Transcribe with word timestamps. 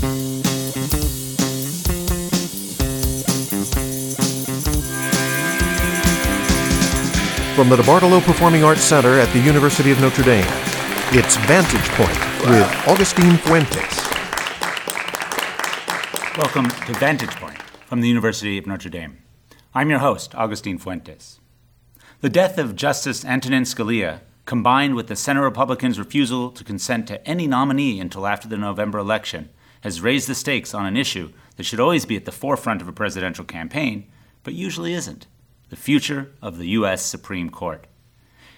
From 0.00 0.08
the 7.68 7.76
DeBartolo 7.76 8.22
Performing 8.22 8.64
Arts 8.64 8.80
Center 8.80 9.20
at 9.20 9.30
the 9.34 9.40
University 9.40 9.90
of 9.90 10.00
Notre 10.00 10.22
Dame, 10.22 10.46
it's 11.12 11.36
Vantage 11.36 11.86
Point 11.90 12.18
with 12.48 12.88
Augustine 12.88 13.36
Fuentes. 13.36 14.08
Welcome 16.38 16.70
to 16.86 16.94
Vantage 16.94 17.36
Point 17.36 17.60
from 17.84 18.00
the 18.00 18.08
University 18.08 18.56
of 18.56 18.66
Notre 18.66 18.88
Dame. 18.88 19.18
I'm 19.74 19.90
your 19.90 19.98
host, 19.98 20.34
Augustine 20.34 20.78
Fuentes. 20.78 21.40
The 22.22 22.30
death 22.30 22.56
of 22.56 22.74
Justice 22.74 23.22
Antonin 23.22 23.64
Scalia, 23.64 24.20
combined 24.46 24.94
with 24.94 25.08
the 25.08 25.16
Senate 25.16 25.42
Republicans' 25.42 25.98
refusal 25.98 26.50
to 26.52 26.64
consent 26.64 27.06
to 27.08 27.22
any 27.28 27.46
nominee 27.46 28.00
until 28.00 28.26
after 28.26 28.48
the 28.48 28.56
November 28.56 28.98
election, 28.98 29.50
has 29.80 30.00
raised 30.00 30.28
the 30.28 30.34
stakes 30.34 30.74
on 30.74 30.86
an 30.86 30.96
issue 30.96 31.32
that 31.56 31.64
should 31.64 31.80
always 31.80 32.06
be 32.06 32.16
at 32.16 32.24
the 32.24 32.32
forefront 32.32 32.80
of 32.82 32.88
a 32.88 32.92
presidential 32.92 33.44
campaign, 33.44 34.10
but 34.42 34.54
usually 34.54 34.94
isn't 34.94 35.26
the 35.68 35.76
future 35.76 36.32
of 36.42 36.58
the 36.58 36.68
U.S. 36.68 37.04
Supreme 37.04 37.50
Court. 37.50 37.86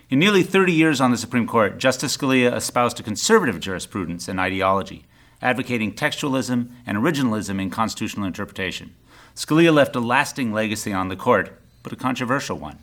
In 0.09 0.19
nearly 0.19 0.43
30 0.43 0.73
years 0.73 1.01
on 1.01 1.11
the 1.11 1.17
Supreme 1.17 1.47
Court, 1.47 1.79
Justice 1.79 2.17
Scalia 2.17 2.55
espoused 2.55 3.01
a 3.01 3.03
conservative 3.03 3.61
jurisprudence 3.61 4.29
and 4.29 4.39
ideology, 4.39 5.05
advocating 5.41 5.93
textualism 5.93 6.71
and 6.87 6.99
originalism 6.99 7.61
in 7.61 7.71
constitutional 7.71 8.27
interpretation. 8.27 8.95
Scalia 9.35 9.73
left 9.73 9.97
a 9.97 10.01
lasting 10.01 10.53
legacy 10.53 10.93
on 10.93 11.09
the 11.09 11.17
court, 11.17 11.59
but 11.83 11.93
a 11.93 11.97
controversial 11.97 12.59
one. 12.59 12.79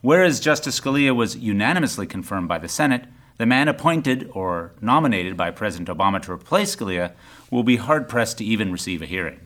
Whereas 0.00 0.40
Justice 0.40 0.80
Scalia 0.80 1.14
was 1.14 1.36
unanimously 1.36 2.06
confirmed 2.06 2.48
by 2.48 2.58
the 2.58 2.68
Senate, 2.68 3.04
the 3.42 3.46
man 3.46 3.66
appointed 3.66 4.30
or 4.34 4.70
nominated 4.80 5.36
by 5.36 5.50
President 5.50 5.88
Obama 5.88 6.22
to 6.22 6.30
replace 6.30 6.76
Scalia 6.76 7.10
will 7.50 7.64
be 7.64 7.74
hard 7.74 8.08
pressed 8.08 8.38
to 8.38 8.44
even 8.44 8.70
receive 8.70 9.02
a 9.02 9.04
hearing. 9.04 9.40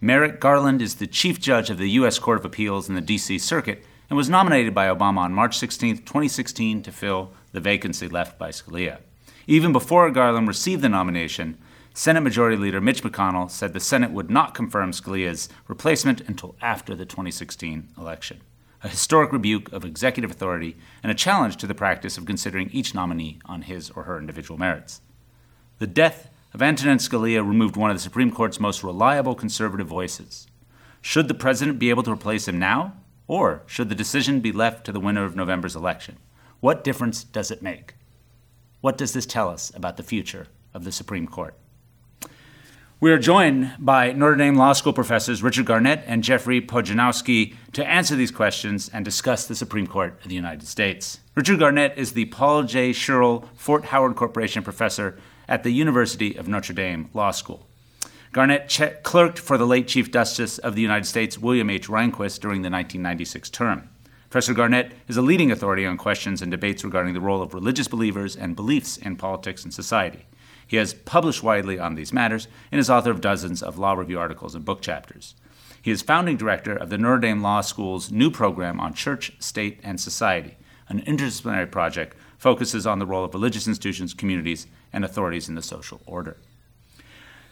Merrick 0.00 0.40
Garland 0.40 0.82
is 0.82 0.96
the 0.96 1.06
Chief 1.06 1.38
Judge 1.38 1.70
of 1.70 1.78
the 1.78 1.90
U.S. 1.90 2.18
Court 2.18 2.40
of 2.40 2.44
Appeals 2.44 2.88
in 2.88 2.96
the 2.96 3.00
D.C. 3.00 3.38
Circuit 3.38 3.86
and 4.08 4.16
was 4.16 4.28
nominated 4.28 4.74
by 4.74 4.88
Obama 4.88 5.18
on 5.18 5.32
March 5.32 5.56
16, 5.58 5.98
2016, 5.98 6.82
to 6.82 6.90
fill 6.90 7.30
the 7.52 7.60
vacancy 7.60 8.08
left 8.08 8.36
by 8.36 8.50
Scalia. 8.50 8.98
Even 9.46 9.72
before 9.72 10.10
Garland 10.10 10.48
received 10.48 10.82
the 10.82 10.88
nomination, 10.88 11.56
Senate 11.94 12.22
Majority 12.22 12.56
Leader 12.56 12.80
Mitch 12.80 13.04
McConnell 13.04 13.48
said 13.48 13.74
the 13.74 13.78
Senate 13.78 14.10
would 14.10 14.28
not 14.28 14.54
confirm 14.54 14.90
Scalia's 14.90 15.48
replacement 15.68 16.20
until 16.22 16.56
after 16.60 16.96
the 16.96 17.06
2016 17.06 17.90
election. 17.96 18.40
A 18.82 18.88
historic 18.88 19.30
rebuke 19.32 19.70
of 19.72 19.84
executive 19.84 20.30
authority 20.30 20.76
and 21.02 21.12
a 21.12 21.14
challenge 21.14 21.56
to 21.58 21.66
the 21.66 21.74
practice 21.74 22.16
of 22.16 22.24
considering 22.24 22.70
each 22.72 22.94
nominee 22.94 23.38
on 23.44 23.62
his 23.62 23.90
or 23.90 24.04
her 24.04 24.18
individual 24.18 24.58
merits. 24.58 25.02
The 25.78 25.86
death 25.86 26.30
of 26.54 26.62
Antonin 26.62 26.98
Scalia 26.98 27.46
removed 27.46 27.76
one 27.76 27.90
of 27.90 27.96
the 27.96 28.02
Supreme 28.02 28.32
Court's 28.32 28.58
most 28.58 28.82
reliable 28.82 29.34
conservative 29.34 29.86
voices. 29.86 30.46
Should 31.02 31.28
the 31.28 31.34
president 31.34 31.78
be 31.78 31.90
able 31.90 32.02
to 32.04 32.12
replace 32.12 32.48
him 32.48 32.58
now, 32.58 32.94
or 33.26 33.62
should 33.66 33.90
the 33.90 33.94
decision 33.94 34.40
be 34.40 34.50
left 34.50 34.84
to 34.86 34.92
the 34.92 35.00
winner 35.00 35.24
of 35.24 35.36
November's 35.36 35.76
election? 35.76 36.16
What 36.60 36.82
difference 36.82 37.22
does 37.22 37.50
it 37.50 37.62
make? 37.62 37.94
What 38.80 38.96
does 38.96 39.12
this 39.12 39.26
tell 39.26 39.50
us 39.50 39.70
about 39.74 39.98
the 39.98 40.02
future 40.02 40.48
of 40.72 40.84
the 40.84 40.92
Supreme 40.92 41.26
Court? 41.26 41.54
We 43.02 43.12
are 43.12 43.18
joined 43.18 43.72
by 43.78 44.12
Notre 44.12 44.36
Dame 44.36 44.56
Law 44.56 44.74
School 44.74 44.92
professors 44.92 45.42
Richard 45.42 45.64
Garnett 45.64 46.04
and 46.06 46.22
Jeffrey 46.22 46.60
Pojanowski 46.60 47.54
to 47.72 47.86
answer 47.88 48.14
these 48.14 48.30
questions 48.30 48.90
and 48.92 49.06
discuss 49.06 49.46
the 49.46 49.54
Supreme 49.54 49.86
Court 49.86 50.20
of 50.22 50.28
the 50.28 50.34
United 50.34 50.68
States. 50.68 51.18
Richard 51.34 51.60
Garnett 51.60 51.96
is 51.96 52.12
the 52.12 52.26
Paul 52.26 52.64
J. 52.64 52.90
Schierl 52.90 53.48
Fort 53.54 53.86
Howard 53.86 54.16
Corporation 54.16 54.62
professor 54.62 55.18
at 55.48 55.62
the 55.62 55.70
University 55.70 56.36
of 56.36 56.46
Notre 56.46 56.74
Dame 56.74 57.08
Law 57.14 57.30
School. 57.30 57.66
Garnett 58.32 58.68
ch- 58.68 59.02
clerked 59.02 59.38
for 59.38 59.56
the 59.56 59.66
late 59.66 59.88
Chief 59.88 60.12
Justice 60.12 60.58
of 60.58 60.74
the 60.74 60.82
United 60.82 61.06
States, 61.06 61.38
William 61.38 61.70
H. 61.70 61.88
Rehnquist, 61.88 62.40
during 62.40 62.60
the 62.60 62.68
1996 62.68 63.48
term. 63.48 63.88
Professor 64.28 64.52
Garnett 64.52 64.92
is 65.08 65.16
a 65.16 65.22
leading 65.22 65.50
authority 65.50 65.86
on 65.86 65.96
questions 65.96 66.42
and 66.42 66.50
debates 66.50 66.84
regarding 66.84 67.14
the 67.14 67.20
role 67.22 67.40
of 67.40 67.54
religious 67.54 67.88
believers 67.88 68.36
and 68.36 68.54
beliefs 68.54 68.98
in 68.98 69.16
politics 69.16 69.64
and 69.64 69.72
society. 69.72 70.26
He 70.70 70.76
has 70.76 70.94
published 70.94 71.42
widely 71.42 71.80
on 71.80 71.96
these 71.96 72.12
matters 72.12 72.46
and 72.70 72.78
is 72.78 72.88
author 72.88 73.10
of 73.10 73.20
dozens 73.20 73.60
of 73.60 73.76
law 73.76 73.94
review 73.94 74.20
articles 74.20 74.54
and 74.54 74.64
book 74.64 74.80
chapters. 74.80 75.34
He 75.82 75.90
is 75.90 76.00
founding 76.00 76.36
director 76.36 76.76
of 76.76 76.90
the 76.90 76.96
Notre 76.96 77.18
Dame 77.18 77.42
Law 77.42 77.60
School's 77.60 78.12
new 78.12 78.30
program 78.30 78.78
on 78.78 78.94
church, 78.94 79.32
state, 79.40 79.80
and 79.82 80.00
society, 80.00 80.56
an 80.88 81.00
interdisciplinary 81.00 81.68
project 81.72 82.16
focuses 82.38 82.86
on 82.86 83.00
the 83.00 83.04
role 83.04 83.24
of 83.24 83.34
religious 83.34 83.66
institutions, 83.66 84.14
communities, 84.14 84.68
and 84.92 85.04
authorities 85.04 85.48
in 85.48 85.56
the 85.56 85.62
social 85.62 86.00
order. 86.06 86.36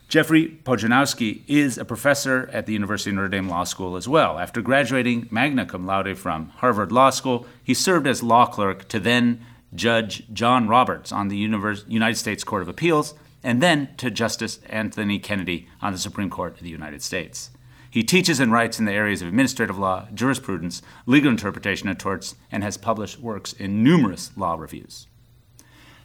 Jeffrey 0.06 0.56
Pojanowski 0.62 1.42
is 1.48 1.76
a 1.76 1.84
professor 1.84 2.48
at 2.52 2.66
the 2.66 2.72
University 2.72 3.10
of 3.10 3.16
Notre 3.16 3.30
Dame 3.30 3.48
Law 3.48 3.64
School 3.64 3.96
as 3.96 4.06
well. 4.06 4.38
After 4.38 4.62
graduating 4.62 5.26
magna 5.32 5.66
cum 5.66 5.86
laude 5.86 6.16
from 6.16 6.50
Harvard 6.50 6.92
Law 6.92 7.10
School, 7.10 7.48
he 7.64 7.74
served 7.74 8.06
as 8.06 8.22
law 8.22 8.46
clerk 8.46 8.86
to 8.90 9.00
then 9.00 9.44
Judge 9.74 10.24
John 10.32 10.68
Roberts 10.68 11.12
on 11.12 11.28
the 11.28 11.36
United 11.36 12.16
States 12.16 12.44
Court 12.44 12.62
of 12.62 12.68
Appeals 12.68 13.14
and 13.42 13.62
then 13.62 13.88
to 13.96 14.10
Justice 14.10 14.60
Anthony 14.68 15.18
Kennedy 15.18 15.68
on 15.80 15.92
the 15.92 15.98
Supreme 15.98 16.30
Court 16.30 16.54
of 16.54 16.62
the 16.62 16.70
United 16.70 17.02
States. 17.02 17.50
He 17.90 18.02
teaches 18.02 18.40
and 18.40 18.52
writes 18.52 18.78
in 18.78 18.84
the 18.84 18.92
areas 18.92 19.22
of 19.22 19.28
administrative 19.28 19.78
law, 19.78 20.08
jurisprudence, 20.12 20.82
legal 21.06 21.30
interpretation 21.30 21.88
of 21.88 21.98
torts, 21.98 22.34
and 22.52 22.62
has 22.62 22.76
published 22.76 23.18
works 23.18 23.52
in 23.54 23.82
numerous 23.82 24.30
law 24.36 24.56
reviews. 24.56 25.06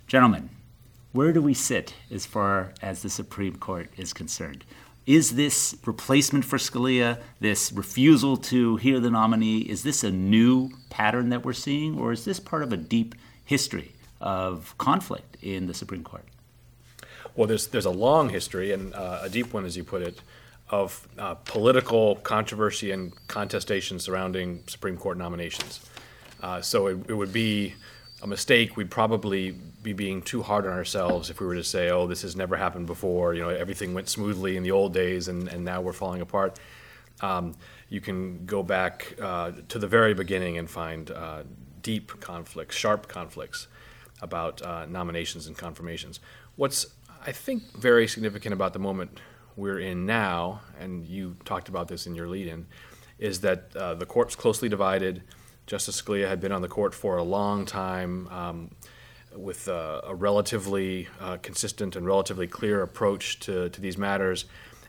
Gentlemen, 0.07 0.49
where 1.11 1.33
do 1.33 1.41
we 1.41 1.53
sit 1.53 1.95
as 2.09 2.25
far 2.25 2.73
as 2.81 3.01
the 3.01 3.09
Supreme 3.09 3.57
Court 3.57 3.89
is 3.97 4.13
concerned? 4.13 4.63
Is 5.05 5.35
this 5.35 5.75
replacement 5.85 6.45
for 6.45 6.57
Scalia, 6.57 7.19
this 7.41 7.73
refusal 7.73 8.37
to 8.37 8.77
hear 8.77 9.01
the 9.01 9.11
nominee, 9.11 9.59
is 9.59 9.83
this 9.83 10.03
a 10.03 10.11
new 10.11 10.69
pattern 10.89 11.29
that 11.29 11.43
we're 11.43 11.51
seeing, 11.51 11.99
or 11.99 12.13
is 12.13 12.23
this 12.23 12.39
part 12.39 12.63
of 12.63 12.71
a 12.71 12.77
deep 12.77 13.13
history 13.53 13.91
of 14.19 14.75
conflict 14.79 15.37
in 15.43 15.67
the 15.67 15.75
Supreme 15.75 16.03
Court? 16.03 16.25
Well, 17.35 17.47
there's, 17.47 17.67
there's 17.67 17.85
a 17.95 17.97
long 18.07 18.29
history, 18.29 18.71
and 18.71 18.93
uh, 18.95 19.27
a 19.27 19.29
deep 19.29 19.53
one, 19.53 19.65
as 19.65 19.77
you 19.77 19.83
put 19.83 20.01
it, 20.01 20.17
of 20.69 21.07
uh, 21.19 21.35
political 21.35 22.15
controversy 22.33 22.89
and 22.91 23.11
contestation 23.27 23.99
surrounding 23.99 24.63
Supreme 24.65 24.97
Court 24.97 25.17
nominations. 25.17 25.71
Uh, 26.41 26.61
so 26.61 26.87
it, 26.87 26.97
it, 27.09 27.13
would 27.13 27.31
be 27.31 27.75
a 28.23 28.27
mistake. 28.27 28.75
We'd 28.75 28.89
probably 28.89 29.51
be 29.83 29.93
being 29.93 30.23
too 30.23 30.41
hard 30.41 30.65
on 30.65 30.73
ourselves 30.73 31.29
if 31.29 31.39
we 31.39 31.45
were 31.45 31.59
to 31.63 31.63
say, 31.63 31.91
"Oh, 31.91 32.07
this 32.07 32.23
has 32.23 32.35
never 32.35 32.55
happened 32.55 32.87
before." 32.87 33.35
You 33.35 33.43
know, 33.43 33.49
everything 33.49 33.93
went 33.93 34.09
smoothly 34.09 34.57
in 34.57 34.63
the 34.63 34.71
old 34.71 34.93
days, 34.93 35.27
and, 35.27 35.47
and 35.47 35.63
now 35.63 35.79
we're 35.81 35.99
falling 36.03 36.21
apart. 36.21 36.59
Um, 37.21 37.53
you 37.89 38.01
can 38.01 38.45
go 38.45 38.63
back 38.63 39.15
uh, 39.21 39.51
to 39.69 39.77
the 39.79 39.87
very 39.87 40.13
beginning 40.13 40.57
and 40.57 40.67
find 40.69 41.11
uh, 41.11 41.43
deep 41.83 42.19
conflicts, 42.19 42.75
sharp 42.75 43.07
conflicts 43.07 43.67
about 44.21 44.61
uh, 44.61 44.85
nominations 44.87 45.47
and 45.47 45.57
confirmations. 45.57 46.19
What's 46.55 46.87
I 47.25 47.31
think 47.31 47.63
very 47.77 48.07
significant 48.07 48.53
about 48.53 48.73
the 48.73 48.79
moment 48.79 49.19
we're 49.55 49.79
in 49.79 50.05
now, 50.05 50.61
and 50.79 51.05
you 51.05 51.37
talked 51.45 51.69
about 51.69 51.87
this 51.87 52.05
in 52.07 52.15
your 52.15 52.27
lead 52.27 52.47
in, 52.47 52.65
is 53.17 53.39
that 53.41 53.73
uh, 53.75 53.93
the 53.93 54.05
court's 54.05 54.35
closely 54.35 54.67
divided. 54.67 55.23
Justice 55.65 56.01
Scalia 56.01 56.27
had 56.27 56.41
been 56.41 56.51
on 56.51 56.61
the 56.61 56.67
court 56.67 56.93
for 56.93 57.17
a 57.17 57.23
long 57.23 57.65
time 57.65 58.27
um, 58.27 58.71
with 59.35 59.69
uh, 59.69 60.01
a 60.03 60.13
relatively 60.13 61.07
uh, 61.21 61.37
consistent 61.37 61.95
and 61.95 62.05
relatively 62.05 62.47
clear 62.47 62.81
approach 62.81 63.39
to, 63.39 63.69
to 63.69 63.79
these 63.79 63.97
matters. 63.97 64.45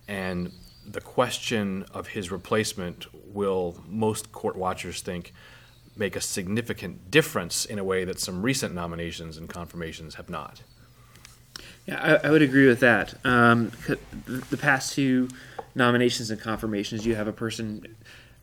And 0.09 0.51
the 0.87 1.01
question 1.01 1.85
of 1.93 2.09
his 2.09 2.31
replacement 2.31 3.07
will, 3.33 3.81
most 3.87 4.33
court 4.33 4.57
watchers 4.57 5.01
think, 5.03 5.33
make 5.97 6.17
a 6.17 6.21
significant 6.21 7.11
difference 7.11 7.65
in 7.65 7.79
a 7.79 7.85
way 7.85 8.05
that 8.05 8.19
some 8.19 8.43
recent 8.43 8.75
nominations 8.75 9.37
and 9.37 9.49
confirmations 9.49 10.17
have 10.17 10.29
not. 10.29 10.63
Yeah, 11.87 12.19
I, 12.23 12.29
I 12.29 12.31
would 12.31 12.43
agree 12.43 12.67
with 12.67 12.81
that. 12.81 13.15
Um, 13.25 13.71
the 14.51 14.57
past 14.57 14.95
two 14.95 15.29
nominations 15.75 16.31
and 16.31 16.41
confirmations, 16.41 17.07
you 17.07 17.15
have 17.15 17.29
a 17.29 17.33
person 17.33 17.97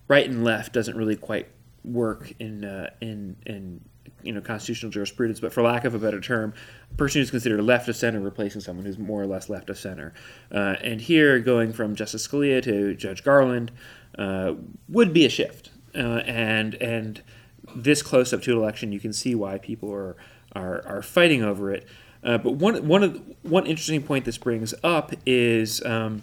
right 0.08 0.28
and 0.28 0.44
left 0.44 0.74
doesn't 0.74 0.96
really 0.96 1.16
quite 1.16 1.48
work 1.84 2.34
in 2.40 2.64
uh, 2.64 2.92
in 3.02 3.36
in 3.46 3.82
you 4.24 4.32
know 4.32 4.42
constitutional 4.42 4.92
jurisprudence, 4.92 5.40
but 5.40 5.52
for 5.52 5.64
lack 5.64 5.86
of 5.86 5.96
a 5.96 6.00
better 6.00 6.22
term, 6.22 6.54
a 6.92 6.96
person 6.96 7.20
who's 7.20 7.32
considered 7.32 7.62
left 7.64 7.88
of 7.90 7.96
center 7.96 8.20
replacing 8.20 8.62
someone 8.62 8.86
who's 8.86 9.00
more 9.00 9.22
or 9.22 9.26
less 9.26 9.50
left 9.50 9.70
of 9.70 9.78
center. 9.78 10.14
Uh, 10.54 10.76
and 10.82 11.02
here, 11.02 11.40
going 11.40 11.74
from 11.74 11.96
Justice 11.96 12.28
Scalia 12.28 12.62
to 12.64 12.94
Judge 12.94 13.24
Garland 13.24 13.72
uh, 14.18 14.54
would 14.88 15.14
be 15.14 15.26
a 15.26 15.30
shift. 15.30 15.72
Uh, 15.94 16.22
and 16.26 16.76
and 16.76 17.22
this 17.76 18.02
close 18.02 18.34
up 18.34 18.42
to 18.44 18.52
an 18.52 18.58
election, 18.58 18.92
you 18.92 19.00
can 19.00 19.14
see 19.14 19.36
why 19.36 19.58
people 19.58 19.92
are 19.94 20.16
are, 20.54 20.86
are 20.86 21.02
fighting 21.02 21.44
over 21.44 21.72
it. 21.72 21.88
Uh, 22.24 22.38
but 22.38 22.54
one 22.54 22.88
one 22.88 23.04
of 23.04 23.22
one 23.42 23.66
interesting 23.66 24.04
point 24.04 24.26
this 24.26 24.38
brings 24.38 24.74
up 24.84 25.14
is 25.26 25.84
um, 25.86 26.22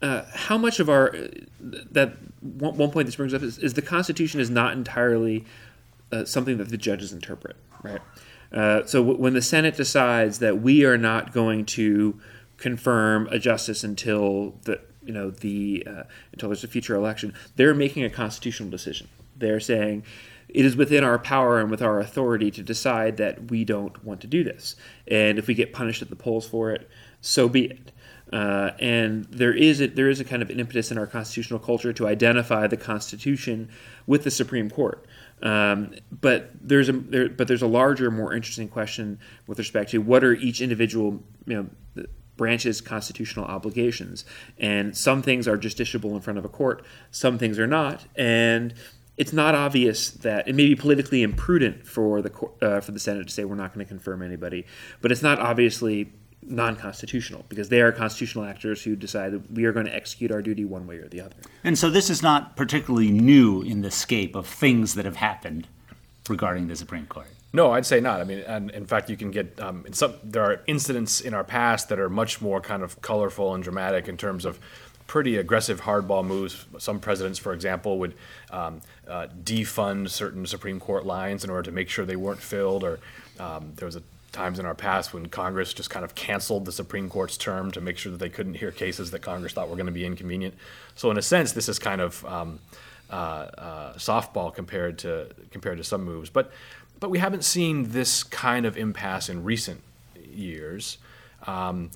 uh, 0.00 0.22
how 0.32 0.56
much 0.56 0.80
of 0.80 0.88
our 0.88 1.14
that 1.60 2.16
one, 2.40 2.76
one, 2.76 2.90
point 2.90 3.06
this 3.06 3.16
brings 3.16 3.34
up 3.34 3.42
is, 3.42 3.58
is, 3.58 3.74
the 3.74 3.82
Constitution 3.82 4.40
is 4.40 4.48
not 4.48 4.72
entirely 4.72 5.44
uh, 6.12 6.24
something 6.24 6.56
that 6.58 6.68
the 6.68 6.76
judges 6.76 7.12
interpret, 7.12 7.56
right? 7.82 8.00
Uh, 8.52 8.86
so 8.86 9.00
w- 9.00 9.18
when 9.20 9.34
the 9.34 9.42
Senate 9.42 9.76
decides 9.76 10.38
that 10.38 10.62
we 10.62 10.84
are 10.84 10.96
not 10.96 11.32
going 11.32 11.66
to 11.66 12.18
confirm 12.56 13.26
a 13.30 13.38
justice 13.38 13.84
until 13.84 14.54
the 14.62 14.80
you 15.04 15.12
know 15.12 15.30
the 15.30 15.84
uh, 15.86 16.02
until 16.32 16.48
there's 16.48 16.64
a 16.64 16.68
future 16.68 16.94
election. 16.94 17.34
They're 17.56 17.74
making 17.74 18.04
a 18.04 18.10
constitutional 18.10 18.70
decision. 18.70 19.08
They're 19.38 19.60
saying 19.60 20.04
it 20.48 20.64
is 20.64 20.76
within 20.76 21.04
our 21.04 21.18
power 21.18 21.60
and 21.60 21.70
with 21.70 21.82
our 21.82 22.00
authority 22.00 22.50
to 22.52 22.62
decide 22.62 23.18
that 23.18 23.50
we 23.50 23.64
don't 23.64 24.02
want 24.04 24.22
to 24.22 24.26
do 24.26 24.42
this. 24.42 24.76
And 25.06 25.38
if 25.38 25.46
we 25.46 25.54
get 25.54 25.72
punished 25.72 26.02
at 26.02 26.08
the 26.08 26.16
polls 26.16 26.48
for 26.48 26.70
it, 26.72 26.88
so 27.20 27.48
be 27.48 27.66
it. 27.66 27.92
Uh, 28.32 28.72
and 28.78 29.24
there 29.26 29.54
is 29.54 29.80
a, 29.80 29.86
there 29.86 30.10
is 30.10 30.20
a 30.20 30.24
kind 30.24 30.42
of 30.42 30.50
an 30.50 30.60
impetus 30.60 30.90
in 30.90 30.98
our 30.98 31.06
constitutional 31.06 31.58
culture 31.58 31.92
to 31.94 32.06
identify 32.06 32.66
the 32.66 32.76
Constitution 32.76 33.70
with 34.06 34.24
the 34.24 34.30
Supreme 34.30 34.68
Court. 34.68 35.06
Um, 35.42 35.94
but 36.10 36.50
there's 36.60 36.88
a 36.88 36.92
there, 36.92 37.28
but 37.28 37.48
there's 37.48 37.62
a 37.62 37.66
larger, 37.66 38.10
more 38.10 38.34
interesting 38.34 38.68
question 38.68 39.18
with 39.46 39.58
respect 39.58 39.90
to 39.92 39.98
what 39.98 40.24
are 40.24 40.34
each 40.34 40.60
individual 40.60 41.22
you 41.46 41.70
know 41.94 42.04
branch's 42.36 42.80
constitutional 42.80 43.46
obligations, 43.46 44.24
and 44.58 44.96
some 44.96 45.22
things 45.22 45.48
are 45.48 45.56
justiciable 45.56 46.12
in 46.12 46.20
front 46.20 46.38
of 46.38 46.44
a 46.44 46.48
court, 46.48 46.84
some 47.10 47.38
things 47.38 47.58
are 47.58 47.66
not, 47.66 48.04
and 48.14 48.74
it's 49.18 49.32
not 49.32 49.54
obvious 49.54 50.10
that 50.10 50.48
it 50.48 50.54
may 50.54 50.66
be 50.66 50.76
politically 50.76 51.22
imprudent 51.22 51.86
for 51.86 52.22
the 52.22 52.32
uh, 52.62 52.80
for 52.80 52.92
the 52.92 53.00
Senate 53.00 53.26
to 53.26 53.32
say 53.32 53.44
we're 53.44 53.56
not 53.56 53.74
going 53.74 53.84
to 53.84 53.88
confirm 53.88 54.22
anybody, 54.22 54.64
but 55.02 55.12
it's 55.12 55.22
not 55.22 55.38
obviously 55.40 56.10
non-constitutional 56.42 57.44
because 57.48 57.68
they 57.68 57.80
are 57.80 57.92
constitutional 57.92 58.44
actors 58.44 58.82
who 58.82 58.96
decide 58.96 59.32
that 59.32 59.50
we 59.50 59.64
are 59.64 59.72
going 59.72 59.84
to 59.84 59.94
execute 59.94 60.30
our 60.30 60.40
duty 60.40 60.64
one 60.64 60.86
way 60.86 60.96
or 60.96 61.08
the 61.08 61.20
other. 61.20 61.34
And 61.64 61.76
so 61.76 61.90
this 61.90 62.08
is 62.08 62.22
not 62.22 62.56
particularly 62.56 63.10
new 63.10 63.60
in 63.60 63.82
the 63.82 63.90
scape 63.90 64.34
of 64.34 64.46
things 64.46 64.94
that 64.94 65.04
have 65.04 65.16
happened 65.16 65.66
regarding 66.28 66.68
the 66.68 66.76
Supreme 66.76 67.06
Court. 67.06 67.26
No, 67.52 67.72
I'd 67.72 67.86
say 67.86 68.00
not. 68.00 68.20
I 68.20 68.24
mean, 68.24 68.40
and 68.40 68.70
in 68.70 68.86
fact, 68.86 69.08
you 69.10 69.16
can 69.16 69.30
get 69.30 69.58
um, 69.58 69.84
in 69.86 69.94
some. 69.94 70.14
There 70.22 70.44
are 70.44 70.60
incidents 70.66 71.20
in 71.20 71.32
our 71.32 71.44
past 71.44 71.88
that 71.88 71.98
are 71.98 72.10
much 72.10 72.40
more 72.40 72.60
kind 72.60 72.82
of 72.82 73.00
colorful 73.00 73.54
and 73.54 73.64
dramatic 73.64 74.06
in 74.06 74.16
terms 74.16 74.44
of 74.44 74.60
pretty 75.08 75.38
aggressive 75.38 75.80
hardball 75.80 76.24
moves. 76.24 76.66
Some 76.78 77.00
presidents, 77.00 77.38
for 77.40 77.52
example, 77.52 77.98
would 77.98 78.14
um, 78.52 78.80
uh, 79.08 79.26
defund 79.42 80.10
certain 80.10 80.46
Supreme 80.46 80.78
Court 80.78 81.04
lines 81.04 81.42
in 81.42 81.50
order 81.50 81.64
to 81.64 81.72
make 81.72 81.88
sure 81.88 82.04
they 82.04 82.14
weren't 82.14 82.40
filled. 82.40 82.84
Or 82.84 83.00
um, 83.40 83.72
there 83.74 83.86
was 83.86 83.96
a 83.96 84.02
times 84.30 84.58
in 84.58 84.66
our 84.66 84.74
past 84.74 85.14
when 85.14 85.26
Congress 85.26 85.72
just 85.72 85.88
kind 85.88 86.04
of 86.04 86.14
canceled 86.14 86.66
the 86.66 86.72
Supreme 86.72 87.08
Court's 87.08 87.38
term 87.38 87.70
to 87.72 87.80
make 87.80 87.96
sure 87.96 88.12
that 88.12 88.18
they 88.18 88.28
couldn't 88.28 88.54
hear 88.54 88.70
cases 88.70 89.10
that 89.10 89.20
Congress 89.20 89.54
thought 89.54 89.68
were 89.68 89.76
going 89.76 89.86
to 89.86 89.92
be 89.92 90.04
inconvenient. 90.04 90.54
So 90.94 91.10
in 91.10 91.16
a 91.16 91.22
sense, 91.22 91.52
this 91.52 91.68
is 91.68 91.78
kind 91.78 92.00
of 92.00 92.24
um, 92.26 92.60
uh, 93.10 93.14
uh, 93.14 93.92
softball 93.94 94.54
compared 94.54 94.98
to 94.98 95.28
compared 95.50 95.78
to 95.78 95.84
some 95.84 96.04
moves. 96.04 96.28
But 96.30 96.52
but 97.00 97.10
we 97.10 97.18
haven't 97.18 97.44
seen 97.44 97.90
this 97.90 98.22
kind 98.22 98.66
of 98.66 98.76
impasse 98.76 99.28
in 99.28 99.42
recent 99.42 99.80
years. 100.30 100.98
Um, 101.46 101.90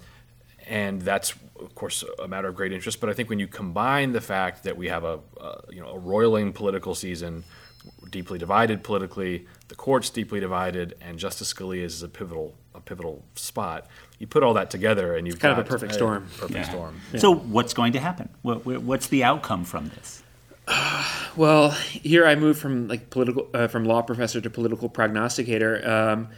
and 0.72 1.02
that's 1.02 1.34
of 1.60 1.74
course 1.74 2.02
a 2.18 2.26
matter 2.26 2.48
of 2.48 2.56
great 2.56 2.72
interest. 2.72 2.98
But 3.00 3.10
I 3.10 3.12
think 3.12 3.28
when 3.28 3.38
you 3.38 3.46
combine 3.46 4.12
the 4.12 4.20
fact 4.20 4.64
that 4.64 4.76
we 4.76 4.88
have 4.88 5.04
a, 5.04 5.20
a 5.40 5.60
you 5.70 5.80
know 5.82 5.90
a 5.90 5.98
roiling 5.98 6.52
political 6.52 6.94
season, 6.94 7.44
deeply 8.10 8.38
divided 8.38 8.82
politically, 8.82 9.46
the 9.68 9.74
court's 9.74 10.10
deeply 10.10 10.40
divided, 10.40 10.94
and 11.00 11.18
Justice 11.18 11.52
Scalia 11.52 11.82
is 11.82 12.02
a 12.02 12.08
pivotal 12.08 12.54
a 12.74 12.80
pivotal 12.80 13.22
spot. 13.34 13.86
You 14.18 14.26
put 14.26 14.42
all 14.42 14.54
that 14.54 14.70
together, 14.70 15.14
and 15.16 15.26
you've 15.26 15.38
kind 15.38 15.54
got 15.54 15.60
of 15.60 15.66
a 15.66 15.68
perfect 15.68 15.92
storm. 15.94 16.26
Perfect 16.38 16.54
Yeah. 16.54 16.70
storm. 16.70 17.00
So 17.18 17.34
what's 17.34 17.74
going 17.74 17.92
to 17.92 18.00
happen? 18.00 18.30
What, 18.42 18.64
what's 18.64 19.08
the 19.08 19.24
outcome 19.24 19.64
from 19.64 19.90
this? 19.90 20.22
Well, 21.34 21.70
here 21.70 22.26
I 22.26 22.34
move 22.34 22.58
from 22.58 22.88
like 22.88 23.08
political 23.08 23.48
uh, 23.54 23.66
from 23.66 23.86
law 23.86 24.02
professor 24.02 24.38
to 24.42 24.50
political 24.50 24.90
prognosticator. 24.90 25.72
Um, 25.88 26.28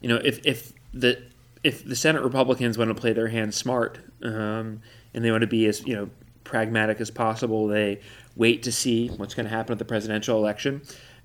you 0.00 0.08
know, 0.08 0.14
if 0.14 0.46
if 0.46 0.72
the 0.92 1.18
if 1.64 1.84
the 1.84 1.96
Senate 1.96 2.22
Republicans 2.22 2.78
want 2.78 2.90
to 2.90 2.94
play 2.94 3.12
their 3.12 3.28
hand 3.28 3.54
smart 3.54 3.98
um, 4.22 4.82
and 5.14 5.24
they 5.24 5.30
want 5.30 5.40
to 5.40 5.48
be 5.48 5.66
as 5.66 5.84
you 5.86 5.96
know 5.96 6.10
pragmatic 6.44 7.00
as 7.00 7.10
possible, 7.10 7.66
they 7.66 8.00
wait 8.36 8.62
to 8.62 8.70
see 8.70 9.08
what's 9.08 9.34
going 9.34 9.44
to 9.46 9.50
happen 9.50 9.72
at 9.72 9.78
the 9.78 9.84
presidential 9.84 10.36
election, 10.38 10.82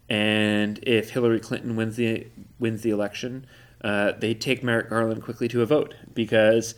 and 0.09 0.79
if 0.81 1.11
Hillary 1.11 1.41
Clinton 1.41 1.75
wins 1.75 1.97
the 1.97 2.25
wins 2.57 2.81
the 2.81 2.89
election, 2.89 3.45
uh, 3.83 4.13
they 4.17 4.33
take 4.33 4.63
Merrick 4.63 4.89
Garland 4.89 5.21
quickly 5.21 5.47
to 5.49 5.61
a 5.61 5.65
vote 5.65 5.93
because 6.13 6.73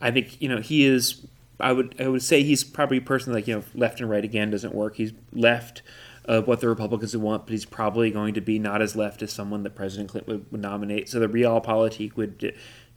I 0.00 0.10
think 0.10 0.40
you 0.40 0.48
know 0.48 0.60
he 0.60 0.84
is. 0.84 1.24
I 1.60 1.72
would 1.72 1.94
I 2.00 2.08
would 2.08 2.22
say 2.22 2.42
he's 2.42 2.64
probably 2.64 2.96
a 2.96 3.02
person 3.02 3.32
like 3.32 3.46
you 3.46 3.56
know 3.56 3.64
left 3.74 4.00
and 4.00 4.10
right 4.10 4.24
again 4.24 4.50
doesn't 4.50 4.74
work. 4.74 4.96
He's 4.96 5.12
left 5.32 5.82
of 6.24 6.46
what 6.46 6.60
the 6.60 6.68
Republicans 6.68 7.14
would 7.16 7.22
want, 7.22 7.46
but 7.46 7.52
he's 7.52 7.64
probably 7.64 8.10
going 8.10 8.34
to 8.34 8.40
be 8.40 8.58
not 8.58 8.80
as 8.80 8.94
left 8.94 9.22
as 9.22 9.32
someone 9.32 9.64
that 9.64 9.74
President 9.74 10.08
Clinton 10.08 10.32
would, 10.32 10.52
would 10.52 10.60
nominate. 10.60 11.08
So 11.08 11.18
the 11.18 11.26
realpolitik 11.26 12.16
would 12.16 12.54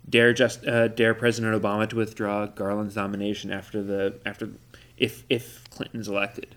dare 0.09 0.33
just 0.33 0.65
uh, 0.65 0.87
dare 0.87 1.13
President 1.13 1.61
Obama 1.61 1.89
to 1.89 1.95
withdraw 1.95 2.45
Garland's 2.45 2.95
nomination 2.95 3.51
after 3.51 3.81
the 3.81 4.19
after 4.25 4.49
if 4.97 5.23
if 5.29 5.69
Clinton's 5.69 6.07
elected. 6.07 6.55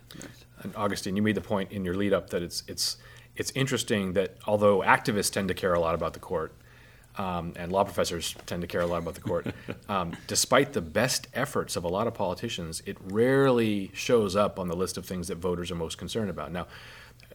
And 0.62 0.74
Augustine, 0.74 1.16
you 1.16 1.22
made 1.22 1.36
the 1.36 1.40
point 1.40 1.70
in 1.70 1.84
your 1.84 1.94
lead 1.94 2.12
up 2.12 2.30
that 2.30 2.42
it's 2.42 2.62
it's 2.66 2.96
it's 3.36 3.52
interesting 3.52 4.14
that 4.14 4.36
although 4.46 4.80
activists 4.80 5.32
tend 5.32 5.48
to 5.48 5.54
care 5.54 5.72
a 5.72 5.80
lot 5.80 5.94
about 5.94 6.12
the 6.12 6.18
court, 6.18 6.52
um, 7.16 7.52
and 7.56 7.70
law 7.72 7.84
professors 7.84 8.34
tend 8.46 8.62
to 8.62 8.68
care 8.68 8.80
a 8.80 8.86
lot 8.86 8.98
about 8.98 9.14
the 9.14 9.20
court, 9.20 9.46
um, 9.88 10.16
despite 10.26 10.72
the 10.72 10.80
best 10.80 11.28
efforts 11.34 11.76
of 11.76 11.84
a 11.84 11.88
lot 11.88 12.06
of 12.06 12.14
politicians, 12.14 12.82
it 12.86 12.96
rarely 13.04 13.90
shows 13.94 14.34
up 14.34 14.58
on 14.58 14.68
the 14.68 14.76
list 14.76 14.96
of 14.96 15.06
things 15.06 15.28
that 15.28 15.38
voters 15.38 15.70
are 15.70 15.76
most 15.76 15.98
concerned 15.98 16.30
about. 16.30 16.52
Now, 16.52 16.66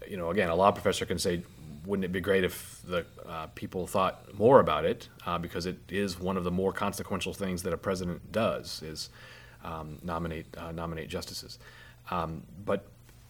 you 0.08 0.18
know, 0.18 0.30
again, 0.30 0.50
a 0.50 0.56
law 0.56 0.72
professor 0.72 1.06
can 1.06 1.20
say, 1.20 1.44
wouldn't 1.86 2.06
it 2.06 2.12
be 2.12 2.22
great 2.22 2.44
if 2.44 2.82
the 2.86 3.06
uh, 3.28 3.48
people 3.56 3.88
thought 3.88 4.34
more 4.38 4.60
about 4.60 4.86
it? 4.86 5.10
Uh, 5.26 5.38
because 5.38 5.66
it 5.66 5.78
is 5.90 6.20
one 6.20 6.38
of 6.38 6.44
the 6.44 6.52
more 6.52 6.72
consequential 6.72 7.34
things 7.34 7.64
that 7.64 7.74
a 7.74 7.78
president 7.78 8.32
does 8.32 8.82
is 8.84 9.10
um, 9.64 9.98
nominate 10.04 10.46
uh, 10.58 10.72
nominate 10.72 11.10
justices. 11.10 11.60
Um, 12.12 12.44
but 12.66 12.86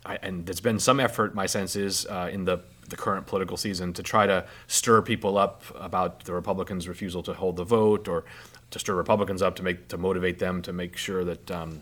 I, 0.06 0.18
and 0.22 0.46
there's 0.46 0.60
been 0.60 0.80
some 0.80 1.00
effort, 1.00 1.34
my 1.34 1.46
sense 1.46 1.76
is, 1.76 2.06
uh, 2.08 2.30
in 2.32 2.46
the 2.46 2.60
the 2.90 2.98
current 2.98 3.26
political 3.26 3.56
season 3.56 3.94
to 3.94 4.04
try 4.04 4.28
to 4.28 4.46
stir 4.68 5.02
people 5.02 5.38
up 5.38 5.64
about 5.76 6.26
the 6.26 6.34
Republicans' 6.34 6.88
refusal 6.88 7.24
to 7.24 7.34
hold 7.34 7.56
the 7.56 7.64
vote, 7.64 8.08
or 8.08 8.26
to 8.72 8.80
stir 8.80 8.94
Republicans 8.96 9.42
up 9.42 9.56
to 9.56 9.64
make 9.64 9.88
to 9.88 9.98
motivate 9.98 10.40
them 10.40 10.62
to 10.62 10.74
make 10.74 10.98
sure 10.98 11.24
that 11.24 11.50
um, 11.52 11.82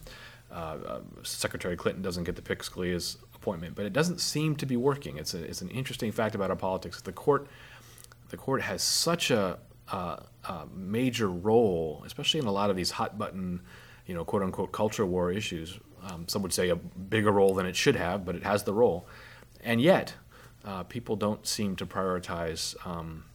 uh, 0.51 0.99
Secretary 1.23 1.75
Clinton 1.75 2.03
doesn't 2.03 2.25
get 2.25 2.35
to 2.35 2.41
pick 2.41 2.59
Scalia's 2.59 3.17
appointment. 3.41 3.75
But 3.75 3.85
it 3.85 3.93
doesn't 3.93 4.19
seem 4.21 4.55
to 4.57 4.65
be 4.65 4.77
working. 4.77 5.17
It's 5.17 5.33
a, 5.33 5.43
it's 5.43 5.61
an 5.61 5.69
interesting 5.69 6.11
fact 6.11 6.35
about 6.35 6.49
our 6.49 6.55
politics. 6.55 7.01
The 7.01 7.11
court 7.11 7.47
the 8.29 8.37
court 8.37 8.61
has 8.61 8.81
such 8.81 9.29
a, 9.29 9.59
a, 9.91 10.23
a 10.45 10.65
major 10.73 11.27
role, 11.27 12.01
especially 12.05 12.39
in 12.39 12.45
a 12.45 12.51
lot 12.51 12.69
of 12.69 12.77
these 12.77 12.91
hot 12.91 13.17
button, 13.17 13.61
you 14.05 14.15
know, 14.15 14.23
quote 14.23 14.41
unquote 14.41 14.71
culture 14.71 15.05
war 15.05 15.31
issues. 15.31 15.79
Um, 16.03 16.27
some 16.27 16.41
would 16.41 16.53
say 16.53 16.69
a 16.69 16.75
bigger 16.75 17.31
role 17.31 17.53
than 17.53 17.65
it 17.65 17.75
should 17.75 17.95
have, 17.95 18.25
but 18.25 18.35
it 18.35 18.43
has 18.43 18.63
the 18.63 18.73
role. 18.73 19.05
And 19.63 19.81
yet, 19.81 20.13
uh, 20.65 20.83
people 20.83 21.15
don't 21.15 21.45
seem 21.45 21.75
to 21.75 21.85
prioritize. 21.85 22.75
Um, 22.87 23.25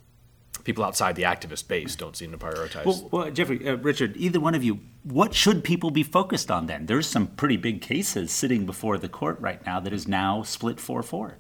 people 0.65 0.85
outside 0.85 1.17
the 1.17 1.23
activist 1.23 1.69
base 1.69 1.97
don't 1.97 2.17
seem 2.17 2.33
to 2.33 2.39
prioritize. 2.39 2.85
Well, 2.85 3.09
well 3.11 3.31
Jeffrey, 3.31 3.67
uh, 3.69 3.77
Richard, 3.77 4.17
either 4.17 4.41
one 4.41 4.55
of 4.55 4.65
you, 4.65 4.81
what 5.03 5.35
should 5.35 5.65
people 5.65 5.91
be 5.91 6.03
focused 6.03 6.51
on 6.51 6.67
then? 6.67 6.87
There's 6.87 7.07
some 7.07 7.29
pretty 7.29 7.57
big 7.57 7.81
cases 7.81 8.33
sitting 8.33 8.67
before 8.67 8.99
the 8.99 9.09
court 9.09 9.41
right 9.41 9.65
now 9.65 9.81
that 9.81 9.93
is 9.93 10.09
now 10.09 10.43
split 10.43 10.81
4 10.81 11.03
4. 11.03 11.39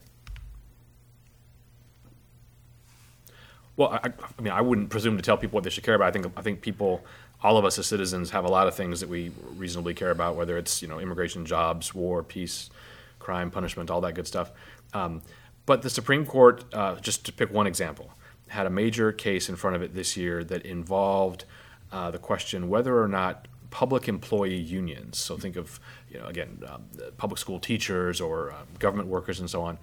Well, 3.76 3.90
I, 3.90 4.08
I 4.08 4.42
mean, 4.42 4.52
I 4.52 4.62
wouldn't 4.62 4.88
presume 4.88 5.16
to 5.16 5.22
tell 5.22 5.36
people 5.36 5.56
what 5.56 5.64
they 5.64 5.70
should 5.70 5.84
care 5.84 5.94
about. 5.94 6.08
I 6.08 6.10
think 6.10 6.32
I 6.36 6.40
think 6.40 6.62
people, 6.62 7.04
all 7.42 7.58
of 7.58 7.64
us 7.64 7.78
as 7.78 7.86
citizens, 7.86 8.30
have 8.30 8.44
a 8.44 8.48
lot 8.48 8.66
of 8.66 8.74
things 8.74 9.00
that 9.00 9.08
we 9.08 9.32
reasonably 9.56 9.92
care 9.92 10.10
about, 10.10 10.34
whether 10.34 10.56
it's 10.56 10.80
you 10.80 10.88
know 10.88 10.98
immigration, 10.98 11.44
jobs, 11.44 11.94
war, 11.94 12.22
peace, 12.22 12.70
crime, 13.18 13.50
punishment, 13.50 13.90
all 13.90 14.00
that 14.00 14.14
good 14.14 14.26
stuff. 14.26 14.50
Um, 14.94 15.20
but 15.66 15.82
the 15.82 15.90
Supreme 15.90 16.24
Court, 16.24 16.64
uh, 16.72 16.96
just 17.00 17.26
to 17.26 17.32
pick 17.32 17.52
one 17.52 17.66
example, 17.66 18.10
had 18.48 18.66
a 18.66 18.70
major 18.70 19.12
case 19.12 19.48
in 19.48 19.56
front 19.56 19.76
of 19.76 19.82
it 19.82 19.94
this 19.94 20.16
year 20.16 20.44
that 20.44 20.64
involved 20.64 21.44
uh, 21.92 22.10
the 22.10 22.18
question 22.18 22.68
whether 22.68 23.00
or 23.00 23.08
not 23.08 23.48
public 23.70 24.08
employee 24.08 24.56
unions, 24.56 25.18
so 25.18 25.36
think 25.36 25.56
of 25.56 25.80
you 26.10 26.18
know 26.18 26.26
again 26.26 26.62
um, 26.66 26.84
public 27.16 27.38
school 27.38 27.58
teachers 27.58 28.20
or 28.20 28.52
uh, 28.52 28.62
government 28.78 29.08
workers 29.08 29.40
and 29.40 29.50
so 29.50 29.62
on, 29.62 29.78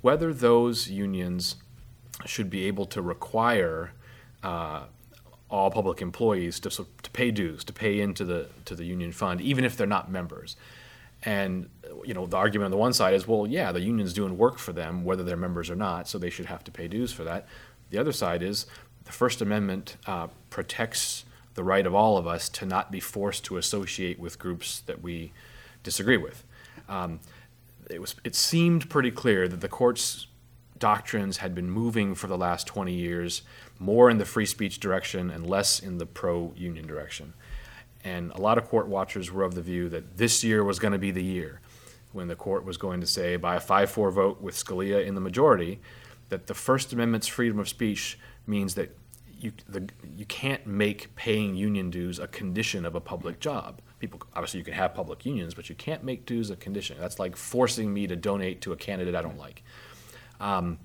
whether 0.00 0.32
those 0.32 0.88
unions 0.88 1.56
should 2.26 2.50
be 2.50 2.66
able 2.66 2.86
to 2.86 3.00
require 3.00 3.92
uh, 4.42 4.84
all 5.48 5.70
public 5.70 6.00
employees 6.00 6.58
to, 6.60 6.70
to 6.70 7.10
pay 7.10 7.30
dues, 7.30 7.62
to 7.64 7.72
pay 7.72 8.00
into 8.00 8.24
the 8.24 8.48
to 8.64 8.74
the 8.74 8.84
union 8.84 9.12
fund, 9.12 9.40
even 9.40 9.64
if 9.64 9.76
they're 9.76 9.86
not 9.86 10.10
members. 10.10 10.56
And 11.24 11.68
you 12.04 12.14
know, 12.14 12.26
the 12.26 12.36
argument 12.36 12.66
on 12.66 12.70
the 12.72 12.76
one 12.76 12.92
side 12.92 13.14
is, 13.14 13.28
well, 13.28 13.46
yeah, 13.46 13.70
the 13.70 13.80
union's 13.80 14.12
doing 14.12 14.36
work 14.36 14.58
for 14.58 14.72
them, 14.72 15.04
whether 15.04 15.22
they're 15.22 15.36
members 15.36 15.70
or 15.70 15.76
not, 15.76 16.08
so 16.08 16.18
they 16.18 16.30
should 16.30 16.46
have 16.46 16.64
to 16.64 16.70
pay 16.70 16.88
dues 16.88 17.12
for 17.12 17.22
that. 17.24 17.46
The 17.92 17.98
other 17.98 18.12
side 18.12 18.42
is 18.42 18.64
the 19.04 19.12
First 19.12 19.42
Amendment 19.42 19.98
uh, 20.06 20.28
protects 20.48 21.26
the 21.54 21.62
right 21.62 21.86
of 21.86 21.94
all 21.94 22.16
of 22.16 22.26
us 22.26 22.48
to 22.48 22.64
not 22.64 22.90
be 22.90 23.00
forced 23.00 23.44
to 23.44 23.58
associate 23.58 24.18
with 24.18 24.38
groups 24.38 24.80
that 24.86 25.02
we 25.02 25.32
disagree 25.82 26.16
with. 26.16 26.42
Um, 26.88 27.20
it 27.90 28.00
was 28.00 28.14
it 28.24 28.34
seemed 28.34 28.88
pretty 28.88 29.10
clear 29.10 29.46
that 29.46 29.60
the 29.60 29.68
court's 29.68 30.26
doctrines 30.78 31.36
had 31.36 31.54
been 31.54 31.70
moving 31.70 32.14
for 32.14 32.28
the 32.28 32.38
last 32.38 32.66
20 32.66 32.94
years 32.94 33.42
more 33.78 34.08
in 34.08 34.16
the 34.16 34.24
free 34.24 34.46
speech 34.46 34.80
direction 34.80 35.30
and 35.30 35.46
less 35.46 35.78
in 35.78 35.98
the 35.98 36.06
pro 36.06 36.54
union 36.56 36.86
direction. 36.86 37.34
And 38.02 38.32
a 38.32 38.40
lot 38.40 38.56
of 38.56 38.68
court 38.68 38.88
watchers 38.88 39.30
were 39.30 39.44
of 39.44 39.54
the 39.54 39.60
view 39.60 39.90
that 39.90 40.16
this 40.16 40.42
year 40.42 40.64
was 40.64 40.78
going 40.78 40.92
to 40.92 40.98
be 40.98 41.10
the 41.10 41.22
year 41.22 41.60
when 42.12 42.28
the 42.28 42.36
court 42.36 42.64
was 42.64 42.78
going 42.78 43.02
to 43.02 43.06
say, 43.06 43.36
by 43.36 43.56
a 43.56 43.60
5 43.60 43.90
4 43.90 44.10
vote 44.10 44.40
with 44.40 44.54
Scalia 44.54 45.04
in 45.04 45.14
the 45.14 45.20
majority, 45.20 45.78
that 46.32 46.46
the 46.46 46.54
First 46.54 46.94
Amendment's 46.94 47.26
freedom 47.26 47.58
of 47.58 47.68
speech 47.68 48.18
means 48.46 48.74
that 48.74 48.96
you, 49.38 49.52
the, 49.68 49.86
you 50.16 50.24
can't 50.24 50.66
make 50.66 51.14
paying 51.14 51.54
union 51.54 51.90
dues 51.90 52.18
a 52.18 52.26
condition 52.26 52.86
of 52.86 52.94
a 52.94 53.00
public 53.00 53.38
job. 53.38 53.82
People 53.98 54.22
obviously 54.32 54.58
you 54.58 54.64
can 54.64 54.72
have 54.72 54.94
public 54.94 55.26
unions, 55.26 55.52
but 55.52 55.68
you 55.68 55.74
can't 55.74 56.02
make 56.02 56.24
dues 56.24 56.48
a 56.48 56.56
condition. 56.56 56.96
That's 56.98 57.18
like 57.18 57.36
forcing 57.36 57.92
me 57.92 58.06
to 58.06 58.16
donate 58.16 58.62
to 58.62 58.72
a 58.72 58.76
candidate 58.76 59.14
I 59.14 59.20
don't 59.20 59.36
like. 59.36 59.62
Um, 60.40 60.78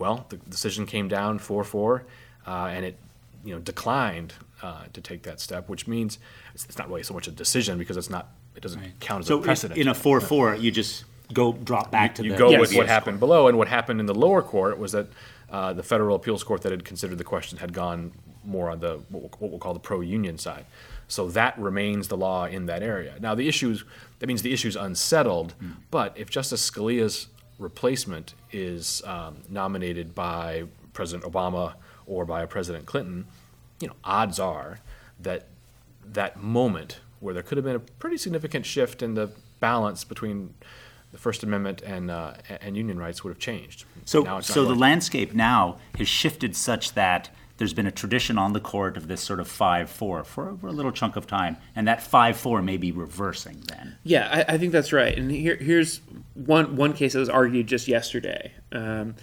well, 0.00 0.26
the 0.30 0.36
decision 0.36 0.84
came 0.84 1.06
down 1.06 1.38
four 1.38 1.62
four, 1.62 2.06
uh, 2.44 2.66
and 2.66 2.84
it 2.84 2.98
you 3.44 3.54
know 3.54 3.60
declined 3.60 4.34
uh, 4.62 4.84
to 4.92 5.00
take 5.00 5.22
that 5.22 5.38
step, 5.40 5.68
which 5.68 5.86
means 5.86 6.18
it's, 6.54 6.64
it's, 6.64 6.76
not 6.76 6.88
really 6.88 7.04
so 7.04 7.14
much 7.14 7.28
a 7.28 7.30
decision 7.30 7.78
because 7.78 7.96
it's 7.96 8.10
not 8.10 8.32
it 8.56 8.62
doesn't 8.62 8.80
right. 8.80 9.00
count 9.00 9.20
as 9.20 9.28
so 9.28 9.38
a 9.38 9.42
precedent. 9.42 9.78
in 9.78 9.86
a 9.86 9.94
four 9.94 10.20
four, 10.20 10.56
you 10.56 10.72
just 10.72 11.04
go 11.32 11.52
drop 11.52 11.90
back 11.90 12.14
to 12.16 12.24
you 12.24 12.32
the 12.32 12.36
go 12.36 12.50
yes. 12.50 12.60
with 12.60 12.74
what 12.74 12.86
happened 12.86 13.18
court. 13.18 13.28
below, 13.28 13.48
and 13.48 13.58
what 13.58 13.68
happened 13.68 14.00
in 14.00 14.06
the 14.06 14.14
lower 14.14 14.42
court 14.42 14.78
was 14.78 14.92
that 14.92 15.06
uh, 15.50 15.72
the 15.72 15.82
federal 15.82 16.16
appeals 16.16 16.42
court 16.42 16.62
that 16.62 16.72
had 16.72 16.84
considered 16.84 17.18
the 17.18 17.24
question 17.24 17.58
had 17.58 17.72
gone 17.72 18.12
more 18.44 18.70
on 18.70 18.80
the 18.80 19.00
what 19.08 19.40
we'll 19.40 19.58
call 19.58 19.74
the 19.74 19.80
pro-union 19.80 20.38
side. 20.38 20.64
So 21.08 21.28
that 21.28 21.58
remains 21.58 22.08
the 22.08 22.16
law 22.16 22.46
in 22.46 22.66
that 22.66 22.82
area. 22.82 23.14
Now 23.20 23.34
the 23.34 23.48
issues 23.48 23.84
that 24.18 24.26
means 24.26 24.42
the 24.42 24.52
issue's 24.52 24.76
unsettled. 24.76 25.54
Mm. 25.62 25.76
But 25.90 26.16
if 26.16 26.30
Justice 26.30 26.68
Scalia's 26.68 27.28
replacement 27.58 28.34
is 28.50 29.02
um, 29.04 29.38
nominated 29.48 30.14
by 30.14 30.64
President 30.92 31.30
Obama 31.30 31.74
or 32.06 32.24
by 32.24 32.46
President 32.46 32.86
Clinton, 32.86 33.26
you 33.80 33.88
know, 33.88 33.94
odds 34.04 34.38
are 34.38 34.78
that 35.20 35.46
that 36.04 36.42
moment 36.42 37.00
where 37.20 37.34
there 37.34 37.42
could 37.42 37.58
have 37.58 37.64
been 37.64 37.76
a 37.76 37.80
pretty 37.80 38.16
significant 38.16 38.66
shift 38.66 39.02
in 39.02 39.14
the 39.14 39.30
balance 39.60 40.04
between 40.04 40.54
the 41.12 41.18
First 41.18 41.42
Amendment 41.42 41.82
and 41.82 42.10
uh, 42.10 42.34
and 42.60 42.76
union 42.76 42.98
rights 42.98 43.22
would 43.22 43.30
have 43.30 43.38
changed. 43.38 43.84
So, 44.04 44.40
so 44.40 44.64
the 44.64 44.74
landscape 44.74 45.34
now 45.34 45.78
has 45.96 46.08
shifted 46.08 46.56
such 46.56 46.94
that 46.94 47.30
there's 47.58 47.74
been 47.74 47.86
a 47.86 47.92
tradition 47.92 48.38
on 48.38 48.54
the 48.54 48.60
court 48.60 48.96
of 48.96 49.06
this 49.06 49.20
sort 49.20 49.38
of 49.38 49.46
five 49.46 49.88
four 49.88 50.24
for, 50.24 50.56
for 50.60 50.66
a 50.66 50.72
little 50.72 50.90
chunk 50.90 51.16
of 51.16 51.26
time, 51.26 51.56
and 51.76 51.86
that 51.86 52.02
five 52.02 52.36
four 52.36 52.62
may 52.62 52.76
be 52.76 52.90
reversing 52.90 53.62
then. 53.68 53.96
Yeah, 54.02 54.44
I, 54.48 54.54
I 54.54 54.58
think 54.58 54.72
that's 54.72 54.92
right. 54.92 55.16
And 55.16 55.30
here, 55.30 55.56
here's 55.56 56.00
one 56.34 56.76
one 56.76 56.94
case 56.94 57.12
that 57.12 57.20
was 57.20 57.28
argued 57.28 57.66
just 57.66 57.86
yesterday, 57.86 58.52
um, 58.72 59.14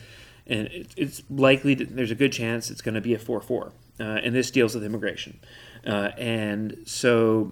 and 0.47 0.67
it, 0.67 0.93
it's 0.95 1.23
likely 1.29 1.73
that 1.73 1.95
there's 1.95 2.11
a 2.11 2.15
good 2.15 2.31
chance 2.31 2.69
it's 2.69 2.81
going 2.81 2.95
to 2.95 3.01
be 3.01 3.13
a 3.13 3.19
four 3.19 3.41
four, 3.41 3.73
uh, 3.99 4.03
and 4.03 4.33
this 4.35 4.51
deals 4.51 4.75
with 4.75 4.83
immigration, 4.83 5.39
uh, 5.85 6.11
and 6.17 6.77
so 6.85 7.51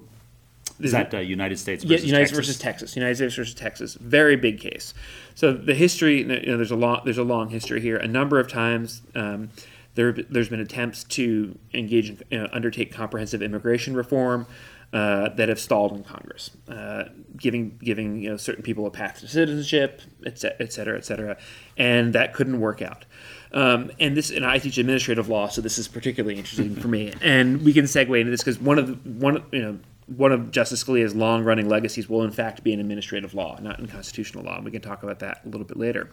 is 0.79 0.91
that 0.91 1.13
uh, 1.13 1.17
United 1.17 1.57
States 1.57 1.83
versus 1.83 2.05
United 2.05 2.25
Texas? 2.25 2.37
versus 2.37 2.59
Texas? 2.59 2.95
United 2.95 3.15
States 3.15 3.35
versus 3.35 3.53
Texas. 3.53 3.93
Very 3.95 4.35
big 4.35 4.59
case. 4.59 4.93
So 5.35 5.53
the 5.53 5.73
history, 5.73 6.19
you 6.19 6.25
know, 6.25 6.57
there's 6.57 6.71
a 6.71 6.75
long 6.75 7.01
there's 7.03 7.17
a 7.17 7.23
long 7.23 7.49
history 7.49 7.81
here. 7.81 7.97
A 7.97 8.07
number 8.07 8.39
of 8.39 8.47
times. 8.47 9.01
Um, 9.15 9.49
there, 9.95 10.11
there's 10.11 10.49
been 10.49 10.59
attempts 10.59 11.03
to 11.05 11.57
engage 11.73 12.11
in, 12.11 12.21
you 12.29 12.37
know, 12.37 12.47
undertake 12.53 12.93
comprehensive 12.93 13.41
immigration 13.41 13.95
reform 13.95 14.45
uh, 14.93 15.29
that 15.29 15.49
have 15.49 15.59
stalled 15.59 15.91
in 15.91 16.03
Congress, 16.03 16.51
uh, 16.69 17.05
giving 17.35 17.79
giving 17.83 18.21
you 18.21 18.29
know 18.29 18.37
certain 18.37 18.63
people 18.63 18.85
a 18.85 18.91
path 18.91 19.21
to 19.21 19.27
citizenship, 19.27 20.03
et 20.23 20.37
cetera, 20.37 20.57
et 20.59 20.71
cetera, 20.71 20.97
et 20.97 21.03
cetera 21.03 21.37
and 21.77 22.13
that 22.13 22.33
couldn't 22.33 22.59
work 22.59 22.81
out. 22.81 23.05
Um, 23.51 23.91
and 23.99 24.17
this, 24.17 24.29
and 24.29 24.45
I 24.45 24.57
teach 24.59 24.77
administrative 24.77 25.29
law, 25.29 25.47
so 25.47 25.61
this 25.61 25.77
is 25.77 25.87
particularly 25.87 26.37
interesting 26.37 26.75
for 26.75 26.87
me. 26.87 27.13
And 27.21 27.63
we 27.63 27.73
can 27.73 27.85
segue 27.85 28.19
into 28.19 28.31
this 28.31 28.41
because 28.41 28.59
one 28.59 28.77
of 28.77 28.87
the, 28.87 29.09
one 29.09 29.43
you 29.51 29.61
know 29.61 29.79
one 30.07 30.31
of 30.31 30.51
Justice 30.51 30.83
Scalia's 30.83 31.15
long 31.15 31.43
running 31.43 31.67
legacies 31.67 32.09
will, 32.09 32.23
in 32.23 32.31
fact, 32.31 32.63
be 32.63 32.73
in 32.73 32.79
administrative 32.79 33.33
law, 33.33 33.59
not 33.61 33.79
in 33.79 33.87
constitutional 33.87 34.43
law. 34.43 34.55
And 34.55 34.65
we 34.65 34.71
can 34.71 34.81
talk 34.81 35.03
about 35.03 35.19
that 35.19 35.41
a 35.45 35.49
little 35.49 35.65
bit 35.65 35.77
later. 35.77 36.09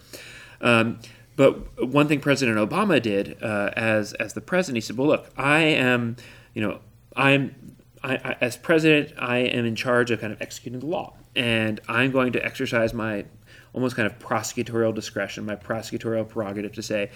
Um, 0.61 0.99
but 1.37 1.89
one 1.89 2.09
thing 2.09 2.21
President 2.21 2.59
Obama 2.59 3.01
did 3.03 3.43
uh, 3.43 3.71
as 3.77 4.13
as 4.15 4.35
the 4.35 4.41
president, 4.41 4.77
he 4.77 4.81
said, 4.81 4.97
"Well, 4.97 5.09
look, 5.09 5.31
I 5.37 5.61
am, 5.61 6.17
you 6.55 6.63
know, 6.63 6.81
I'm 7.17 7.75
I, 8.03 8.15
I, 8.17 8.37
as 8.41 8.57
president, 8.57 9.13
I 9.19 9.39
am 9.39 9.65
in 9.65 9.75
charge 9.75 10.11
of 10.11 10.21
kind 10.21 10.33
of 10.33 10.41
executing 10.41 10.81
the 10.81 10.87
law, 10.87 11.15
and 11.35 11.81
I'm 11.89 12.13
going 12.13 12.33
to 12.35 12.45
exercise 12.45 12.95
my 12.95 13.25
almost 13.73 13.97
kind 13.97 14.07
of 14.07 14.19
prosecutorial 14.19 14.95
discretion, 14.95 15.45
my 15.45 15.57
prosecutorial 15.57 16.29
prerogative 16.29 16.73
to 16.75 16.83
say, 16.83 17.11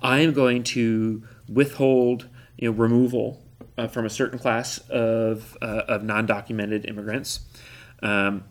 I 0.00 0.20
am 0.20 0.32
going 0.32 0.62
to 0.64 1.24
withhold, 1.48 2.28
you 2.56 2.70
know, 2.70 2.76
removal 2.76 3.42
uh, 3.76 3.88
from 3.88 4.06
a 4.06 4.10
certain 4.10 4.38
class 4.38 4.78
of, 4.90 5.56
uh, 5.62 5.82
of 5.88 6.02
non-documented 6.02 6.86
immigrants, 6.86 7.40
um, 8.02 8.44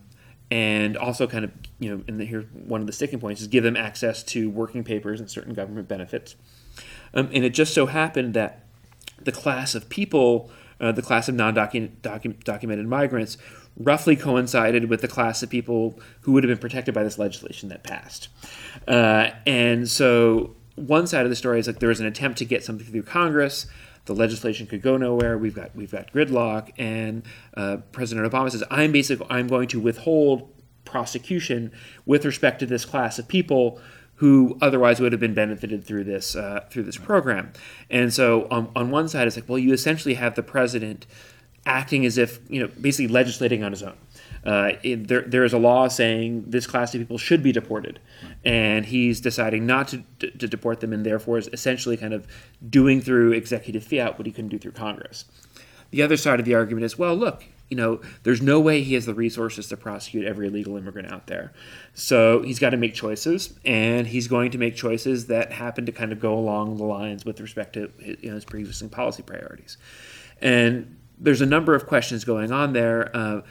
and 0.50 0.96
also 0.96 1.26
kind 1.26 1.44
of 1.44 1.50
you 1.78 1.90
know, 1.90 2.04
and 2.06 2.20
here 2.20 2.42
one 2.52 2.80
of 2.80 2.86
the 2.86 2.92
sticking 2.92 3.18
points 3.18 3.40
is 3.40 3.48
give 3.48 3.64
them 3.64 3.76
access 3.76 4.22
to 4.22 4.50
working 4.50 4.84
papers 4.84 5.20
and 5.20 5.30
certain 5.30 5.54
government 5.54 5.88
benefits. 5.88 6.36
Um, 7.12 7.30
and 7.32 7.44
it 7.44 7.50
just 7.50 7.74
so 7.74 7.86
happened 7.86 8.34
that 8.34 8.64
the 9.22 9.32
class 9.32 9.74
of 9.74 9.88
people, 9.88 10.50
uh, 10.80 10.92
the 10.92 11.02
class 11.02 11.28
of 11.28 11.34
non-documented 11.34 12.86
migrants, 12.86 13.38
roughly 13.76 14.16
coincided 14.16 14.88
with 14.88 15.00
the 15.00 15.08
class 15.08 15.42
of 15.42 15.50
people 15.50 15.98
who 16.22 16.32
would 16.32 16.44
have 16.44 16.48
been 16.48 16.58
protected 16.58 16.94
by 16.94 17.02
this 17.02 17.18
legislation 17.18 17.68
that 17.68 17.82
passed. 17.82 18.28
Uh, 18.86 19.30
and 19.46 19.88
so 19.88 20.54
one 20.76 21.06
side 21.06 21.24
of 21.24 21.30
the 21.30 21.36
story 21.36 21.58
is 21.58 21.66
like 21.66 21.78
there 21.78 21.88
was 21.88 22.00
an 22.00 22.06
attempt 22.06 22.38
to 22.38 22.44
get 22.44 22.64
something 22.64 22.86
through 22.86 23.02
Congress 23.02 23.66
the 24.06 24.14
legislation 24.14 24.66
could 24.66 24.82
go 24.82 24.96
nowhere. 24.96 25.38
We've 25.38 25.54
got 25.54 25.74
we've 25.74 25.90
got 25.90 26.12
gridlock, 26.12 26.72
and 26.78 27.22
uh, 27.56 27.78
President 27.92 28.30
Obama 28.30 28.50
says, 28.50 28.64
"I'm 28.70 28.92
basically 28.92 29.26
I'm 29.30 29.48
going 29.48 29.68
to 29.68 29.80
withhold 29.80 30.50
prosecution 30.84 31.72
with 32.04 32.24
respect 32.24 32.58
to 32.60 32.66
this 32.66 32.84
class 32.84 33.18
of 33.18 33.28
people." 33.28 33.80
Who 34.18 34.56
otherwise 34.62 35.00
would 35.00 35.10
have 35.10 35.20
been 35.20 35.34
benefited 35.34 35.84
through 35.84 36.04
this 36.04 36.36
uh, 36.36 36.66
through 36.70 36.84
this 36.84 36.96
program, 36.96 37.52
and 37.90 38.14
so 38.14 38.46
on, 38.48 38.70
on 38.76 38.92
one 38.92 39.08
side 39.08 39.26
it's 39.26 39.34
like, 39.34 39.48
well, 39.48 39.58
you 39.58 39.72
essentially 39.72 40.14
have 40.14 40.36
the 40.36 40.42
president 40.42 41.04
acting 41.66 42.06
as 42.06 42.16
if 42.16 42.38
you 42.48 42.60
know 42.60 42.68
basically 42.80 43.08
legislating 43.08 43.64
on 43.64 43.72
his 43.72 43.82
own. 43.82 43.96
Uh, 44.44 44.72
it, 44.82 45.08
there, 45.08 45.22
there 45.22 45.44
is 45.44 45.52
a 45.52 45.58
law 45.58 45.88
saying 45.88 46.44
this 46.46 46.66
class 46.66 46.94
of 46.94 47.00
people 47.00 47.16
should 47.16 47.42
be 47.42 47.50
deported, 47.50 47.98
and 48.44 48.84
he's 48.86 49.20
deciding 49.20 49.64
not 49.66 49.88
to, 49.88 50.02
to, 50.18 50.46
deport 50.46 50.80
them, 50.80 50.92
and 50.92 51.04
therefore 51.06 51.38
is 51.38 51.48
essentially 51.52 51.96
kind 51.96 52.12
of 52.12 52.26
doing 52.68 53.00
through 53.00 53.32
executive 53.32 53.82
fiat 53.82 54.18
what 54.18 54.26
he 54.26 54.32
couldn't 54.32 54.50
do 54.50 54.58
through 54.58 54.72
Congress. 54.72 55.24
The 55.90 56.02
other 56.02 56.16
side 56.16 56.40
of 56.40 56.46
the 56.46 56.54
argument 56.54 56.84
is, 56.84 56.98
well, 56.98 57.14
look, 57.14 57.44
you 57.70 57.76
know, 57.76 58.00
there's 58.24 58.42
no 58.42 58.60
way 58.60 58.82
he 58.82 58.94
has 58.94 59.06
the 59.06 59.14
resources 59.14 59.68
to 59.68 59.76
prosecute 59.76 60.26
every 60.26 60.48
illegal 60.48 60.76
immigrant 60.76 61.10
out 61.10 61.26
there. 61.26 61.52
So 61.94 62.42
he's 62.42 62.58
got 62.58 62.70
to 62.70 62.76
make 62.76 62.92
choices, 62.94 63.58
and 63.64 64.06
he's 64.06 64.28
going 64.28 64.50
to 64.50 64.58
make 64.58 64.76
choices 64.76 65.26
that 65.28 65.52
happen 65.52 65.86
to 65.86 65.92
kind 65.92 66.12
of 66.12 66.20
go 66.20 66.34
along 66.34 66.76
the 66.76 66.84
lines 66.84 67.24
with 67.24 67.40
respect 67.40 67.72
to 67.74 67.90
his, 67.98 68.16
you 68.20 68.28
know, 68.28 68.34
his 68.34 68.44
pre-existing 68.44 68.90
policy 68.90 69.22
priorities. 69.22 69.78
And 70.42 70.98
there's 71.18 71.40
a 71.40 71.46
number 71.46 71.74
of 71.74 71.86
questions 71.86 72.24
going 72.24 72.52
on 72.52 72.72
there. 72.72 73.14
Uh, 73.16 73.42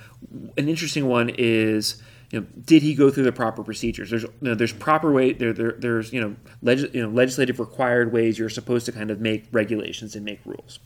an 0.58 0.70
interesting 0.70 1.08
one 1.08 1.30
is, 1.38 2.02
you 2.32 2.42
know, 2.42 2.48
did 2.66 2.82
he 2.82 2.96
go 2.96 3.10
through 3.10 3.24
the 3.24 3.32
proper 3.32 3.64
procedures? 3.64 4.10
There's, 4.10 4.24
you 4.24 4.32
know, 4.42 4.56
there's 4.56 4.74
proper 4.74 5.12
way. 5.12 5.34
There, 5.34 5.54
there 5.54 5.74
there's, 5.74 6.12
you 6.12 6.22
know, 6.22 6.36
leg, 6.62 6.80
you 6.94 7.02
know, 7.02 7.10
legislative 7.10 7.60
required 7.60 8.12
ways 8.12 8.40
you're 8.40 8.50
supposed 8.50 8.86
to 8.88 8.92
kind 8.92 9.12
of 9.12 9.20
make 9.20 9.46
regulations 9.52 10.16
and 10.16 10.26
make 10.26 10.40
rules. 10.46 10.80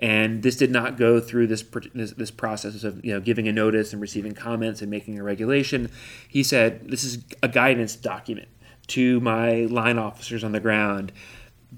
And 0.00 0.42
this 0.42 0.56
did 0.56 0.70
not 0.70 0.96
go 0.96 1.18
through 1.18 1.48
this, 1.48 1.64
this, 1.94 2.12
this 2.12 2.30
process 2.30 2.84
of 2.84 3.04
you 3.04 3.12
know 3.12 3.20
giving 3.20 3.48
a 3.48 3.52
notice 3.52 3.92
and 3.92 4.00
receiving 4.00 4.32
comments 4.32 4.80
and 4.80 4.90
making 4.90 5.18
a 5.18 5.24
regulation. 5.24 5.90
He 6.28 6.42
said 6.42 6.88
this 6.88 7.02
is 7.02 7.24
a 7.42 7.48
guidance 7.48 7.96
document 7.96 8.48
to 8.88 9.20
my 9.20 9.62
line 9.62 9.98
officers 9.98 10.44
on 10.44 10.52
the 10.52 10.60
ground. 10.60 11.12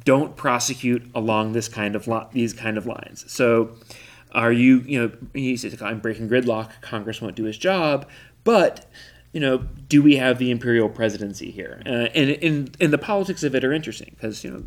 Don't 0.05 0.37
prosecute 0.37 1.11
along 1.15 1.53
this 1.53 1.69
kind 1.69 1.97
of 1.97 2.09
these 2.33 2.53
kind 2.53 2.77
of 2.77 2.87
lines. 2.87 3.25
So 3.33 3.77
are 4.33 4.53
you, 4.53 4.81
you 4.81 5.01
know, 5.01 5.13
he 5.35 5.57
says, 5.57 5.81
I'm 5.83 6.01
breaking 6.01 6.29
gridlock. 6.29 6.71
Congress 6.81 7.21
won't 7.21 7.37
do 7.37 7.45
his 7.45 7.59
job. 7.59 8.09
But 8.45 8.87
you 9.33 9.41
know, 9.41 9.59
do 9.59 10.03
we 10.03 10.17
have 10.17 10.39
the 10.39 10.51
imperial 10.51 10.89
presidency 10.89 11.51
here? 11.51 11.83
Uh, 11.87 12.09
and, 12.15 12.31
and, 12.43 12.77
and 12.81 12.93
the 12.93 12.99
politics 12.99 13.45
of 13.45 13.55
it 13.55 13.65
are 13.65 13.73
interesting 13.73 14.11
because, 14.17 14.43
you 14.43 14.51
know, 14.51 14.65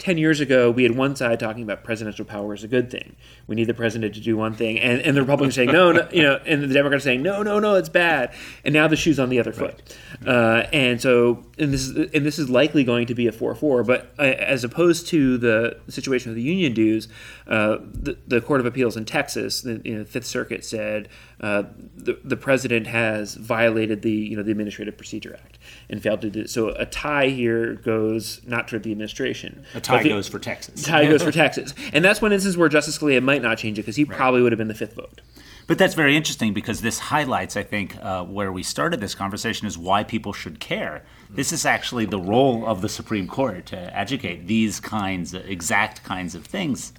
10 0.00 0.18
years 0.18 0.40
ago, 0.40 0.70
we 0.70 0.82
had 0.82 0.96
one 0.96 1.14
side 1.14 1.38
talking 1.38 1.62
about 1.62 1.84
presidential 1.84 2.24
power 2.24 2.52
as 2.52 2.64
a 2.64 2.68
good 2.68 2.90
thing. 2.90 3.16
We 3.46 3.54
need 3.54 3.66
the 3.66 3.74
president 3.74 4.14
to 4.14 4.20
do 4.20 4.36
one 4.36 4.54
thing. 4.54 4.78
And, 4.78 5.00
and 5.02 5.16
the 5.16 5.20
Republicans 5.22 5.54
saying, 5.54 5.70
no, 5.70 5.92
no, 5.92 6.08
you 6.12 6.22
know, 6.22 6.40
and 6.46 6.62
the 6.62 6.74
Democrats 6.74 7.04
saying, 7.04 7.22
no, 7.22 7.42
no, 7.42 7.58
no, 7.58 7.76
it's 7.76 7.88
bad. 7.88 8.34
And 8.64 8.72
now 8.72 8.88
the 8.88 8.96
shoe's 8.96 9.18
on 9.18 9.28
the 9.28 9.38
other 9.38 9.52
foot. 9.52 9.96
Right. 10.22 10.28
Uh, 10.28 10.68
and 10.72 11.00
so, 11.00 11.44
and 11.58 11.72
this, 11.72 11.86
is, 11.86 12.10
and 12.12 12.26
this 12.26 12.38
is 12.38 12.50
likely 12.50 12.82
going 12.84 13.06
to 13.06 13.14
be 13.14 13.26
a 13.26 13.32
4 13.32 13.54
4. 13.54 13.84
But 13.84 14.12
uh, 14.18 14.22
as 14.22 14.64
opposed 14.64 15.06
to 15.08 15.38
the 15.38 15.78
situation 15.88 16.30
with 16.30 16.36
the 16.36 16.42
union 16.42 16.74
dues, 16.74 17.08
uh, 17.46 17.78
the, 17.80 18.18
the 18.26 18.40
Court 18.40 18.60
of 18.60 18.66
Appeals 18.66 18.96
in 18.96 19.04
Texas, 19.04 19.62
the 19.62 19.80
you 19.84 19.98
know, 19.98 20.04
Fifth 20.04 20.26
Circuit 20.26 20.64
said 20.64 21.08
uh, 21.40 21.64
the, 21.96 22.18
the 22.24 22.36
president 22.36 22.86
has 22.86 23.34
violated 23.34 23.70
violated 23.80 24.02
the 24.02 24.10
you 24.10 24.36
know 24.36 24.42
the 24.42 24.50
Administrative 24.50 24.96
Procedure 24.96 25.34
Act 25.34 25.58
and 25.90 26.02
failed 26.02 26.22
to 26.22 26.30
do 26.30 26.46
so. 26.46 26.68
A 26.70 26.86
tie 26.86 27.28
here 27.28 27.74
goes 27.74 28.40
not 28.46 28.68
toward 28.68 28.84
the 28.84 28.92
administration. 28.92 29.64
A 29.74 29.80
tie 29.80 29.96
but 29.96 30.02
the- 30.04 30.08
goes 30.10 30.28
for 30.28 30.38
Texas. 30.38 30.82
tie 30.82 31.04
goes 31.06 31.22
for 31.22 31.32
Texas, 31.44 31.74
and 31.92 32.02
that's 32.04 32.22
one 32.22 32.32
instance 32.32 32.56
where 32.56 32.68
Justice 32.68 32.96
Scalia 32.96 33.22
might 33.22 33.42
not 33.42 33.58
change 33.58 33.78
it 33.78 33.82
because 33.82 33.96
he 33.96 34.04
probably 34.04 34.40
would 34.40 34.52
have 34.52 34.58
been 34.58 34.68
the 34.68 34.74
fifth 34.74 34.94
vote. 34.94 35.20
But 35.66 35.78
that's 35.78 35.94
very 35.94 36.16
interesting 36.16 36.52
because 36.52 36.80
this 36.80 36.98
highlights, 36.98 37.56
I 37.56 37.62
think, 37.62 37.96
uh, 38.02 38.24
where 38.24 38.50
we 38.50 38.64
started 38.64 39.00
this 39.00 39.14
conversation 39.14 39.68
is 39.68 39.78
why 39.78 40.02
people 40.02 40.32
should 40.32 40.58
care. 40.58 41.04
This 41.28 41.52
is 41.52 41.64
actually 41.64 42.06
the 42.06 42.18
role 42.18 42.66
of 42.66 42.80
the 42.82 42.88
Supreme 42.88 43.28
Court 43.28 43.66
to 43.66 43.96
educate 43.96 44.48
these 44.48 44.80
kinds, 44.80 45.32
exact 45.32 46.02
kinds 46.02 46.34
of 46.34 46.44
things. 46.44 46.92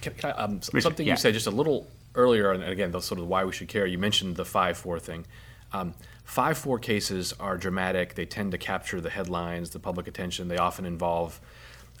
Can, 0.00 0.14
can 0.14 0.30
I, 0.30 0.34
um, 0.34 0.56
s- 0.62 0.72
Richard, 0.72 0.82
something 0.84 1.06
yeah. 1.06 1.12
you 1.12 1.16
said 1.18 1.34
just 1.34 1.46
a 1.46 1.50
little 1.50 1.88
earlier, 2.14 2.52
and 2.52 2.64
again, 2.64 2.90
the 2.90 3.00
sort 3.00 3.20
of 3.20 3.26
why 3.28 3.44
we 3.44 3.52
should 3.52 3.68
care. 3.68 3.84
You 3.86 3.98
mentioned 3.98 4.36
the 4.36 4.46
five 4.46 4.78
four 4.78 4.98
thing. 4.98 5.26
Um, 5.72 5.94
five 6.24 6.58
four 6.58 6.78
cases 6.78 7.34
are 7.38 7.56
dramatic. 7.56 8.14
They 8.14 8.26
tend 8.26 8.52
to 8.52 8.58
capture 8.58 9.00
the 9.00 9.10
headlines, 9.10 9.70
the 9.70 9.78
public 9.78 10.06
attention. 10.06 10.48
They 10.48 10.58
often 10.58 10.84
involve, 10.84 11.40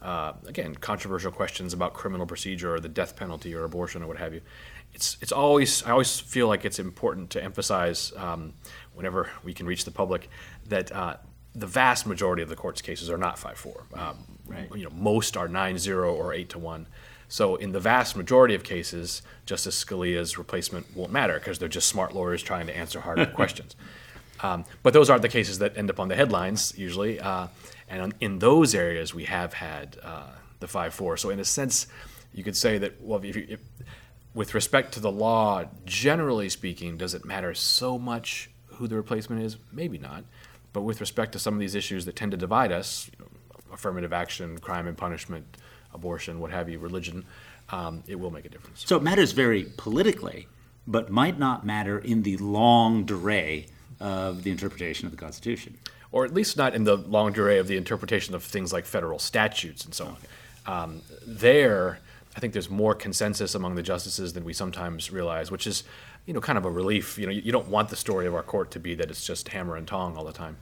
uh, 0.02 0.34
again, 0.46 0.74
controversial 0.74 1.32
questions 1.32 1.72
about 1.72 1.94
criminal 1.94 2.26
procedure 2.26 2.74
or 2.74 2.80
the 2.80 2.88
death 2.88 3.16
penalty 3.16 3.54
or 3.54 3.64
abortion 3.64 4.02
or 4.02 4.06
what 4.06 4.18
have 4.18 4.34
you. 4.34 4.40
It's 4.94 5.16
it's 5.20 5.32
always 5.32 5.82
I 5.82 5.90
always 5.90 6.18
feel 6.18 6.48
like 6.48 6.64
it's 6.64 6.78
important 6.78 7.30
to 7.30 7.42
emphasize 7.42 8.12
um, 8.16 8.54
whenever 8.94 9.30
we 9.44 9.52
can 9.54 9.66
reach 9.66 9.84
the 9.84 9.90
public 9.90 10.28
that. 10.68 10.92
Uh, 10.92 11.16
the 11.58 11.66
vast 11.66 12.06
majority 12.06 12.42
of 12.42 12.50
the 12.50 12.54
court's 12.54 12.82
cases 12.82 13.08
are 13.08 13.16
not 13.16 13.36
5-4. 13.38 13.98
Um, 13.98 14.36
Right. 14.46 14.68
You 14.74 14.84
know, 14.84 14.90
most 14.90 15.36
are 15.36 15.48
9-0 15.48 16.12
or 16.12 16.32
8 16.32 16.48
to 16.50 16.58
1. 16.58 16.86
So 17.28 17.56
in 17.56 17.72
the 17.72 17.80
vast 17.80 18.16
majority 18.16 18.54
of 18.54 18.62
cases, 18.62 19.22
Justice 19.46 19.82
Scalia's 19.82 20.38
replacement 20.38 20.96
won't 20.96 21.12
matter 21.12 21.34
because 21.38 21.58
they're 21.58 21.68
just 21.68 21.88
smart 21.88 22.14
lawyers 22.14 22.42
trying 22.42 22.66
to 22.66 22.76
answer 22.76 23.00
harder 23.00 23.26
questions. 23.34 23.74
Um, 24.40 24.64
but 24.82 24.92
those 24.92 25.10
aren't 25.10 25.22
the 25.22 25.28
cases 25.28 25.58
that 25.58 25.76
end 25.76 25.90
up 25.90 25.98
on 25.98 26.08
the 26.08 26.14
headlines 26.14 26.74
usually. 26.76 27.18
Uh, 27.18 27.48
and 27.88 28.02
on- 28.02 28.14
in 28.20 28.38
those 28.38 28.74
areas, 28.74 29.14
we 29.14 29.24
have 29.24 29.54
had 29.54 29.96
uh, 30.02 30.28
the 30.60 30.66
5-4. 30.66 31.18
So 31.18 31.30
in 31.30 31.40
a 31.40 31.44
sense, 31.44 31.86
you 32.32 32.44
could 32.44 32.56
say 32.56 32.78
that, 32.78 33.00
well, 33.00 33.22
if 33.24 33.36
you, 33.36 33.46
if, 33.48 33.60
with 34.34 34.54
respect 34.54 34.92
to 34.94 35.00
the 35.00 35.10
law, 35.10 35.64
generally 35.84 36.48
speaking, 36.48 36.96
does 36.96 37.14
it 37.14 37.24
matter 37.24 37.54
so 37.54 37.98
much 37.98 38.50
who 38.66 38.86
the 38.86 38.96
replacement 38.96 39.42
is? 39.42 39.56
Maybe 39.72 39.98
not. 39.98 40.24
But 40.72 40.82
with 40.82 41.00
respect 41.00 41.32
to 41.32 41.38
some 41.38 41.54
of 41.54 41.60
these 41.60 41.74
issues 41.74 42.04
that 42.04 42.16
tend 42.16 42.32
to 42.32 42.36
divide 42.36 42.70
us, 42.70 43.10
you 43.10 43.24
know, 43.24 43.30
affirmative 43.72 44.12
action, 44.12 44.58
crime 44.58 44.86
and 44.86 44.96
punishment, 44.96 45.56
abortion, 45.96 46.38
what 46.38 46.52
have 46.52 46.68
you, 46.68 46.78
religion, 46.78 47.24
um, 47.70 48.04
it 48.06 48.14
will 48.20 48.30
make 48.30 48.44
a 48.44 48.48
difference. 48.48 48.84
So 48.86 48.96
it 48.96 49.02
matters 49.02 49.32
very 49.32 49.64
politically, 49.76 50.46
but 50.86 51.10
might 51.10 51.38
not 51.38 51.66
matter 51.66 51.98
in 51.98 52.22
the 52.22 52.36
long 52.36 53.04
durée 53.04 53.66
of 53.98 54.44
the 54.44 54.50
interpretation 54.50 55.06
of 55.06 55.12
the 55.12 55.18
Constitution. 55.18 55.78
Or 56.12 56.24
at 56.24 56.32
least 56.32 56.56
not 56.56 56.74
in 56.74 56.84
the 56.84 56.96
long 56.96 57.34
durée 57.34 57.58
of 57.58 57.66
the 57.66 57.76
interpretation 57.76 58.34
of 58.34 58.42
things 58.44 58.72
like 58.72 58.84
federal 58.84 59.18
statutes 59.18 59.84
and 59.84 59.92
so 59.92 60.06
on. 60.06 60.16
Um, 60.66 61.02
there, 61.26 61.98
I 62.36 62.40
think 62.40 62.52
there's 62.52 62.70
more 62.70 62.94
consensus 62.94 63.54
among 63.54 63.74
the 63.74 63.82
justices 63.82 64.32
than 64.32 64.44
we 64.44 64.52
sometimes 64.52 65.10
realize, 65.10 65.50
which 65.50 65.66
is, 65.66 65.84
you 66.26 66.34
know, 66.34 66.40
kind 66.40 66.58
of 66.58 66.64
a 66.64 66.70
relief. 66.70 67.18
You 67.18 67.26
know, 67.26 67.32
you, 67.32 67.42
you 67.42 67.52
don't 67.52 67.68
want 67.68 67.88
the 67.88 67.96
story 67.96 68.26
of 68.26 68.34
our 68.34 68.42
court 68.42 68.70
to 68.72 68.80
be 68.80 68.94
that 68.94 69.10
it's 69.10 69.26
just 69.26 69.48
hammer 69.48 69.76
and 69.76 69.86
tong 69.86 70.16
all 70.16 70.24
the 70.24 70.32
time. 70.32 70.56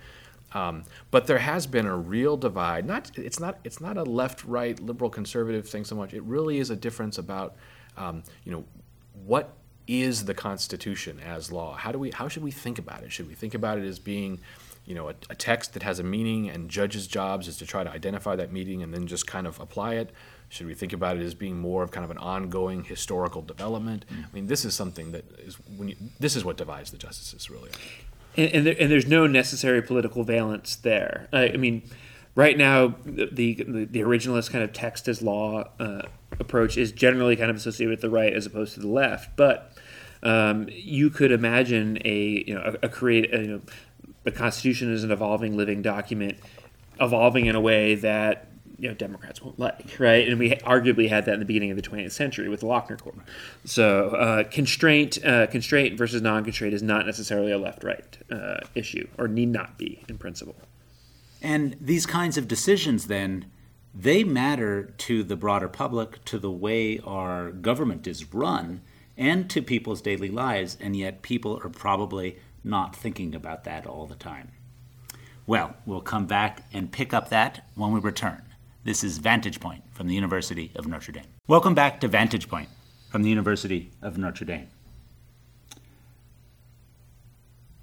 Um, 0.55 0.85
but 1.11 1.27
there 1.27 1.39
has 1.39 1.67
been 1.67 1.87
a 1.87 1.97
real 1.97 2.37
divide. 2.37 2.87
Not 2.87 3.11
it's 3.19 3.41
not 3.41 3.59
it's 3.65 3.81
not 3.81 3.97
a 3.97 4.05
left 4.05 4.45
right 4.45 4.79
liberal 4.81 5.11
conservative 5.11 5.69
thing 5.69 5.85
so 5.85 5.97
much. 5.97 6.15
It 6.15 6.23
really 6.23 6.59
is 6.59 6.71
a 6.71 6.77
difference 6.77 7.19
about 7.19 7.57
um, 7.97 8.23
you 8.45 8.53
know 8.53 8.65
what 9.27 9.55
is 9.87 10.25
the 10.25 10.35
Constitution 10.35 11.21
as 11.21 11.53
law. 11.53 11.75
How 11.75 11.93
do 11.93 11.99
we 11.99 12.11
how 12.11 12.29
should 12.29 12.45
we 12.45 12.53
think 12.53 12.79
about 12.79 13.03
it? 13.03 13.13
Should 13.13 13.29
we 13.29 13.35
think 13.35 13.55
about 13.55 13.79
it 13.79 13.85
as 13.85 13.99
being 13.99 14.41
you 14.87 14.95
know 14.95 15.09
a, 15.09 15.15
a 15.29 15.35
text 15.35 15.75
that 15.75 15.83
has 15.83 15.99
a 15.99 16.05
meaning 16.05 16.49
and 16.49 16.71
judges' 16.71 17.07
jobs 17.07 17.49
is 17.49 17.57
to 17.59 17.67
try 17.67 17.83
to 17.83 17.91
identify 17.91 18.37
that 18.37 18.53
meaning 18.53 18.83
and 18.83 18.95
then 18.95 19.07
just 19.07 19.27
kind 19.27 19.47
of 19.47 19.59
apply 19.59 19.95
it? 19.95 20.11
Should 20.51 20.69
we 20.69 20.75
think 20.75 20.93
about 20.93 21.17
it 21.17 21.23
as 21.23 21.35
being 21.35 21.59
more 21.59 21.83
of 21.83 21.91
kind 21.91 22.05
of 22.05 22.13
an 22.13 22.19
ongoing 22.19 22.85
historical 22.85 23.43
development? 23.43 24.05
I 24.09 24.33
mean, 24.33 24.47
this 24.47 24.65
is 24.65 24.75
something 24.75 25.11
that 25.11 25.25
is 25.41 25.57
when 25.77 25.89
you, 25.89 25.97
this 26.21 26.37
is 26.37 26.45
what 26.45 26.57
divides 26.57 26.93
the 26.93 26.99
justices 26.99 27.51
really. 27.51 27.71
And 28.37 28.51
and, 28.53 28.67
there, 28.67 28.77
and 28.79 28.91
there's 28.91 29.07
no 29.07 29.27
necessary 29.27 29.83
political 29.83 30.25
valence 30.25 30.77
there. 30.77 31.29
I, 31.33 31.51
I 31.51 31.57
mean, 31.57 31.83
right 32.35 32.57
now 32.57 32.95
the, 33.05 33.27
the 33.33 33.85
the 33.85 34.01
originalist 34.01 34.51
kind 34.51 34.65
of 34.65 34.73
text 34.73 35.09
as 35.09 35.23
law 35.23 35.69
uh, 35.79 36.03
approach 36.39 36.77
is 36.77 36.93
generally 36.93 37.37
kind 37.37 37.51
of 37.51 37.57
associated 37.57 37.91
with 37.91 38.01
the 38.01 38.11
right 38.11 38.33
as 38.33 38.47
opposed 38.47 38.75
to 38.75 38.81
the 38.81 38.89
left, 38.89 39.37
but 39.37 39.73
um, 40.23 40.69
you 40.71 41.11
could 41.11 41.33
imagine 41.33 41.99
a 42.05 42.45
you 42.47 42.55
know 42.55 42.77
a, 42.83 42.87
a 42.87 42.89
create 42.89 43.33
a, 43.33 43.41
you 43.41 43.47
know, 43.47 44.31
Constitution 44.33 44.93
is 44.93 45.05
an 45.05 45.11
evolving 45.11 45.57
living 45.57 45.83
document, 45.83 46.39
evolving 47.01 47.47
in 47.47 47.55
a 47.55 47.61
way 47.61 47.95
that 47.97 48.49
you 48.79 48.89
know 48.89 48.95
Democrats 48.95 49.43
won't 49.43 49.59
like, 49.59 49.99
right? 49.99 50.29
And 50.29 50.39
we 50.39 50.51
arguably 50.51 51.09
had 51.09 51.25
that 51.27 51.35
in 51.35 51.41
the 51.41 51.47
beginning 51.47 51.71
of 51.71 51.77
the 51.77 51.83
20th 51.83 52.13
century 52.13 52.49
with 52.49 52.61
the 52.61 52.67
Lochner 52.67 52.99
Court. 52.99 53.17
So 53.65 54.11
uh, 54.11 54.45
constraint, 54.45 55.25
uh, 55.25 55.47
constraint 55.47 55.97
versus 55.97 56.23
non-constraint 56.23 56.75
is 56.75 56.83
not 56.83 57.07
necessarily 57.07 57.53
a 57.53 57.59
left-right 57.59 58.19
uh, 58.31 58.61
issue, 58.75 59.09
or 59.19 59.29
need 59.29 59.51
not 59.51 59.79
be 59.79 60.05
in 60.09 60.19
principle. 60.19 60.57
And 61.43 61.77
these 61.81 62.07
kinds 62.07 62.39
of 62.39 62.49
decisions, 62.49 63.07
then, 63.07 63.51
they 63.95 64.25
matter 64.25 64.93
to 64.99 65.23
the 65.23 65.37
broader 65.37 65.69
public, 65.69 66.25
to 66.25 66.39
the 66.39 66.51
way 66.51 66.99
our 67.01 67.53
government 67.53 68.07
is 68.07 68.33
run, 68.35 68.81
and 69.17 69.49
to 69.51 69.63
people's 69.63 70.01
daily 70.01 70.29
lives, 70.29 70.77
and 70.81 70.97
yet 70.97 71.23
people 71.23 71.61
are 71.63 71.69
probably 71.69 72.39
not 72.65 72.97
thinking 72.97 73.35
about 73.35 73.65
that 73.65 73.87
all 73.87 74.07
the 74.07 74.15
time. 74.17 74.51
Well, 75.47 75.77
we'll 75.85 76.01
come 76.01 76.27
back 76.27 76.65
and 76.73 76.91
pick 76.91 77.13
up 77.13 77.29
that 77.29 77.67
when 77.75 77.93
we 77.93 78.01
return. 78.01 78.43
This 78.85 79.03
is 79.03 79.17
Vantage 79.17 79.61
Point 79.61 79.83
from 79.95 80.09
the 80.09 80.15
University 80.15 80.71
of 80.75 80.87
Notre 80.87 81.11
Dame. 81.11 81.25
Welcome 81.49 81.75
back 81.75 82.01
to 82.01 82.09
Vantage 82.09 82.51
Point 82.51 82.69
from 83.09 83.23
the 83.23 83.31
University 83.31 83.93
of 84.03 84.19
Notre 84.19 84.45
Dame. 84.45 84.69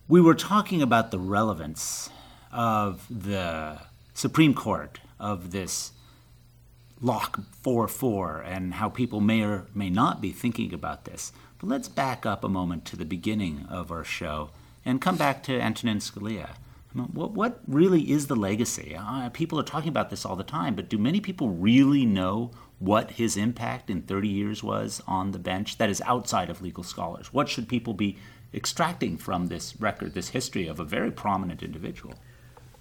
We 0.07 0.21
were 0.21 0.35
talking 0.35 0.79
about 0.79 1.09
the 1.09 1.17
relevance 1.17 2.11
of 2.51 3.07
the 3.09 3.79
Supreme 4.13 4.53
Court, 4.53 4.99
of 5.19 5.49
this 5.49 5.93
Lock 7.01 7.39
4 7.63 7.87
4, 7.87 8.43
and 8.45 8.75
how 8.75 8.87
people 8.87 9.21
may 9.21 9.41
or 9.41 9.65
may 9.73 9.89
not 9.89 10.21
be 10.21 10.31
thinking 10.31 10.71
about 10.71 11.05
this. 11.05 11.33
But 11.57 11.67
let's 11.67 11.89
back 11.89 12.27
up 12.27 12.43
a 12.43 12.47
moment 12.47 12.85
to 12.85 12.95
the 12.95 13.05
beginning 13.05 13.65
of 13.67 13.91
our 13.91 14.03
show 14.03 14.51
and 14.85 15.01
come 15.01 15.17
back 15.17 15.41
to 15.45 15.59
Antonin 15.59 15.97
Scalia. 15.97 16.49
What, 16.93 17.31
what 17.31 17.61
really 17.67 18.11
is 18.11 18.27
the 18.27 18.35
legacy? 18.35 18.95
Uh, 18.97 19.29
people 19.29 19.59
are 19.59 19.63
talking 19.63 19.89
about 19.89 20.09
this 20.09 20.25
all 20.25 20.35
the 20.35 20.43
time, 20.43 20.75
but 20.75 20.89
do 20.89 20.97
many 20.97 21.21
people 21.21 21.49
really 21.49 22.05
know 22.05 22.51
what 22.79 23.11
his 23.11 23.37
impact 23.37 23.89
in 23.89 24.01
30 24.01 24.27
years 24.27 24.63
was 24.63 25.01
on 25.07 25.31
the 25.31 25.39
bench 25.39 25.77
that 25.77 25.89
is 25.89 26.01
outside 26.01 26.49
of 26.49 26.61
legal 26.61 26.83
scholars? 26.83 27.31
What 27.31 27.47
should 27.47 27.69
people 27.69 27.93
be 27.93 28.17
extracting 28.53 29.17
from 29.17 29.47
this 29.47 29.79
record, 29.79 30.13
this 30.13 30.29
history 30.29 30.67
of 30.67 30.79
a 30.79 30.83
very 30.83 31.11
prominent 31.11 31.63
individual? 31.63 32.15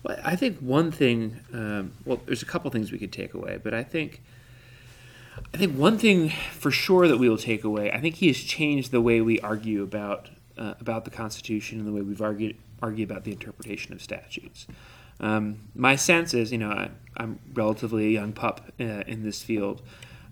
Well, 0.02 0.18
I 0.24 0.34
think 0.34 0.58
one 0.58 0.90
thing. 0.90 1.40
Um, 1.52 1.92
well, 2.04 2.20
there's 2.26 2.42
a 2.42 2.46
couple 2.46 2.70
things 2.70 2.90
we 2.90 2.98
could 2.98 3.12
take 3.12 3.34
away, 3.34 3.60
but 3.62 3.74
I 3.74 3.82
think. 3.82 4.22
I 5.54 5.56
think 5.56 5.76
one 5.76 5.96
thing 5.96 6.30
for 6.52 6.70
sure 6.70 7.08
that 7.08 7.18
we 7.18 7.28
will 7.28 7.38
take 7.38 7.64
away. 7.64 7.90
I 7.92 8.00
think 8.00 8.16
he 8.16 8.26
has 8.26 8.38
changed 8.38 8.90
the 8.90 9.00
way 9.00 9.20
we 9.20 9.40
argue 9.40 9.82
about 9.82 10.28
uh, 10.60 10.74
about 10.80 11.04
the 11.04 11.10
Constitution 11.10 11.78
and 11.78 11.88
the 11.88 11.92
way 11.92 12.02
we've 12.02 12.22
argued 12.22 12.56
argue 12.82 13.04
about 13.04 13.24
the 13.24 13.32
interpretation 13.32 13.92
of 13.92 14.00
statutes. 14.00 14.66
Um, 15.18 15.68
my 15.74 15.96
sense 15.96 16.32
is, 16.32 16.50
you 16.50 16.58
know, 16.58 16.70
I, 16.70 16.90
I'm 17.16 17.38
relatively 17.52 18.06
a 18.06 18.10
young 18.10 18.32
pup 18.32 18.72
uh, 18.80 18.84
in 19.06 19.22
this 19.22 19.42
field, 19.42 19.82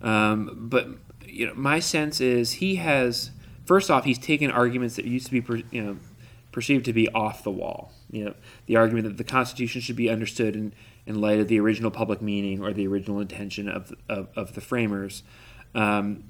um, 0.01 0.67
but 0.69 0.87
you 1.25 1.45
know, 1.45 1.53
my 1.55 1.79
sense 1.79 2.21
is 2.21 2.53
he 2.53 2.75
has. 2.75 3.31
First 3.65 3.91
off, 3.91 4.03
he's 4.03 4.17
taken 4.17 4.49
arguments 4.49 4.95
that 4.95 5.05
used 5.05 5.27
to 5.27 5.31
be, 5.31 5.41
per, 5.41 5.57
you 5.69 5.83
know, 5.83 5.97
perceived 6.51 6.85
to 6.85 6.93
be 6.93 7.07
off 7.09 7.43
the 7.43 7.51
wall. 7.51 7.91
You 8.09 8.25
know, 8.25 8.33
the 8.65 8.77
argument 8.77 9.05
that 9.05 9.17
the 9.17 9.23
Constitution 9.23 9.79
should 9.81 9.95
be 9.95 10.09
understood 10.09 10.55
in, 10.55 10.73
in 11.05 11.21
light 11.21 11.39
of 11.39 11.47
the 11.47 11.59
original 11.59 11.91
public 11.91 12.19
meaning 12.19 12.63
or 12.63 12.73
the 12.73 12.87
original 12.87 13.19
intention 13.19 13.69
of, 13.69 13.93
of, 14.07 14.29
of 14.35 14.55
the 14.55 14.61
framers. 14.61 15.21
Um, 15.75 16.23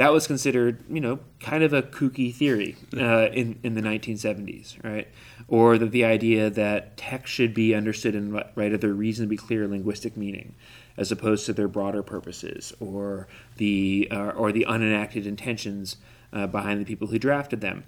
that 0.00 0.14
was 0.14 0.26
considered, 0.26 0.82
you 0.88 0.98
know, 0.98 1.18
kind 1.40 1.62
of 1.62 1.74
a 1.74 1.82
kooky 1.82 2.34
theory 2.34 2.74
uh, 2.96 3.28
in, 3.34 3.58
in 3.62 3.74
the 3.74 3.82
1970s, 3.82 4.82
right? 4.82 5.06
Or 5.46 5.76
that 5.76 5.90
the 5.90 6.06
idea 6.06 6.48
that 6.48 6.96
text 6.96 7.30
should 7.30 7.52
be 7.52 7.74
understood 7.74 8.14
in 8.14 8.32
light 8.32 8.72
of 8.72 8.80
their 8.80 8.94
reasonably 8.94 9.36
clear 9.36 9.68
linguistic 9.68 10.16
meaning, 10.16 10.54
as 10.96 11.12
opposed 11.12 11.44
to 11.44 11.52
their 11.52 11.68
broader 11.68 12.02
purposes 12.02 12.72
or 12.80 13.28
the 13.58 14.08
uh, 14.10 14.30
or 14.30 14.52
the 14.52 14.64
unenacted 14.66 15.26
intentions 15.26 15.98
uh, 16.32 16.46
behind 16.46 16.80
the 16.80 16.86
people 16.86 17.08
who 17.08 17.18
drafted 17.18 17.60
them. 17.60 17.84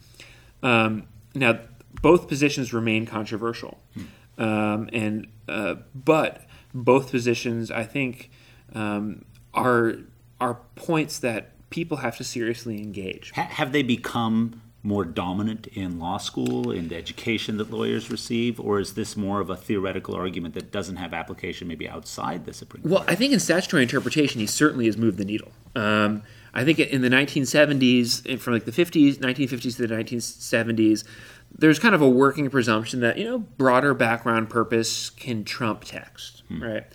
Um, 0.62 1.09
now, 1.35 1.61
both 2.03 2.29
positions 2.29 2.75
remain 2.75 3.07
controversial, 3.07 3.81
um, 4.37 4.90
and 4.92 5.29
uh, 5.48 5.77
but 5.94 6.44
both 6.75 7.11
positions, 7.11 7.70
I 7.70 7.85
think, 7.85 8.31
um, 8.75 9.25
are 9.55 9.94
are 10.42 10.59
points 10.75 11.20
that 11.20 11.52
people 11.72 11.98
have 11.98 12.16
to 12.18 12.24
seriously 12.24 12.78
engage. 12.78 13.32
Ha- 13.35 13.48
have 13.50 13.72
they 13.72 13.82
become 13.82 14.62
more 14.85 15.04
dominant 15.04 15.68
in 15.68 15.98
law 15.98 16.18
school, 16.18 16.72
in 16.72 16.88
the 16.88 16.96
education 16.96 17.56
that 17.56 17.70
lawyers 17.70 18.11
receive, 18.11 18.58
or 18.58 18.80
is 18.80 18.94
this 18.94 19.16
more 19.16 19.40
of 19.40 19.48
a 19.48 19.56
theoretical 19.56 20.14
argument 20.14 20.54
that 20.54 20.72
doesn't 20.72 20.96
have 20.96 21.14
application 21.14 21.68
maybe 21.68 21.88
outside 21.88 22.44
the 22.44 22.52
Supreme 22.52 22.82
Court? 22.82 22.92
Well, 22.92 23.04
I 23.06 23.14
think 23.14 23.32
in 23.32 23.38
statutory 23.38 23.82
interpretation, 23.82 24.40
he 24.40 24.46
certainly 24.46 24.87
has 24.87 24.96
moved 24.96 25.18
the 25.18 25.24
needle. 25.24 25.52
Um, 25.76 26.22
I 26.52 26.64
think 26.64 26.80
in 26.80 27.00
the 27.00 27.08
1970s, 27.08 28.40
from 28.40 28.54
like 28.54 28.64
the 28.64 28.72
50s, 28.72 29.18
1950s 29.18 29.76
to 29.76 29.87
the 29.87 29.94
1970s, 29.94 31.04
there's 31.56 31.78
kind 31.78 31.94
of 31.94 32.02
a 32.02 32.08
working 32.08 32.50
presumption 32.50 33.00
that 33.00 33.18
you 33.18 33.24
know 33.24 33.38
broader 33.38 33.94
background 33.94 34.50
purpose 34.50 35.11
can 35.11 35.44
trump 35.44 35.85
text, 35.85 36.42
right? 36.50 36.87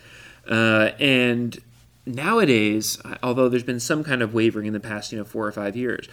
Uh, 0.49 0.91
and 0.99 1.59
nowadays, 2.07 2.99
although 3.21 3.49
there's 3.49 3.63
been 3.63 3.79
some 3.79 4.03
kind 4.03 4.21
of 4.21 4.33
wavering 4.33 4.65
in 4.65 4.73
the 4.73 4.79
past, 4.79 5.11
you 5.11 5.17
know, 5.17 5.25
four 5.25 5.45
or 5.45 5.51
five 5.51 5.75
years, 5.75 6.07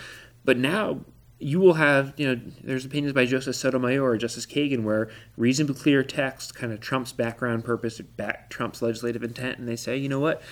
but 0.44 0.58
now 0.58 1.00
you 1.38 1.60
will 1.60 1.74
have, 1.74 2.14
you 2.16 2.26
know, 2.26 2.40
there's 2.62 2.84
opinions 2.84 3.12
by 3.12 3.26
Justice 3.26 3.58
Sotomayor 3.58 4.02
or 4.02 4.16
Justice 4.16 4.46
Kagan 4.46 4.82
where 4.82 5.10
reasonably 5.36 5.74
clear 5.74 6.02
text 6.02 6.54
kind 6.54 6.72
of 6.72 6.80
trumps 6.80 7.12
background 7.12 7.64
purpose, 7.64 8.00
back 8.00 8.50
trumps 8.50 8.82
legislative 8.82 9.22
intent, 9.22 9.58
and 9.58 9.68
they 9.68 9.76
say, 9.76 9.96
you 9.96 10.08
know 10.08 10.20
what, 10.20 10.42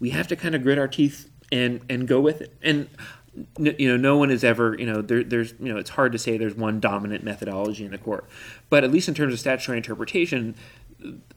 we 0.00 0.10
have 0.10 0.28
to 0.28 0.36
kind 0.36 0.54
of 0.54 0.62
grit 0.62 0.78
our 0.78 0.88
teeth 0.88 1.30
and 1.50 1.80
and 1.88 2.08
go 2.08 2.20
with 2.20 2.40
it. 2.40 2.54
And 2.62 2.88
you 3.58 3.88
know, 3.88 3.96
no 3.96 4.18
one 4.18 4.30
is 4.30 4.44
ever, 4.44 4.76
you 4.78 4.84
know, 4.84 5.00
there, 5.00 5.24
there's, 5.24 5.54
you 5.58 5.72
know, 5.72 5.78
it's 5.78 5.90
hard 5.90 6.12
to 6.12 6.18
say 6.18 6.36
there's 6.36 6.54
one 6.54 6.80
dominant 6.80 7.24
methodology 7.24 7.84
in 7.84 7.90
the 7.90 7.98
court, 7.98 8.26
but 8.68 8.84
at 8.84 8.92
least 8.92 9.08
in 9.08 9.14
terms 9.14 9.32
of 9.32 9.40
statutory 9.40 9.78
interpretation, 9.78 10.54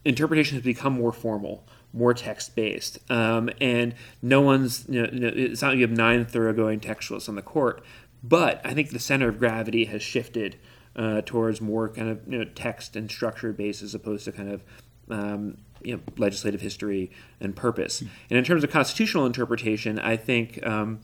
interpretation 0.04 0.56
has 0.56 0.64
become 0.64 0.92
more 0.92 1.12
formal, 1.12 1.64
more 1.96 2.14
text 2.14 2.54
based, 2.54 2.98
um, 3.10 3.50
and 3.60 3.94
no 4.22 4.40
one's, 4.40 4.84
you 4.88 5.02
know, 5.02 5.08
it's 5.34 5.62
not 5.62 5.68
like 5.68 5.78
you 5.78 5.86
have 5.86 5.96
nine 5.96 6.24
thoroughgoing 6.24 6.80
textualists 6.80 7.28
on 7.28 7.34
the 7.34 7.42
court, 7.42 7.82
but 8.22 8.60
I 8.64 8.74
think 8.74 8.90
the 8.90 8.98
center 8.98 9.28
of 9.28 9.38
gravity 9.38 9.86
has 9.86 10.02
shifted 10.02 10.56
uh, 10.96 11.22
towards 11.24 11.60
more 11.60 11.88
kind 11.88 12.08
of 12.08 12.20
you 12.26 12.38
know 12.38 12.44
text 12.44 12.96
and 12.96 13.10
structure 13.10 13.52
based 13.52 13.82
as 13.82 13.94
opposed 13.94 14.24
to 14.24 14.32
kind 14.32 14.50
of 14.50 14.62
um, 15.10 15.58
you 15.82 15.94
know, 15.94 16.02
legislative 16.16 16.60
history 16.60 17.10
and 17.40 17.54
purpose. 17.54 18.00
And 18.00 18.38
in 18.38 18.44
terms 18.44 18.64
of 18.64 18.70
constitutional 18.70 19.26
interpretation, 19.26 19.98
I 19.98 20.16
think 20.16 20.64
um, 20.66 21.00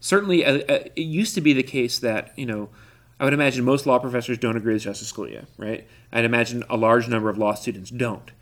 certainly 0.00 0.44
uh, 0.44 0.58
uh, 0.58 0.84
it 0.96 1.02
used 1.02 1.34
to 1.34 1.40
be 1.40 1.52
the 1.52 1.62
case 1.62 1.98
that 1.98 2.36
you 2.36 2.46
know. 2.46 2.68
I 3.20 3.24
would 3.24 3.34
imagine 3.34 3.64
most 3.64 3.86
law 3.86 4.00
professors 4.00 4.36
don't 4.36 4.56
agree 4.56 4.72
with 4.72 4.82
Justice 4.82 5.12
Scalia, 5.12 5.46
right? 5.56 5.86
I'd 6.12 6.24
imagine 6.24 6.64
a 6.68 6.76
large 6.76 7.06
number 7.06 7.28
of 7.28 7.38
law 7.38 7.54
students 7.54 7.88
don't. 7.88 8.32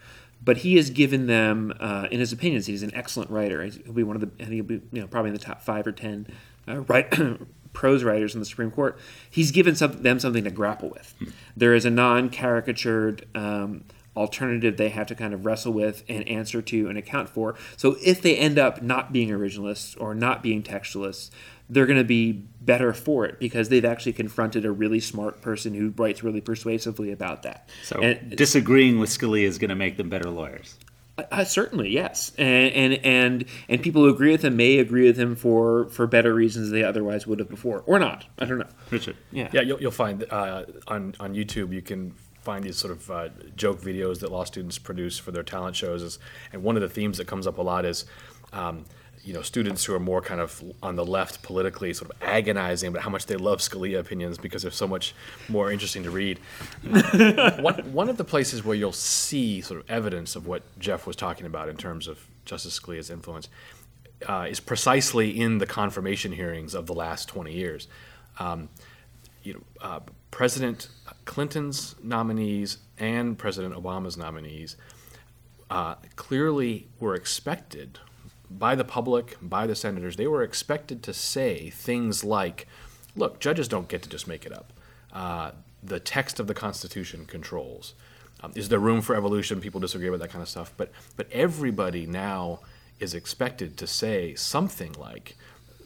But 0.43 0.59
he 0.59 0.77
has 0.77 0.91
given 0.91 1.27
them, 1.27 1.75
uh, 1.81 2.09
in 2.11 2.19
his 2.19 2.33
opinions, 2.33 2.67
he's 2.67 2.83
an 2.83 2.95
excellent 2.95 3.31
writer. 3.31 3.63
He'll 3.63 3.93
be 3.93 4.03
one 4.03 4.17
of 4.17 4.23
the, 4.23 4.31
I 4.43 4.47
think 4.47 4.55
he'll 4.55 4.65
be, 4.65 4.81
you 4.93 5.03
know, 5.03 5.07
probably 5.07 5.29
in 5.29 5.35
the 5.35 5.41
top 5.41 5.61
five 5.61 5.87
or 5.87 5.93
ten 5.93 6.27
uh, 6.67 6.81
right, 6.83 7.13
prose 7.73 8.03
writers 8.03 8.35
in 8.35 8.41
the 8.41 8.47
Supreme 8.47 8.71
Court. 8.71 8.99
He's 9.29 9.51
given 9.51 9.75
some, 9.77 10.03
them 10.03 10.19
something 10.19 10.45
to 10.45 10.51
grapple 10.51 10.91
with. 10.91 11.15
There 11.57 11.75
is 11.75 11.85
a 11.85 11.91
non-caricatured 11.91 13.27
um, 13.35 13.85
alternative 14.17 14.77
they 14.77 14.89
have 14.89 15.07
to 15.07 15.15
kind 15.15 15.33
of 15.33 15.45
wrestle 15.45 15.73
with 15.73 16.03
and 16.09 16.27
answer 16.29 16.61
to 16.61 16.89
and 16.89 16.99
account 16.99 17.29
for. 17.29 17.55
So 17.77 17.97
if 18.05 18.21
they 18.23 18.37
end 18.37 18.59
up 18.59 18.83
not 18.83 19.13
being 19.13 19.29
originalists 19.29 20.01
or 20.01 20.15
not 20.15 20.43
being 20.43 20.63
textualists, 20.63 21.31
they're 21.71 21.87
going 21.87 21.99
to 21.99 22.05
be 22.05 22.33
better 22.33 22.93
for 22.93 23.25
it 23.25 23.39
because 23.39 23.69
they've 23.71 23.85
actually 23.85 24.13
confronted 24.13 24.65
a 24.65 24.71
really 24.73 25.01
smart 25.01 25.41
person 25.41 25.73
who 25.73 25.91
writes 25.97 26.23
really 26.23 26.41
persuasively 26.41 27.11
about 27.13 27.43
that. 27.45 27.69
So 27.85 28.01
And- 28.01 28.37
disagreeing 28.37 28.99
with 28.99 29.09
Scalia 29.11 29.45
is 29.45 29.57
going 29.59 29.71
to 29.71 29.75
make 29.77 29.97
them 29.97 30.09
better 30.11 30.29
lawyers. 30.31 30.77
uh, 31.31 31.45
certainly, 31.45 31.91
yes, 31.91 32.33
and, 32.39 32.73
and 32.73 32.93
and 33.05 33.45
and 33.69 33.83
people 33.83 34.03
who 34.03 34.09
agree 34.09 34.31
with 34.33 34.43
him 34.45 34.57
may 34.57 34.79
agree 34.79 35.07
with 35.07 35.19
him 35.19 35.37
for 35.37 35.87
for 35.91 36.07
better 36.07 36.33
reasons 36.33 36.71
they 36.71 36.83
otherwise 36.83 37.27
would 37.27 37.39
have 37.41 37.49
before, 37.49 37.83
or 37.87 37.99
not. 37.99 38.25
I 38.39 38.47
don't 38.47 38.59
know. 38.59 38.69
Richard. 38.91 39.17
Yeah, 39.31 39.49
Yeah, 39.53 39.61
you'll, 39.61 39.81
you'll 39.83 39.91
find 39.91 40.25
uh, 40.31 40.65
on 40.89 41.15
on 41.21 41.35
YouTube 41.35 41.73
you 41.75 41.83
can 41.83 42.15
find 42.43 42.65
these 42.65 42.79
sort 42.79 42.93
of 42.93 43.11
uh, 43.11 43.29
joke 43.55 43.83
videos 43.83 44.21
that 44.21 44.33
law 44.33 44.45
students 44.45 44.79
produce 44.79 45.19
for 45.19 45.31
their 45.31 45.43
talent 45.43 45.77
shows, 45.77 46.19
and 46.55 46.63
one 46.63 46.75
of 46.77 46.81
the 46.81 46.89
themes 46.89 47.19
that 47.19 47.27
comes 47.27 47.47
up 47.47 47.59
a 47.59 47.63
lot 47.63 47.85
is. 47.85 48.05
Um, 48.53 48.85
you 49.25 49.35
know, 49.35 49.43
students 49.43 49.85
who 49.85 49.95
are 49.95 50.01
more 50.01 50.23
kind 50.23 50.41
of 50.41 50.63
on 50.83 50.97
the 50.97 51.05
left 51.05 51.43
politically, 51.43 51.93
sort 51.93 52.11
of 52.11 52.17
agonizing 52.23 52.89
about 52.89 53.03
how 53.03 53.11
much 53.11 53.27
they 53.27 53.37
love 53.37 53.59
Scalia 53.59 53.99
opinions 53.99 54.39
because 54.39 54.63
they're 54.63 54.71
so 54.71 54.89
much 54.89 55.15
more 55.49 55.71
interesting 55.71 56.03
to 56.05 56.11
read. 56.11 56.39
one, 57.61 57.93
one 57.93 58.09
of 58.09 58.17
the 58.17 58.25
places 58.25 58.65
where 58.65 58.75
you'll 58.75 58.93
see 58.93 59.61
sort 59.61 59.81
of 59.81 59.91
evidence 59.91 60.37
of 60.37 60.47
what 60.47 60.63
Jeff 60.79 61.07
was 61.07 61.17
talking 61.17 61.47
about 61.47 61.69
in 61.69 61.77
terms 61.77 62.09
of 62.09 62.27
Justice 62.45 62.79
Scalia's 62.79 63.11
influence 63.11 63.49
uh, 64.27 64.47
is 64.49 64.61
precisely 64.61 65.39
in 65.39 65.59
the 65.59 65.67
confirmation 65.67 66.33
hearings 66.33 66.75
of 66.75 66.87
the 66.87 66.95
last 66.95 67.29
20 67.29 67.53
years. 67.53 67.89
Um, 68.39 68.69
you 69.43 69.55
know, 69.55 69.61
uh, 69.81 70.01
President 70.31 70.89
Clinton's 71.25 71.95
nominees 72.03 72.79
and 72.99 73.37
President 73.39 73.75
Obama's 73.75 74.17
nominees 74.17 74.77
uh, 75.71 75.95
clearly 76.17 76.89
were 76.99 77.15
expected 77.15 77.99
by 78.51 78.75
the 78.75 78.85
public, 78.85 79.37
by 79.41 79.67
the 79.67 79.75
senators, 79.75 80.17
they 80.17 80.27
were 80.27 80.43
expected 80.43 81.03
to 81.05 81.15
say 81.15 81.71
things 81.71 82.25
like, 82.25 82.67
look, 83.15 83.41
judges 83.41 83.69
don't 83.69 83.89
get 83.89 84.03
to 84.03 84.09
just 84.09 84.27
make 84.27 84.45
it 84.45 84.53
up. 84.53 84.73
Uh, 85.13 85.53
the 85.83 86.01
text 86.01 86.41
of 86.41 86.47
the 86.47 86.55
Constitution 86.55 87.25
controls. 87.27 87.95
Um, 88.43 88.53
is 88.55 88.69
there 88.69 88.79
room 88.79 89.03
for 89.03 89.15
evolution? 89.15 89.61
People 89.61 89.81
disagree 89.81 90.11
with 90.11 90.21
that 90.21 90.31
kind 90.31 90.43
of 90.43 90.49
stuff. 90.49 90.73
But, 90.77 90.91
but 91.17 91.31
everybody 91.31 92.07
now 92.07 92.61
is 92.99 93.15
expected 93.15 93.77
to 93.79 93.87
say 93.87 94.35
something 94.35 94.93
like, 94.95 95.37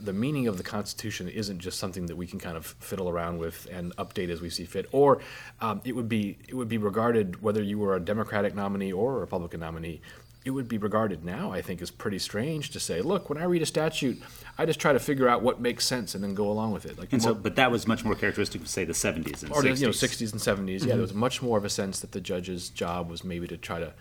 the 0.00 0.12
meaning 0.12 0.46
of 0.48 0.56
the 0.56 0.62
Constitution 0.62 1.28
isn't 1.28 1.60
just 1.60 1.78
something 1.78 2.06
that 2.06 2.16
we 2.16 2.26
can 2.26 2.38
kind 2.38 2.56
of 2.56 2.66
fiddle 2.66 3.08
around 3.08 3.38
with 3.38 3.66
and 3.70 3.94
update 3.96 4.28
as 4.28 4.40
we 4.40 4.50
see 4.50 4.64
fit. 4.64 4.86
Or 4.92 5.20
um, 5.60 5.80
it 5.84 5.94
would 5.94 6.08
be 6.08 6.36
it 6.48 6.54
would 6.54 6.68
be 6.68 6.78
regarded 6.78 7.42
whether 7.42 7.62
you 7.62 7.78
were 7.78 7.94
a 7.96 8.00
Democratic 8.00 8.54
nominee 8.54 8.92
or 8.92 9.16
a 9.16 9.20
Republican 9.20 9.60
nominee. 9.60 10.00
It 10.44 10.50
would 10.50 10.68
be 10.68 10.76
regarded 10.76 11.24
now, 11.24 11.52
I 11.52 11.62
think, 11.62 11.80
as 11.80 11.90
pretty 11.90 12.18
strange 12.18 12.70
to 12.70 12.80
say, 12.80 13.00
look, 13.00 13.30
when 13.30 13.38
I 13.38 13.44
read 13.44 13.62
a 13.62 13.66
statute, 13.66 14.22
I 14.58 14.66
just 14.66 14.78
try 14.78 14.92
to 14.92 14.98
figure 14.98 15.26
out 15.26 15.42
what 15.42 15.60
makes 15.60 15.86
sense 15.86 16.14
and 16.14 16.22
then 16.22 16.34
go 16.34 16.50
along 16.50 16.72
with 16.72 16.84
it. 16.84 16.98
Like 16.98 17.12
And 17.12 17.22
so, 17.22 17.34
but 17.34 17.56
that 17.56 17.70
was 17.70 17.86
much 17.86 18.04
more 18.04 18.14
characteristic 18.14 18.60
of, 18.60 18.68
say, 18.68 18.84
the 18.84 18.92
70s 18.92 19.42
and 19.42 19.50
or 19.52 19.62
60s. 19.62 19.62
the 19.62 19.68
you 19.80 19.86
know 19.86 19.92
60s 19.92 20.32
and 20.32 20.68
70s. 20.68 20.80
Yeah, 20.80 20.94
there 20.94 21.02
was 21.02 21.14
much 21.14 21.40
more 21.40 21.56
of 21.56 21.64
a 21.64 21.70
sense 21.70 22.00
that 22.00 22.12
the 22.12 22.20
judge's 22.20 22.68
job 22.68 23.08
was 23.08 23.24
maybe 23.24 23.46
to 23.48 23.56
try 23.56 23.80
to, 23.80 23.94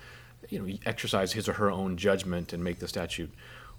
you 0.49 0.59
know, 0.59 0.77
exercise 0.85 1.31
his 1.31 1.47
or 1.47 1.53
her 1.53 1.71
own 1.71 1.95
judgment 1.95 2.51
and 2.51 2.61
make 2.61 2.79
the 2.79 2.89
statute 2.89 3.31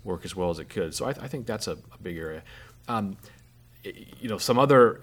work 0.02 0.24
as 0.24 0.34
well 0.34 0.50
as 0.50 0.58
it 0.58 0.68
could. 0.68 0.94
So 0.94 1.06
I, 1.06 1.10
I 1.10 1.28
think 1.28 1.46
that's 1.46 1.66
a, 1.66 1.72
a 1.72 1.98
big 2.02 2.16
area. 2.16 2.42
Um, 2.88 3.16
you 3.84 4.28
know, 4.28 4.38
some 4.38 4.58
other 4.58 5.00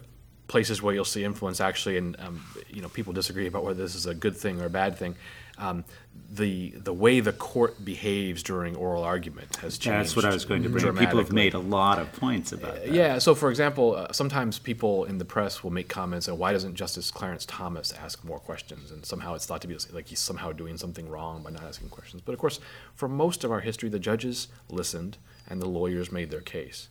places 0.47 0.81
where 0.81 0.93
you'll 0.93 1.05
see 1.05 1.23
influence 1.23 1.61
actually, 1.61 1.97
and 1.97 2.19
um, 2.19 2.45
you 2.69 2.81
know, 2.81 2.89
people 2.89 3.13
disagree 3.13 3.47
about 3.47 3.63
whether 3.63 3.81
this 3.81 3.95
is 3.95 4.05
a 4.05 4.13
good 4.13 4.35
thing 4.35 4.61
or 4.61 4.65
a 4.65 4.69
bad 4.69 4.97
thing. 4.97 5.15
Um, 5.61 5.85
the 6.33 6.71
the 6.71 6.93
way 6.93 7.19
the 7.19 7.33
court 7.33 7.83
behaves 7.83 8.41
during 8.41 8.75
oral 8.75 9.03
argument 9.03 9.57
has 9.57 9.77
changed. 9.77 9.99
That's 9.99 10.15
what 10.15 10.25
I 10.25 10.33
was 10.33 10.45
going 10.45 10.63
to 10.63 10.69
bring. 10.69 10.87
up. 10.87 10.97
People 10.97 11.19
have 11.19 11.31
made 11.31 11.53
a 11.53 11.59
lot 11.59 11.99
of 11.99 12.11
points 12.13 12.51
about 12.51 12.75
that. 12.75 12.91
Yeah. 12.91 13.17
So, 13.19 13.35
for 13.35 13.49
example, 13.49 13.95
uh, 13.95 14.11
sometimes 14.11 14.57
people 14.57 15.03
in 15.05 15.17
the 15.17 15.25
press 15.25 15.63
will 15.63 15.71
make 15.71 15.89
comments 15.89 16.27
and 16.27 16.39
why 16.39 16.53
doesn't 16.53 16.75
Justice 16.75 17.11
Clarence 17.11 17.45
Thomas 17.45 17.93
ask 17.93 18.23
more 18.23 18.39
questions, 18.39 18.91
and 18.91 19.05
somehow 19.05 19.35
it's 19.35 19.45
thought 19.45 19.61
to 19.61 19.67
be 19.67 19.77
like 19.91 20.07
he's 20.07 20.19
somehow 20.19 20.51
doing 20.51 20.77
something 20.77 21.07
wrong 21.09 21.43
by 21.43 21.51
not 21.51 21.63
asking 21.63 21.89
questions. 21.89 22.21
But 22.25 22.33
of 22.33 22.39
course, 22.39 22.59
for 22.95 23.07
most 23.07 23.43
of 23.43 23.51
our 23.51 23.61
history, 23.61 23.89
the 23.89 23.99
judges 23.99 24.47
listened 24.69 25.17
and 25.49 25.61
the 25.61 25.67
lawyers 25.67 26.11
made 26.11 26.31
their 26.31 26.41
case. 26.41 26.87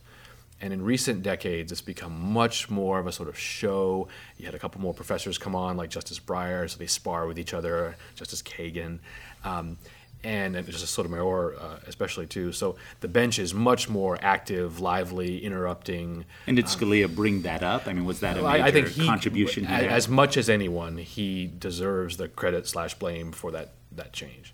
And 0.61 0.71
in 0.71 0.83
recent 0.83 1.23
decades, 1.23 1.71
it's 1.71 1.81
become 1.81 2.33
much 2.33 2.69
more 2.69 2.99
of 2.99 3.07
a 3.07 3.11
sort 3.11 3.27
of 3.27 3.37
show. 3.37 4.07
You 4.37 4.45
had 4.45 4.53
a 4.53 4.59
couple 4.59 4.79
more 4.79 4.93
professors 4.93 5.39
come 5.39 5.55
on, 5.55 5.75
like 5.75 5.89
Justice 5.89 6.19
Breyer, 6.19 6.69
so 6.69 6.77
they 6.77 6.85
spar 6.85 7.25
with 7.25 7.39
each 7.39 7.53
other, 7.53 7.95
Justice 8.15 8.43
Kagan, 8.43 8.99
um, 9.43 9.77
and, 10.23 10.55
and 10.55 10.67
Justice 10.67 10.91
Sotomayor, 10.91 11.55
uh, 11.59 11.79
especially 11.87 12.27
too. 12.27 12.51
So 12.51 12.75
the 12.99 13.07
bench 13.07 13.39
is 13.39 13.55
much 13.55 13.89
more 13.89 14.19
active, 14.21 14.79
lively, 14.79 15.43
interrupting. 15.43 16.25
And 16.45 16.55
did 16.55 16.65
Scalia 16.65 17.13
bring 17.13 17.41
that 17.41 17.63
up? 17.63 17.87
I 17.87 17.93
mean, 17.93 18.05
was 18.05 18.19
that 18.19 18.37
a 18.37 18.43
major 18.43 18.63
I, 18.63 18.67
I 18.67 18.71
think 18.71 18.89
he, 18.89 19.07
contribution 19.07 19.65
he 19.65 19.73
as 19.73 20.07
much 20.07 20.37
as 20.37 20.47
anyone, 20.47 20.97
he 20.97 21.47
deserves 21.47 22.17
the 22.17 22.27
credit 22.27 22.67
slash 22.67 22.93
blame 22.93 23.31
for 23.31 23.49
that 23.51 23.71
that 23.93 24.13
change. 24.13 24.53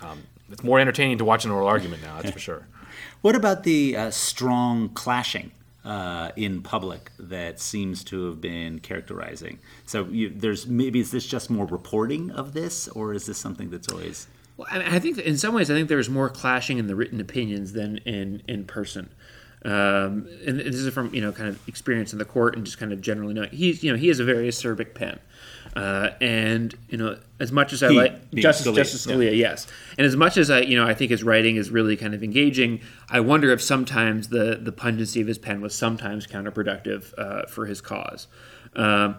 Um, 0.00 0.22
it's 0.48 0.62
more 0.62 0.78
entertaining 0.78 1.18
to 1.18 1.24
watch 1.24 1.44
an 1.44 1.50
oral 1.50 1.68
argument 1.68 2.02
now, 2.02 2.16
that's 2.16 2.30
for 2.30 2.38
sure. 2.38 2.66
What 3.22 3.34
about 3.36 3.64
the 3.64 3.96
uh, 3.96 4.10
strong 4.10 4.88
clashing 4.90 5.50
uh, 5.84 6.30
in 6.36 6.62
public 6.62 7.10
that 7.18 7.60
seems 7.60 8.02
to 8.04 8.26
have 8.26 8.40
been 8.40 8.78
characterizing? 8.80 9.58
So 9.84 10.06
you, 10.06 10.30
there's 10.30 10.66
maybe 10.66 11.00
is 11.00 11.10
this 11.10 11.26
just 11.26 11.50
more 11.50 11.66
reporting 11.66 12.30
of 12.30 12.54
this, 12.54 12.88
or 12.88 13.12
is 13.12 13.26
this 13.26 13.36
something 13.36 13.70
that's 13.70 13.88
always? 13.88 14.26
Well, 14.56 14.68
I, 14.70 14.96
I 14.96 14.98
think 14.98 15.18
in 15.18 15.36
some 15.36 15.54
ways, 15.54 15.70
I 15.70 15.74
think 15.74 15.88
there's 15.88 16.08
more 16.08 16.30
clashing 16.30 16.78
in 16.78 16.86
the 16.86 16.96
written 16.96 17.20
opinions 17.20 17.72
than 17.74 17.98
in 17.98 18.42
in 18.48 18.64
person. 18.64 19.10
Um, 19.62 20.26
and 20.46 20.58
this 20.58 20.76
is 20.76 20.94
from 20.94 21.14
you 21.14 21.20
know 21.20 21.32
kind 21.32 21.50
of 21.50 21.68
experience 21.68 22.14
in 22.14 22.18
the 22.18 22.24
court 22.24 22.56
and 22.56 22.64
just 22.64 22.78
kind 22.78 22.92
of 22.92 23.02
generally 23.02 23.34
knowing 23.34 23.50
he's 23.50 23.84
you 23.84 23.92
know 23.92 23.98
he 23.98 24.08
has 24.08 24.18
a 24.18 24.24
very 24.24 24.48
acerbic 24.48 24.94
pen, 24.94 25.18
uh, 25.76 26.10
and 26.20 26.74
you 26.88 26.98
know 26.98 27.18
as 27.38 27.52
much 27.52 27.72
as 27.72 27.82
I 27.82 27.90
He, 27.90 27.96
like 27.96 28.30
Justice 28.32 28.66
Scalia, 28.66 28.76
Justice 28.76 29.06
yeah. 29.06 29.30
Yes, 29.30 29.66
and 29.98 30.06
as 30.06 30.16
much 30.16 30.36
as 30.36 30.50
I 30.50 30.60
you 30.60 30.76
know 30.76 30.86
I 30.86 30.94
think 30.94 31.10
his 31.10 31.22
writing 31.22 31.56
is 31.56 31.70
really 31.70 31.96
kind 31.96 32.14
of 32.14 32.22
engaging, 32.22 32.80
I 33.08 33.20
wonder 33.20 33.50
if 33.50 33.62
sometimes 33.62 34.28
the 34.28 34.58
the 34.60 34.72
pungency 34.72 35.20
of 35.20 35.26
his 35.26 35.38
pen 35.38 35.60
was 35.60 35.74
sometimes 35.74 36.26
counterproductive 36.26 37.12
uh, 37.18 37.46
for 37.46 37.66
his 37.66 37.80
cause. 37.80 38.26
Um, 38.74 39.16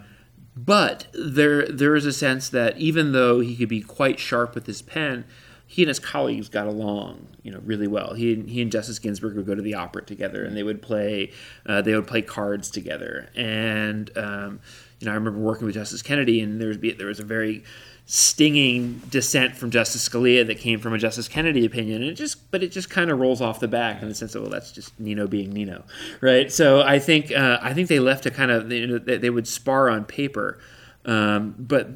but 0.55 1.07
there 1.13 1.65
there 1.67 1.95
is 1.95 2.05
a 2.05 2.13
sense 2.13 2.49
that 2.49 2.77
even 2.77 3.13
though 3.13 3.39
he 3.39 3.55
could 3.55 3.69
be 3.69 3.81
quite 3.81 4.19
sharp 4.19 4.53
with 4.53 4.65
his 4.65 4.81
pen, 4.81 5.25
he 5.65 5.83
and 5.83 5.87
his 5.87 5.99
colleagues 5.99 6.49
got 6.49 6.67
along, 6.67 7.27
you 7.43 7.51
know, 7.51 7.61
really 7.63 7.87
well. 7.87 8.13
He 8.13 8.33
and, 8.33 8.49
he 8.49 8.61
and 8.61 8.69
Justice 8.69 8.99
Ginsburg 8.99 9.37
would 9.37 9.45
go 9.45 9.55
to 9.55 9.61
the 9.61 9.75
opera 9.75 10.03
together, 10.03 10.43
and 10.43 10.55
they 10.57 10.63
would 10.63 10.81
play 10.81 11.31
uh, 11.65 11.81
they 11.81 11.95
would 11.95 12.07
play 12.07 12.21
cards 12.21 12.69
together. 12.69 13.29
And 13.35 14.11
um, 14.17 14.59
you 15.01 15.05
know, 15.05 15.11
I 15.11 15.15
remember 15.15 15.39
working 15.39 15.65
with 15.65 15.73
Justice 15.75 16.01
Kennedy, 16.01 16.41
and 16.41 16.61
there 16.61 16.67
was 16.67 16.77
there 16.97 17.07
was 17.07 17.19
a 17.19 17.23
very 17.23 17.63
stinging 18.05 19.01
dissent 19.09 19.55
from 19.55 19.71
Justice 19.71 20.07
Scalia 20.07 20.45
that 20.47 20.59
came 20.59 20.79
from 20.79 20.93
a 20.93 20.97
Justice 20.97 21.27
Kennedy 21.27 21.65
opinion. 21.65 22.01
And 22.01 22.11
it 22.11 22.15
just, 22.15 22.51
but 22.51 22.61
it 22.61 22.71
just 22.71 22.89
kind 22.89 23.09
of 23.09 23.19
rolls 23.19 23.41
off 23.41 23.59
the 23.59 23.67
back 23.67 24.01
in 24.01 24.09
the 24.09 24.15
sense 24.15 24.35
of, 24.35 24.41
well, 24.41 24.51
that's 24.51 24.71
just 24.71 24.99
Nino 24.99 25.27
being 25.27 25.51
Nino, 25.51 25.83
right? 26.19 26.51
So 26.51 26.81
I 26.81 26.99
think 26.99 27.31
uh, 27.31 27.59
I 27.61 27.73
think 27.73 27.87
they 27.87 27.99
left 27.99 28.25
a 28.25 28.31
kind 28.31 28.51
of 28.51 28.71
you 28.71 28.87
know, 28.87 28.97
they 28.99 29.29
would 29.29 29.47
spar 29.47 29.89
on 29.89 30.05
paper, 30.05 30.59
um, 31.05 31.55
but 31.57 31.89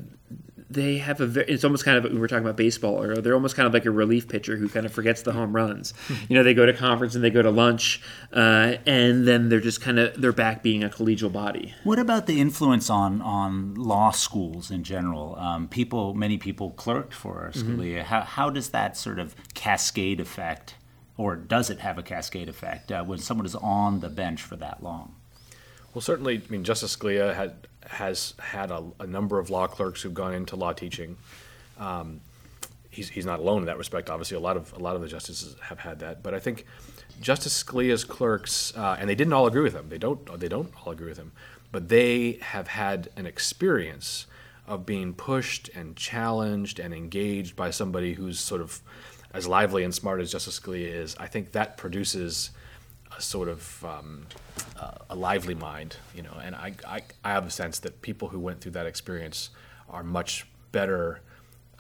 they 0.70 0.98
have 0.98 1.22
a 1.22 1.28
very, 1.28 1.48
it's 1.48 1.64
almost 1.64 1.86
kind 1.86 1.98
of 2.04 2.12
we 2.12 2.18
were 2.18 2.28
talking 2.28 2.44
about 2.44 2.58
baseball 2.58 3.02
or 3.02 3.18
they're 3.18 3.36
almost 3.36 3.56
kind 3.56 3.68
of 3.68 3.74
like 3.74 3.86
a 3.86 3.92
relief 3.92 4.28
pitcher 4.28 4.58
who 4.58 4.68
kind 4.68 4.86
of 4.86 4.92
forgets 4.92 5.22
the 5.22 5.34
home 5.34 5.56
runs. 5.56 5.94
You 6.28 6.36
know 6.36 6.44
they 6.44 6.54
go 6.54 6.66
to 6.66 6.74
conference 6.74 7.14
and 7.14 7.24
they 7.24 7.30
go 7.30 7.42
to 7.42 7.52
lunch 7.52 8.02
uh, 8.34 8.76
and 8.86 9.28
then 9.28 9.50
they're 9.50 9.60
just 9.60 9.82
kind 9.82 10.00
of 10.00 10.20
they're 10.20 10.32
back 10.32 10.64
being 10.64 10.84
a 10.84 10.90
collegial 10.90 11.32
body. 11.32 11.74
What 11.84 12.00
about 12.00 12.26
the 12.26 12.40
influence 12.42 12.90
on 12.90 13.22
on 13.22 13.76
law 13.76 14.12
schools 14.12 14.72
in 14.72 14.84
general? 14.84 15.36
Um, 15.38 15.68
people 15.68 16.14
many 16.14 16.38
people 16.38 16.72
clerked 16.72 17.14
for 17.14 17.52
Scalia. 17.54 17.98
Mm-hmm. 17.98 18.06
how, 18.06 18.22
how 18.22 18.50
does 18.50 18.70
that 18.70 18.98
sort 18.98 19.20
of 19.20 19.36
cascade 19.54 20.20
effect 20.20 20.76
or 21.18 21.36
does 21.36 21.70
it 21.70 21.80
have 21.80 21.98
a 21.98 22.04
cascade 22.04 22.50
effect 22.50 22.92
uh, 22.92 23.04
when 23.04 23.20
someone 23.20 23.46
is 23.46 23.56
on 23.56 24.00
the 24.00 24.10
bench 24.10 24.42
for 24.42 24.56
that 24.56 24.82
long? 24.82 25.16
Well 25.94 26.02
certainly 26.02 26.42
I 26.46 26.52
mean 26.52 26.64
Justice 26.64 26.96
Scalia 26.96 27.36
had 27.36 27.68
has 27.88 28.34
had 28.40 28.72
a, 28.72 28.84
a, 29.00 29.08
number 29.08 29.40
of 29.40 29.50
law 29.50 29.68
clerks 29.68 30.02
who've 30.02 30.14
gone 30.14 30.34
into 30.34 30.56
law 30.56 30.74
teaching. 30.74 31.18
Um, 31.78 32.22
he's, 32.90 33.10
he's 33.10 33.26
not 33.26 33.40
alone 33.40 33.62
in 33.62 33.66
that 33.66 33.78
respect. 33.78 34.10
Obviously, 34.10 34.38
a 34.38 34.40
lot 34.40 34.58
of 34.58 34.74
a 34.74 34.80
lot 34.80 34.96
of 34.96 35.02
the 35.02 35.08
justices 35.08 35.56
have 35.62 35.80
had 35.80 36.00
that. 36.00 36.24
But 36.24 36.34
I 36.34 36.40
think 36.40 36.66
Justice 37.22 37.64
Scalia's 37.64 38.04
clerks, 38.04 38.76
uh, 38.76 38.98
and 39.00 39.10
they 39.10 39.16
didn't 39.16 39.34
all 39.34 39.48
agree 39.48 39.62
with 39.62 39.74
him. 39.74 39.90
They 39.90 39.98
don't 39.98 40.40
they 40.40 40.48
don't 40.48 40.72
all 40.84 40.92
agree 40.92 41.10
with 41.10 41.18
him, 41.18 41.32
but 41.72 41.90
they 41.90 42.40
have 42.42 42.68
had 42.68 43.10
an 43.16 43.26
experience 43.26 44.26
of 44.68 44.86
being 44.86 45.14
pushed 45.14 45.70
and 45.76 45.96
challenged 45.96 46.80
and 46.80 46.94
engaged 46.94 47.56
by 47.56 47.70
somebody 47.70 48.14
who's 48.14 48.40
sort 48.40 48.62
of 48.62 48.82
as 49.34 49.48
lively 49.48 49.84
and 49.84 49.94
smart 49.94 50.22
as 50.22 50.32
Justice 50.32 50.60
Scalia 50.60 50.88
is. 50.88 51.16
I 51.20 51.28
think 51.28 51.52
that 51.52 51.78
produces 51.78 52.52
a 53.18 53.22
sort 53.22 53.48
of 53.48 53.86
um, 53.86 54.28
uh, 54.80 54.92
a 55.10 55.16
lively 55.16 55.56
mind, 55.56 55.98
you 56.16 56.22
know. 56.22 56.38
And 56.44 56.56
I, 56.56 56.74
I, 56.88 57.02
I, 57.24 57.32
have 57.32 57.46
a 57.46 57.52
sense 57.52 57.80
that 57.80 58.02
people 58.02 58.30
who 58.30 58.40
went 58.40 58.62
through 58.62 58.74
that 58.74 58.86
experience 58.86 59.50
are 59.90 60.04
much 60.04 60.46
better 60.72 61.22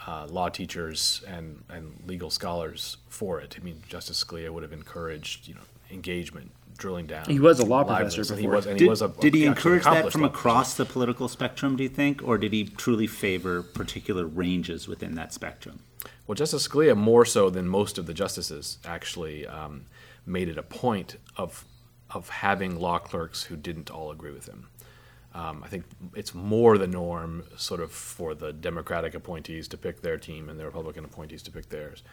uh, 0.07 0.27
law 0.29 0.49
teachers 0.49 1.23
and, 1.27 1.63
and 1.69 1.97
legal 2.07 2.29
scholars 2.29 2.97
for 3.09 3.39
it. 3.41 3.57
I 3.59 3.63
mean, 3.63 3.81
Justice 3.89 4.23
Scalia 4.23 4.49
would 4.51 4.63
have 4.63 4.73
encouraged, 4.73 5.47
you 5.47 5.55
know, 5.55 5.61
engagement, 5.91 6.51
drilling 6.77 7.07
down. 7.07 7.25
He 7.25 7.39
was 7.39 7.59
a 7.59 7.65
law 7.65 7.83
professor 7.83 8.21
before. 8.21 8.37
He 8.37 8.47
was, 8.47 8.65
and 8.65 8.77
did, 8.77 8.85
he 8.85 8.89
was 8.89 9.01
a, 9.01 9.07
did 9.07 9.33
he 9.33 9.45
encourage 9.45 9.83
that 9.83 10.11
from 10.11 10.23
across 10.23 10.75
the 10.75 10.85
political 10.85 11.27
spectrum? 11.27 11.75
Do 11.75 11.83
you 11.83 11.89
think, 11.89 12.21
or 12.23 12.37
did 12.37 12.53
he 12.53 12.65
truly 12.65 13.07
favor 13.07 13.63
particular 13.63 14.25
ranges 14.25 14.87
within 14.87 15.15
that 15.15 15.33
spectrum? 15.33 15.79
Well, 16.27 16.35
Justice 16.35 16.67
Scalia, 16.67 16.95
more 16.95 17.25
so 17.25 17.49
than 17.49 17.67
most 17.67 17.97
of 17.97 18.07
the 18.07 18.13
justices, 18.13 18.79
actually 18.85 19.45
um, 19.45 19.85
made 20.25 20.49
it 20.49 20.57
a 20.57 20.63
point 20.63 21.17
of 21.37 21.65
of 22.11 22.29
having 22.29 22.79
law 22.79 22.99
clerks 22.99 23.43
who 23.43 23.55
didn't 23.55 23.89
all 23.89 24.11
agree 24.11 24.31
with 24.31 24.47
him. 24.47 24.67
Um, 25.33 25.63
I 25.65 25.67
think 25.67 25.83
it's 26.13 26.33
more 26.33 26.77
the 26.77 26.87
norm, 26.87 27.43
sort 27.57 27.81
of, 27.81 27.91
for 27.91 28.33
the 28.33 28.53
Democratic 28.53 29.13
appointees 29.15 29.67
to 29.69 29.77
pick 29.77 30.01
their 30.01 30.17
team 30.17 30.47
and 30.47 30.57
the 30.57 30.63
Republican 30.63 31.03
appointees 31.03 31.43
to 31.43 31.51
pick 31.51 31.67
theirs. 31.67 32.03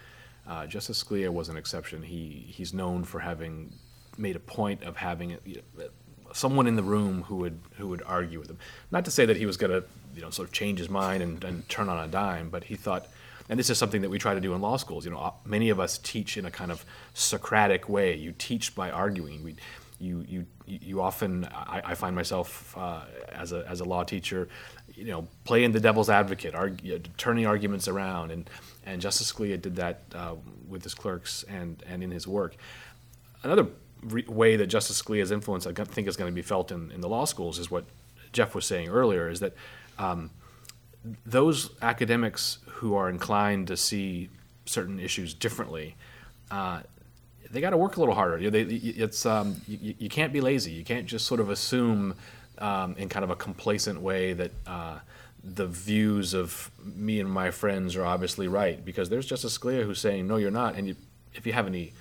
Uh, 0.46 0.66
Justice 0.66 1.05
Scalia 1.05 1.33
was 1.33 1.48
an 1.48 1.57
exception. 1.57 2.03
He 2.03 2.46
he's 2.48 2.75
known 2.75 3.05
for 3.05 3.20
having 3.20 3.75
made 4.18 4.35
a 4.35 4.40
point 4.40 4.83
of 4.83 4.96
having 4.96 5.38
you 5.44 5.62
know, 5.79 5.85
someone 6.33 6.66
in 6.66 6.77
the 6.77 6.83
room 6.83 7.22
who 7.22 7.37
would 7.37 7.61
who 7.77 7.87
would 7.88 8.03
argue 8.05 8.40
with 8.40 8.51
him. 8.51 8.59
Not 8.90 9.05
to 9.05 9.12
say 9.12 9.25
that 9.25 9.37
he 9.37 9.46
was 9.46 9.57
going 9.57 9.70
to 9.70 9.85
you 10.16 10.22
know 10.22 10.31
sort 10.31 10.48
of 10.48 10.53
change 10.53 10.81
his 10.81 10.88
mind 10.88 11.22
and, 11.22 11.44
and 11.44 11.68
turn 11.68 11.88
on 11.88 12.03
a 12.03 12.09
dime, 12.09 12.51
but 12.51 12.64
he 12.64 12.75
thought 12.75 13.07
and 13.53 13.59
this 13.59 13.69
is 13.69 13.77
something 13.77 14.01
that 14.01 14.09
we 14.09 14.19
try 14.19 14.33
to 14.33 14.41
do 14.41 14.55
in 14.55 14.62
law 14.62 14.79
schools. 14.79 15.05
You 15.05 15.11
know, 15.11 15.35
many 15.45 15.69
of 15.69 15.79
us 15.79 15.99
teach 15.99 16.38
in 16.38 16.47
a 16.47 16.51
kind 16.51 16.73
of 16.73 16.87
Socratic 17.12 17.87
way. 17.87 18.17
You 18.17 18.33
teach 18.33 18.75
by 18.75 18.91
arguing. 18.91 19.45
We, 19.45 19.57
you, 20.01 20.25
you, 20.27 20.47
you 20.65 21.03
often, 21.03 21.45
I, 21.45 21.83
I 21.85 21.95
find 21.95 22.17
myself 22.17 22.75
uh, 22.79 23.03
as, 23.31 23.53
a, 23.53 23.62
as 23.69 23.81
a 23.81 23.85
law 23.85 24.05
teacher, 24.05 24.49
you 24.95 25.05
know, 25.05 25.29
playing 25.45 25.73
the 25.73 25.81
devil's 25.81 26.09
advocate, 26.09 26.55
argue, 26.55 26.99
turning 27.19 27.45
arguments 27.45 27.88
around. 27.88 28.31
And, 28.31 28.49
and 28.87 29.03
Justice 29.03 29.31
Scalia 29.31 29.61
did 29.61 29.77
that 29.77 30.01
uh, 30.15 30.37
with 30.67 30.83
his 30.83 30.95
clerks 30.95 31.43
and, 31.43 31.83
and 31.87 32.03
in 32.03 32.11
his 32.11 32.27
work. 32.27 32.57
Another 33.43 33.67
re- 34.03 34.25
way 34.29 34.57
that 34.57 34.69
Justice 34.69 35.03
Scalia's 35.03 35.31
influence, 35.31 35.67
I 35.67 35.73
think, 35.73 36.09
is 36.09 36.17
going 36.17 36.31
to 36.31 36.35
be 36.35 36.41
felt 36.41 36.73
in, 36.73 36.91
in 36.91 37.03
the 37.03 37.09
law 37.11 37.27
schools 37.27 37.59
is 37.59 37.71
what 37.71 37.85
Jeff 38.33 38.55
was 38.55 38.65
saying 38.65 38.88
earlier, 38.88 39.29
is 39.29 39.41
that 39.41 39.53
um, 39.99 40.31
those 41.27 41.71
academics 41.83 42.59
who 42.67 42.95
are 42.95 43.09
inclined 43.09 43.69
to 43.69 43.77
see 43.77 44.29
certain 44.67 45.01
issues 45.01 45.35
differently, 45.35 45.97
uh, 46.51 46.81
they 47.51 47.61
got 47.61 47.71
to 47.71 47.77
work 47.77 47.97
a 47.97 48.01
little 48.01 48.15
harder. 48.15 48.38
You, 48.38 48.51
know, 48.51 48.65
they, 48.65 48.75
it's 48.75 49.27
um, 49.27 49.61
you, 49.69 49.95
you, 49.99 50.09
can't 50.09 50.33
be 50.33 50.41
lazy. 50.41 50.73
You 50.73 50.85
can't 50.85 51.07
just 51.07 51.27
sort 51.27 51.41
of 51.41 51.51
assume 51.51 52.15
um, 52.59 52.95
in 52.97 53.09
kind 53.09 53.25
of 53.25 53.31
a 53.31 53.37
complacent 53.37 54.01
way 54.01 54.33
that 54.33 54.53
uh, 54.67 54.99
the 55.45 55.67
views 55.67 56.35
of 56.35 56.71
me 56.83 57.21
and 57.21 57.31
my 57.31 57.51
friends 57.51 57.97
are 57.97 58.05
obviously 58.05 58.49
right 58.49 58.83
because 58.85 59.11
there's 59.11 59.27
Justice 59.27 59.57
Scalia 59.59 59.85
who's 59.85 60.01
saying 60.01 60.27
no, 60.27 60.37
you're 60.37 60.51
not. 60.51 60.77
And 60.77 60.88
you, 60.88 60.97
if 61.35 61.47
you 61.47 61.53
have 61.53 61.67
any 61.67 61.93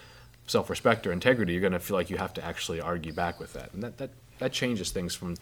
self-respect 0.48 1.06
or 1.08 1.12
integrity, 1.12 1.54
you're 1.54 1.62
going 1.62 1.74
to 1.74 1.80
feel 1.80 1.98
like 1.98 2.10
you 2.10 2.18
have 2.18 2.34
to 2.36 2.46
actually 2.46 2.80
argue 2.80 3.14
back 3.14 3.40
with 3.40 3.54
that, 3.54 3.74
and 3.74 3.84
that 3.84 3.98
that, 3.98 4.10
that 4.40 4.52
changes 4.52 4.92
things 4.92 5.16
from 5.16 5.36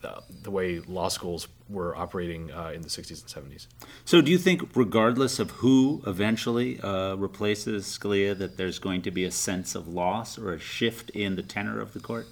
the, 0.00 0.22
the 0.42 0.50
way 0.50 0.80
law 0.80 1.08
schools 1.08 1.48
were 1.68 1.96
operating 1.96 2.52
uh, 2.52 2.70
in 2.74 2.82
the 2.82 2.88
60s 2.88 3.36
and 3.36 3.50
70s. 3.52 3.66
So, 4.04 4.20
do 4.20 4.30
you 4.30 4.38
think, 4.38 4.76
regardless 4.76 5.38
of 5.38 5.50
who 5.50 6.02
eventually 6.06 6.80
uh, 6.80 7.14
replaces 7.16 7.86
Scalia, 7.86 8.36
that 8.38 8.56
there's 8.56 8.78
going 8.78 9.02
to 9.02 9.10
be 9.10 9.24
a 9.24 9.30
sense 9.30 9.74
of 9.74 9.88
loss 9.88 10.38
or 10.38 10.52
a 10.52 10.58
shift 10.58 11.10
in 11.10 11.36
the 11.36 11.42
tenor 11.42 11.80
of 11.80 11.92
the 11.92 12.00
court? 12.00 12.26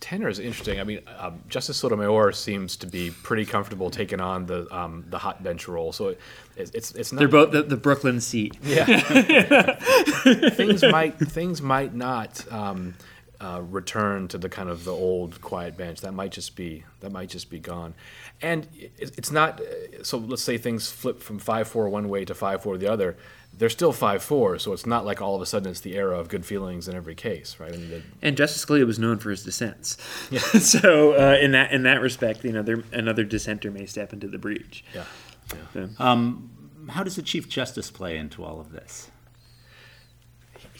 Tenor 0.00 0.28
is 0.28 0.40
interesting. 0.40 0.80
I 0.80 0.84
mean, 0.84 1.00
um, 1.16 1.40
Justice 1.48 1.76
Sotomayor 1.76 2.32
seems 2.32 2.74
to 2.78 2.88
be 2.88 3.12
pretty 3.22 3.44
comfortable 3.44 3.88
taking 3.88 4.20
on 4.20 4.46
the 4.46 4.66
um, 4.76 5.04
the 5.08 5.18
hot 5.18 5.44
bench 5.44 5.68
role. 5.68 5.92
So 5.92 6.08
it, 6.08 6.20
it's 6.56 6.90
it's 6.90 7.12
not. 7.12 7.20
They're 7.20 7.28
both 7.28 7.52
the, 7.52 7.62
the 7.62 7.76
Brooklyn 7.76 8.20
seat. 8.20 8.56
Yeah. 8.64 8.84
things 10.50 10.82
might 10.82 11.18
things 11.18 11.62
might 11.62 11.94
not. 11.94 12.44
Um, 12.52 12.94
uh, 13.42 13.60
return 13.60 14.28
to 14.28 14.38
the 14.38 14.48
kind 14.48 14.68
of 14.68 14.84
the 14.84 14.92
old 14.92 15.40
quiet 15.40 15.76
bench. 15.76 16.00
That 16.02 16.12
might 16.12 16.30
just 16.30 16.54
be 16.54 16.84
that 17.00 17.10
might 17.10 17.28
just 17.28 17.50
be 17.50 17.58
gone, 17.58 17.94
and 18.40 18.68
it's 18.98 19.32
not. 19.32 19.60
Uh, 19.60 20.04
so 20.04 20.18
let's 20.18 20.42
say 20.42 20.58
things 20.58 20.90
flip 20.90 21.20
from 21.20 21.38
five 21.38 21.66
four 21.66 21.88
one 21.88 22.08
way 22.08 22.24
to 22.24 22.34
five 22.34 22.62
four 22.62 22.78
the 22.78 22.86
other. 22.86 23.16
They're 23.54 23.68
still 23.68 23.92
five 23.92 24.22
four, 24.22 24.58
so 24.58 24.72
it's 24.72 24.86
not 24.86 25.04
like 25.04 25.20
all 25.20 25.34
of 25.34 25.42
a 25.42 25.46
sudden 25.46 25.70
it's 25.70 25.80
the 25.80 25.96
era 25.96 26.18
of 26.18 26.28
good 26.28 26.46
feelings 26.46 26.88
in 26.88 26.94
every 26.94 27.14
case, 27.14 27.56
right? 27.58 27.72
I 27.72 27.76
mean, 27.76 27.90
the, 27.90 28.02
and 28.22 28.36
Justice 28.36 28.64
Scalia 28.64 28.86
was 28.86 28.98
known 28.98 29.18
for 29.18 29.30
his 29.30 29.44
dissents. 29.44 29.98
Yeah. 30.30 30.40
so 30.40 31.12
uh, 31.12 31.36
in 31.36 31.52
that 31.52 31.72
in 31.72 31.82
that 31.82 32.00
respect, 32.00 32.44
you 32.44 32.52
know, 32.52 32.62
there, 32.62 32.84
another 32.92 33.24
dissenter 33.24 33.70
may 33.70 33.86
step 33.86 34.12
into 34.12 34.28
the 34.28 34.38
breach. 34.38 34.84
Yeah. 34.94 35.04
yeah. 35.52 35.58
So. 35.74 35.88
Um, 35.98 36.50
how 36.90 37.02
does 37.02 37.16
the 37.16 37.22
Chief 37.22 37.48
Justice 37.48 37.90
play 37.90 38.16
into 38.16 38.44
all 38.44 38.60
of 38.60 38.72
this? 38.72 39.10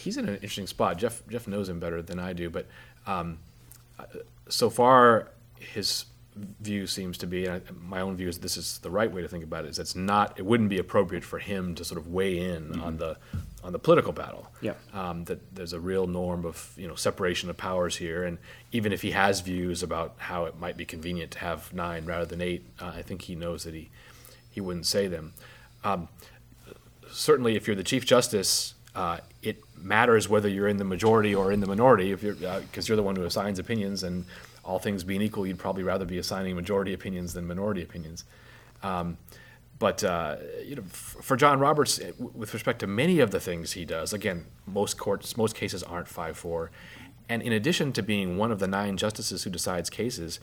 He's 0.03 0.17
in 0.17 0.29
an 0.29 0.35
interesting 0.37 0.67
spot. 0.67 0.99
Jeff 0.99 1.23
Jeff 1.29 1.47
knows 1.47 1.69
him 1.69 1.81
better 1.81 2.03
than 2.03 2.19
I 2.19 2.33
do, 2.33 2.51
but 2.51 2.67
um, 3.07 3.39
so 4.49 4.71
far 4.71 5.29
his 5.59 6.07
view 6.35 6.87
seems 6.87 7.19
to 7.19 7.27
be, 7.27 7.45
and 7.45 7.57
I, 7.57 7.73
my 7.87 8.01
own 8.01 8.17
view 8.17 8.29
is 8.29 8.39
this 8.39 8.57
is 8.57 8.79
the 8.79 8.91
right 8.91 9.11
way 9.11 9.21
to 9.21 9.29
think 9.29 9.45
about 9.45 9.65
it. 9.65 9.69
Is 9.69 9.79
it's 9.79 9.95
not, 9.95 10.39
it 10.39 10.47
wouldn't 10.47 10.71
be 10.71 10.79
appropriate 10.79 11.25
for 11.25 11.39
him 11.39 11.75
to 11.75 11.85
sort 11.85 11.99
of 11.99 12.09
weigh 12.09 12.39
in 12.39 12.71
mm-hmm. 12.71 12.83
on 12.83 12.97
the 12.97 13.17
on 13.63 13.73
the 13.73 13.79
political 13.79 14.13
battle. 14.13 14.51
Yeah. 14.61 14.75
Um, 14.93 15.25
that 15.25 15.55
there's 15.55 15.73
a 15.73 15.81
real 15.81 16.07
norm 16.07 16.45
of 16.45 16.73
you 16.77 16.89
know 16.89 16.95
separation 16.95 17.51
of 17.51 17.57
powers 17.57 17.97
here, 17.97 18.25
and 18.25 18.39
even 18.73 18.93
if 18.93 19.03
he 19.03 19.11
has 19.11 19.41
views 19.41 19.83
about 19.83 20.15
how 20.19 20.47
it 20.47 20.59
might 20.59 20.77
be 20.77 20.85
convenient 20.85 21.33
to 21.33 21.39
have 21.41 21.73
nine 21.73 22.07
rather 22.07 22.27
than 22.27 22.41
eight, 22.41 22.65
uh, 22.81 22.93
I 22.95 23.03
think 23.03 23.23
he 23.23 23.35
knows 23.35 23.65
that 23.65 23.75
he 23.75 23.91
he 24.51 24.61
wouldn't 24.61 24.87
say 24.87 25.09
them. 25.09 25.35
Um, 25.85 26.09
certainly, 27.11 27.57
if 27.57 27.67
you're 27.67 27.77
the 27.77 27.85
chief 27.85 28.07
justice, 28.07 28.75
uh, 28.95 29.19
it 29.43 29.63
matters 29.77 30.29
whether 30.29 30.49
you're 30.49 30.69
in 30.69 30.77
the 30.77 30.85
majority 30.85 31.35
or 31.35 31.53
in 31.53 31.61
the 31.61 31.67
minority. 31.67 32.13
If 32.13 32.23
you're 32.23 32.35
because 32.35 32.89
uh, 32.89 32.89
you're 32.89 32.97
the 32.97 33.03
one 33.03 33.17
who 33.17 33.25
assigns 33.25 33.59
opinions 33.59 34.03
and 34.03 34.25
all 34.65 34.79
things 34.79 35.03
being 35.03 35.23
equal 35.23 35.45
you'd 35.45 35.59
probably 35.59 35.83
rather 35.83 36.05
be 36.05 36.19
assigning 36.19 36.55
majority 36.55 36.93
opinions 36.93 37.35
than 37.35 37.47
minority 37.47 37.83
opinions. 37.83 38.25
Um, 38.83 39.17
but 39.79 40.05
uh, 40.05 40.37
you 40.65 40.77
know, 40.77 40.83
f- 40.83 41.17
for 41.21 41.37
John 41.37 41.59
Roberts, 41.59 41.99
eh, 41.99 42.13
with 42.19 42.55
respect 42.55 42.79
to 42.81 42.87
many 42.87 43.19
of 43.19 43.33
the 43.33 43.41
things 43.41 43.73
he 43.73 43.85
does, 43.85 44.13
again, 44.13 44.47
most 44.67 44.97
courts, 44.97 45.37
most 45.37 45.57
cases 45.57 45.83
aren't 45.83 46.07
five 46.07 46.37
four, 46.37 46.71
and 47.29 47.43
in 47.43 47.53
addition 47.53 47.93
to 47.95 48.03
being 48.03 48.37
one 48.37 48.53
of 48.53 48.59
the 48.59 48.69
nine 48.69 48.97
justices 48.97 49.43
who 49.43 49.51
decides 49.51 49.91
cases, 49.91 50.39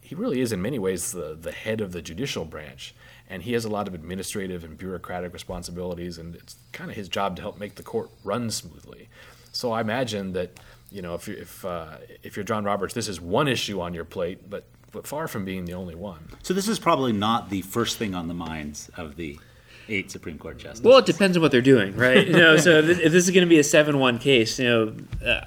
he 0.00 0.14
really 0.14 0.40
is 0.40 0.52
in 0.52 0.62
many 0.62 0.78
ways 0.78 1.10
the, 1.10 1.36
the 1.40 1.50
head 1.50 1.80
of 1.80 1.90
the 1.90 2.00
judicial 2.00 2.44
branch 2.44 2.94
and 3.28 3.42
he 3.42 3.52
has 3.52 3.64
a 3.64 3.68
lot 3.68 3.88
of 3.88 3.94
administrative 3.94 4.64
and 4.64 4.78
bureaucratic 4.78 5.32
responsibilities 5.32 6.18
and 6.18 6.34
it's 6.34 6.56
kind 6.72 6.90
of 6.90 6.96
his 6.96 7.08
job 7.08 7.36
to 7.36 7.42
help 7.42 7.58
make 7.58 7.74
the 7.74 7.82
court 7.82 8.10
run 8.24 8.50
smoothly 8.50 9.08
so 9.52 9.72
i 9.72 9.80
imagine 9.80 10.32
that 10.32 10.50
you 10.90 11.02
know 11.02 11.14
if, 11.14 11.26
you, 11.28 11.34
if, 11.36 11.64
uh, 11.64 11.96
if 12.22 12.36
you're 12.36 12.44
john 12.44 12.64
roberts 12.64 12.94
this 12.94 13.08
is 13.08 13.20
one 13.20 13.48
issue 13.48 13.80
on 13.80 13.94
your 13.94 14.04
plate 14.04 14.48
but, 14.48 14.64
but 14.92 15.06
far 15.06 15.26
from 15.28 15.44
being 15.44 15.64
the 15.64 15.74
only 15.74 15.94
one 15.94 16.28
So 16.42 16.54
this 16.54 16.68
is 16.68 16.78
probably 16.78 17.12
not 17.12 17.50
the 17.50 17.62
first 17.62 17.98
thing 17.98 18.14
on 18.14 18.28
the 18.28 18.34
minds 18.34 18.90
of 18.96 19.16
the 19.16 19.38
eight 19.88 20.10
Supreme 20.10 20.36
Court 20.36 20.58
justices. 20.58 20.84
Well, 20.84 20.98
it 20.98 21.06
depends 21.06 21.36
on 21.36 21.42
what 21.42 21.52
they're 21.52 21.60
doing, 21.60 21.94
right? 21.96 22.26
You 22.26 22.32
know, 22.32 22.56
so 22.56 22.78
if 22.78 22.98
if 22.98 23.12
this 23.12 23.24
is 23.24 23.30
going 23.30 23.46
to 23.46 23.48
be 23.48 23.60
a 23.60 23.64
seven-one 23.64 24.18
case, 24.18 24.58
you 24.58 24.64
know, 24.64 24.92
uh, 25.24 25.44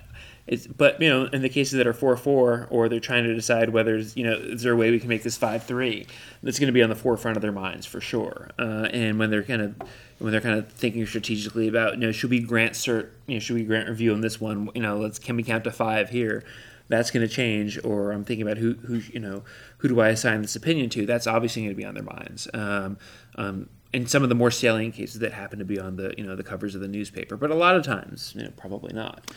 it's 0.50 0.66
but 0.66 1.00
you 1.00 1.08
know, 1.08 1.26
in 1.26 1.44
the 1.44 1.50
cases 1.50 1.78
that 1.78 1.86
are 1.86 1.94
four-four, 1.94 2.68
or 2.72 2.90
they're 2.90 3.00
trying 3.00 3.24
to 3.24 3.36
decide 3.36 3.70
whether 3.70 3.98
you 3.98 4.24
know, 4.24 4.34
is 4.34 4.64
there 4.64 4.74
a 4.74 4.76
way 4.76 4.90
we 4.90 5.00
can 5.00 5.08
make 5.08 5.22
this 5.22 5.38
five-three? 5.38 6.08
That's 6.42 6.58
going 6.58 6.68
to 6.68 6.74
be 6.74 6.82
on 6.82 6.90
the 6.90 6.96
forefront 6.96 7.38
of 7.38 7.42
their 7.42 7.52
minds 7.52 7.86
for 7.86 8.02
sure. 8.02 8.50
Uh, 8.58 8.90
and 8.92 9.20
when 9.20 9.30
they're 9.30 9.44
kind 9.44 9.62
of 9.62 9.76
when 10.18 10.32
they're 10.32 10.42
kind 10.42 10.58
of 10.58 10.68
thinking 10.72 11.06
strategically 11.06 11.68
about, 11.68 11.94
you 11.94 12.00
know, 12.00 12.12
should 12.12 12.32
we 12.32 12.40
grant 12.40 12.74
cert? 12.74 13.10
You 13.28 13.36
know, 13.36 13.40
should 13.40 13.58
we 13.58 13.64
grant 13.64 13.88
review 13.88 14.12
on 14.12 14.22
this 14.22 14.42
one? 14.42 14.70
You 14.74 14.82
know, 14.82 14.98
let's 14.98 15.20
can 15.20 15.36
we 15.36 15.44
count 15.44 15.66
to 15.66 15.72
five 15.72 16.10
here? 16.10 16.44
That's 16.88 17.12
going 17.12 17.28
to 17.28 17.32
change. 17.32 17.80
Or 17.86 18.12
I'm 18.12 18.24
thinking 18.24 18.48
about 18.48 18.58
who 18.58 18.74
who 18.74 19.02
you 19.14 19.20
know 19.20 19.44
who 19.78 19.88
do 19.88 20.00
I 20.00 20.10
assign 20.10 20.42
this 20.42 20.56
opinion 20.56 20.90
to? 20.92 21.06
That's 21.06 21.28
obviously 21.28 21.62
going 21.62 21.76
to 21.76 21.78
be 21.78 21.86
on 21.86 21.94
their 21.94 22.04
minds. 22.04 22.48
Um, 22.56 22.98
um, 23.36 23.70
in 23.94 24.08
some 24.08 24.24
of 24.24 24.30
the 24.30 24.36
more 24.36 24.52
salient 24.52 24.94
cases 24.96 25.20
that 25.20 25.34
happen 25.34 25.60
to 25.60 25.66
be 25.66 25.80
on 25.80 25.96
the 25.96 26.12
you 26.18 26.26
know 26.26 26.36
the 26.36 26.44
covers 26.44 26.74
of 26.74 26.82
the 26.82 26.88
newspaper, 26.88 27.38
but 27.38 27.52
a 27.52 27.56
lot 27.56 27.76
of 27.76 27.84
times, 27.84 28.34
you 28.36 28.44
know, 28.44 28.52
probably 28.58 28.94
not. 28.94 29.30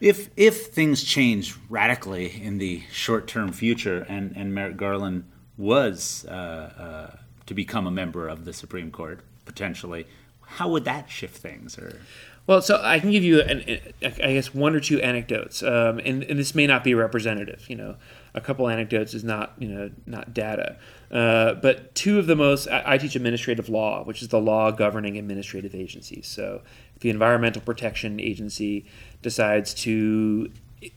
If 0.00 0.30
if 0.36 0.66
things 0.66 1.04
change 1.04 1.56
radically 1.68 2.42
in 2.42 2.58
the 2.58 2.82
short 2.90 3.26
term 3.26 3.52
future, 3.52 4.06
and 4.08 4.34
and 4.36 4.54
Merrick 4.54 4.76
Garland 4.76 5.24
was 5.58 6.24
uh, 6.28 6.32
uh, 6.32 7.16
to 7.46 7.54
become 7.54 7.86
a 7.86 7.90
member 7.90 8.26
of 8.28 8.44
the 8.44 8.52
Supreme 8.52 8.90
Court 8.90 9.20
potentially, 9.44 10.06
how 10.42 10.68
would 10.70 10.84
that 10.84 11.10
shift 11.10 11.36
things? 11.36 11.78
Or 11.78 12.00
Well, 12.46 12.62
so 12.62 12.80
I 12.82 12.98
can 12.98 13.10
give 13.10 13.22
you, 13.22 13.42
an, 13.42 13.78
I 14.02 14.32
guess, 14.32 14.54
one 14.54 14.74
or 14.74 14.80
two 14.80 15.00
anecdotes, 15.00 15.62
um, 15.62 15.98
and, 15.98 16.22
and 16.24 16.38
this 16.38 16.54
may 16.54 16.66
not 16.66 16.82
be 16.82 16.94
representative. 16.94 17.68
You 17.68 17.76
know, 17.76 17.96
a 18.34 18.40
couple 18.40 18.68
anecdotes 18.68 19.12
is 19.12 19.22
not, 19.22 19.54
you 19.58 19.68
know, 19.68 19.90
not 20.06 20.32
data, 20.32 20.76
uh, 21.10 21.54
but 21.54 21.94
two 21.94 22.18
of 22.18 22.26
the 22.26 22.36
most. 22.36 22.66
I, 22.68 22.82
I 22.94 22.98
teach 22.98 23.14
administrative 23.16 23.68
law, 23.68 24.02
which 24.04 24.22
is 24.22 24.28
the 24.28 24.40
law 24.40 24.70
governing 24.70 25.18
administrative 25.18 25.74
agencies. 25.74 26.26
So, 26.26 26.62
the 27.00 27.10
Environmental 27.10 27.62
Protection 27.62 28.18
Agency 28.18 28.86
decides 29.22 29.74
to 29.74 30.50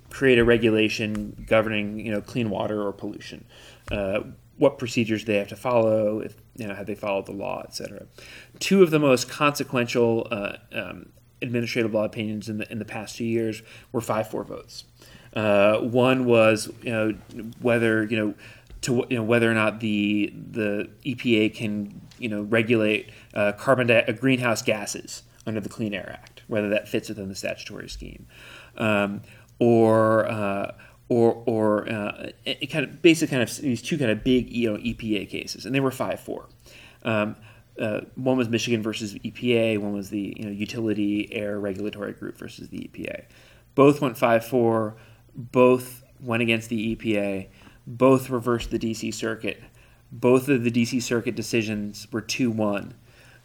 create 0.09 0.38
a 0.38 0.43
regulation 0.43 1.45
governing, 1.47 1.99
you 1.99 2.12
know, 2.12 2.21
clean 2.21 2.49
water 2.49 2.81
or 2.81 2.91
pollution, 2.93 3.43
uh, 3.91 4.21
what 4.57 4.77
procedures 4.77 5.25
they 5.25 5.36
have 5.36 5.47
to 5.47 5.55
follow, 5.55 6.19
if 6.19 6.36
you 6.55 6.67
know, 6.67 6.75
have 6.75 6.86
they 6.86 6.95
followed 6.95 7.25
the 7.25 7.31
law, 7.31 7.63
etc. 7.63 8.05
Two 8.59 8.83
of 8.83 8.91
the 8.91 8.99
most 8.99 9.27
consequential 9.29 10.27
uh, 10.31 10.57
um, 10.71 11.09
administrative 11.41 11.93
law 11.93 12.05
opinions 12.05 12.49
in 12.49 12.57
the 12.57 12.71
in 12.71 12.79
the 12.79 12.86
past 12.86 13.17
two 13.17 13.25
years 13.25 13.62
were 13.91 14.01
five 14.01 14.29
four 14.29 14.43
votes. 14.43 14.86
Uh, 15.36 15.79
one 15.79 16.25
was 16.25 16.71
you 16.81 16.91
know 16.91 17.15
whether 17.62 18.03
you 18.05 18.17
know 18.17 18.33
to 18.81 19.05
you 19.09 19.17
know 19.17 19.23
whether 19.23 19.49
or 19.49 19.53
not 19.53 19.79
the 19.79 20.33
the 20.51 20.89
EPA 21.05 21.53
can 21.53 22.01
you 22.19 22.29
know 22.29 22.43
regulate 22.43 23.09
uh, 23.33 23.51
carbon 23.53 23.88
di- 23.88 24.12
greenhouse 24.19 24.62
gases 24.62 25.23
under 25.45 25.59
the 25.59 25.69
Clean 25.69 25.93
Air 25.93 26.19
Act, 26.21 26.33
whether 26.47 26.69
that 26.69 26.88
fits 26.88 27.10
within 27.10 27.29
the 27.29 27.36
statutory 27.36 27.89
scheme, 27.89 28.27
um, 28.77 29.21
or 29.60 30.25
uh, 30.27 30.73
or 31.10 31.43
or 31.45 31.89
uh, 31.89 32.29
it 32.45 32.67
kind 32.67 32.86
of 32.86 33.01
basic 33.01 33.29
kind 33.29 33.41
of 33.41 33.56
these 33.58 33.82
two 33.82 33.97
kind 33.97 34.12
of 34.12 34.23
big 34.23 34.49
you 34.49 34.71
know 34.71 34.77
EPA 34.77 35.29
cases, 35.29 35.65
and 35.65 35.73
they 35.73 35.79
were 35.79 35.91
five 35.91 36.19
four. 36.19 36.49
Um, 37.03 37.36
uh, 37.79 38.01
one 38.15 38.38
was 38.38 38.49
Michigan 38.49 38.82
versus 38.84 39.15
EPA. 39.15 39.79
One 39.79 39.93
was 39.93 40.10
the 40.10 40.36
you 40.38 40.45
know 40.45 40.51
utility 40.51 41.32
air 41.34 41.60
regulatory 41.60 42.13
group 42.13 42.38
versus 42.38 42.69
the 42.69 42.77
EPA. 42.77 43.25
Both 43.75 44.01
went 44.01 44.17
five 44.17 44.45
four. 44.45 44.95
Both 45.36 46.03
went 46.19 46.43
against 46.43 46.69
the 46.69 46.95
EPA. 46.95 47.47
Both 47.86 48.29
reversed 48.29 48.71
the 48.71 48.79
DC 48.79 49.13
Circuit. 49.13 49.62
Both 50.12 50.47
of 50.47 50.63
the 50.63 50.71
DC 50.71 51.01
Circuit 51.01 51.36
decisions 51.36 52.08
were 52.12 52.21
two 52.21 52.51
one. 52.51 52.93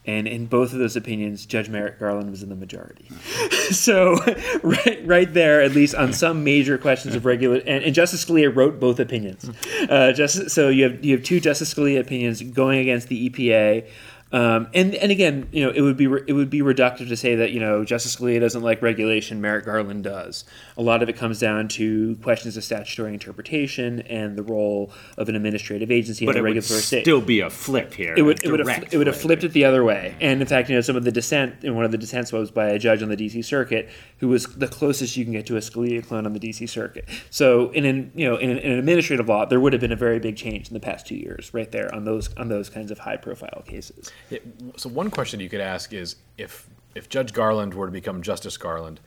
And 0.04 0.26
in 0.26 0.46
both 0.46 0.72
of 0.72 0.78
those 0.78 0.96
opinions, 0.96 1.44
Judge 1.44 1.68
Merrick 1.68 1.98
Garland 1.98 2.30
was 2.30 2.42
in 2.42 2.48
the 2.48 2.54
majority. 2.54 3.10
so, 3.70 4.14
right, 4.62 5.00
right 5.04 5.34
there, 5.34 5.60
at 5.60 5.72
least 5.72 5.94
on 5.94 6.14
some 6.14 6.44
major 6.44 6.78
questions 6.78 7.14
of 7.14 7.26
regular, 7.26 7.56
and, 7.56 7.84
and 7.84 7.94
Justice 7.94 8.24
Scalia 8.24 8.54
wrote 8.54 8.80
both 8.80 9.00
opinions. 9.00 9.50
Uh, 9.90 10.12
Justice, 10.12 10.54
so 10.54 10.70
you 10.70 10.84
have 10.84 11.04
you 11.04 11.14
have 11.16 11.24
two 11.24 11.40
Justice 11.40 11.74
Scalia 11.74 12.00
opinions 12.00 12.40
going 12.40 12.78
against 12.78 13.08
the 13.08 13.28
EPA. 13.28 13.86
Um, 14.30 14.68
and 14.74 14.94
and 14.94 15.10
again, 15.10 15.48
you 15.52 15.64
know, 15.64 15.70
it 15.70 15.80
would 15.80 15.96
be 15.96 16.06
re- 16.06 16.24
it 16.26 16.34
would 16.34 16.50
be 16.50 16.60
reductive 16.60 17.08
to 17.08 17.16
say 17.16 17.34
that 17.36 17.52
you 17.52 17.60
know 17.60 17.84
Justice 17.84 18.16
Scalia 18.16 18.40
doesn't 18.40 18.62
like 18.62 18.82
regulation, 18.82 19.40
Merrick 19.40 19.64
Garland 19.64 20.04
does. 20.04 20.44
A 20.76 20.82
lot 20.82 21.02
of 21.02 21.08
it 21.08 21.16
comes 21.16 21.38
down 21.38 21.68
to 21.68 22.16
questions 22.16 22.56
of 22.56 22.64
statutory 22.64 23.14
interpretation 23.14 24.00
and 24.02 24.36
the 24.36 24.42
role 24.42 24.92
of 25.16 25.28
an 25.28 25.36
administrative 25.36 25.90
agency 25.90 26.26
but 26.26 26.32
in 26.32 26.36
it 26.36 26.40
a 26.40 26.42
would 26.42 26.48
regulatory 26.48 26.80
state. 26.80 27.02
still 27.04 27.22
be 27.22 27.40
a 27.40 27.48
flip 27.48 27.94
here. 27.94 28.14
It 28.16 28.22
would 28.22 28.44
it 28.44 28.50
would 28.50 28.60
have 28.60 28.92
it 28.92 28.98
would 28.98 29.06
have 29.06 29.16
flipped 29.16 29.44
it 29.44 29.52
the 29.52 29.64
other 29.64 29.82
way. 29.82 30.14
And 30.20 30.42
in 30.42 30.46
fact, 30.46 30.68
you 30.68 30.74
know, 30.74 30.82
some 30.82 30.96
of 30.96 31.04
the 31.04 31.12
dissent 31.12 31.64
in 31.64 31.74
one 31.74 31.86
of 31.86 31.92
the 31.92 31.98
dissents 31.98 32.30
was 32.30 32.50
by 32.50 32.68
a 32.68 32.78
judge 32.78 33.02
on 33.02 33.08
the 33.08 33.16
D.C. 33.16 33.40
Circuit 33.42 33.88
who 34.18 34.28
was 34.28 34.46
the 34.46 34.68
closest 34.68 35.16
you 35.16 35.24
can 35.24 35.32
get 35.32 35.46
to 35.46 35.56
a 35.56 35.60
Scalia 35.60 36.06
clone 36.06 36.26
on 36.26 36.32
the 36.34 36.38
D.C. 36.38 36.66
Circuit. 36.66 37.08
So 37.30 37.70
in 37.70 37.86
an 37.86 38.12
you 38.14 38.28
know 38.28 38.36
in 38.36 38.50
an, 38.50 38.58
in 38.58 38.72
an 38.72 38.78
administrative 38.78 39.28
law, 39.28 39.46
there 39.46 39.60
would 39.60 39.72
have 39.72 39.80
been 39.80 39.92
a 39.92 39.96
very 39.96 40.18
big 40.18 40.36
change 40.36 40.68
in 40.68 40.74
the 40.74 40.80
past 40.80 41.06
two 41.06 41.16
years, 41.16 41.54
right 41.54 41.70
there 41.72 41.94
on 41.94 42.04
those 42.04 42.34
on 42.36 42.48
those 42.48 42.68
kinds 42.68 42.90
of 42.90 42.98
high 42.98 43.16
profile 43.16 43.62
cases. 43.66 44.10
Yeah, 44.30 44.38
so 44.76 44.88
one 44.88 45.10
question 45.10 45.40
you 45.40 45.48
could 45.48 45.60
ask 45.60 45.92
is 45.92 46.16
if 46.36 46.68
if 46.94 47.08
Judge 47.08 47.32
Garland 47.32 47.74
were 47.74 47.86
to 47.86 47.92
become 47.92 48.22
Justice 48.22 48.56
Garland, 48.56 49.00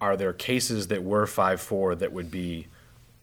are 0.00 0.16
there 0.16 0.32
cases 0.32 0.88
that 0.88 1.02
were 1.02 1.26
five 1.26 1.60
four 1.60 1.94
that 1.94 2.12
would 2.12 2.30
be 2.30 2.66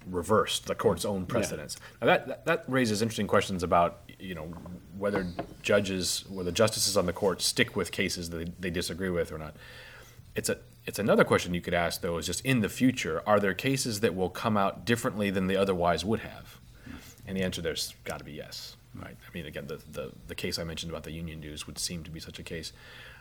reversed, 0.09 0.67
the 0.67 0.75
court's 0.75 1.05
own 1.05 1.25
precedents? 1.25 1.77
Now 2.01 2.07
that, 2.07 2.27
that 2.27 2.45
that 2.45 2.63
raises 2.67 3.01
interesting 3.01 3.27
questions 3.27 3.63
about 3.63 4.01
you 4.19 4.35
know 4.35 4.53
whether 4.97 5.27
judges, 5.61 6.25
whether 6.29 6.51
justices 6.51 6.97
on 6.97 7.05
the 7.05 7.13
court 7.13 7.41
stick 7.41 7.75
with 7.75 7.91
cases 7.91 8.29
that 8.29 8.37
they, 8.37 8.51
they 8.59 8.69
disagree 8.69 9.09
with 9.09 9.31
or 9.31 9.37
not. 9.37 9.55
It's 10.35 10.49
a 10.49 10.57
it's 10.85 10.99
another 10.99 11.25
question 11.25 11.53
you 11.53 11.61
could 11.61 11.73
ask 11.73 12.01
though 12.01 12.17
is 12.17 12.25
just 12.25 12.43
in 12.45 12.61
the 12.61 12.69
future, 12.69 13.21
are 13.27 13.39
there 13.39 13.53
cases 13.53 13.99
that 13.99 14.15
will 14.15 14.29
come 14.29 14.55
out 14.55 14.85
differently 14.85 15.29
than 15.29 15.47
they 15.47 15.55
otherwise 15.55 16.05
would 16.05 16.21
have? 16.21 16.59
And 17.27 17.35
the 17.35 17.43
answer 17.43 17.61
there's 17.61 17.93
got 18.05 18.19
to 18.19 18.23
be 18.23 18.31
yes. 18.31 18.76
Right. 18.99 19.15
I 19.15 19.33
mean, 19.33 19.45
again, 19.45 19.67
the, 19.67 19.79
the, 19.91 20.11
the 20.27 20.35
case 20.35 20.57
I 20.57 20.63
mentioned 20.63 20.91
about 20.91 21.03
the 21.03 21.11
union 21.11 21.39
dues 21.39 21.67
would 21.67 21.77
seem 21.77 22.03
to 22.03 22.11
be 22.11 22.19
such 22.19 22.39
a 22.39 22.43
case. 22.43 22.73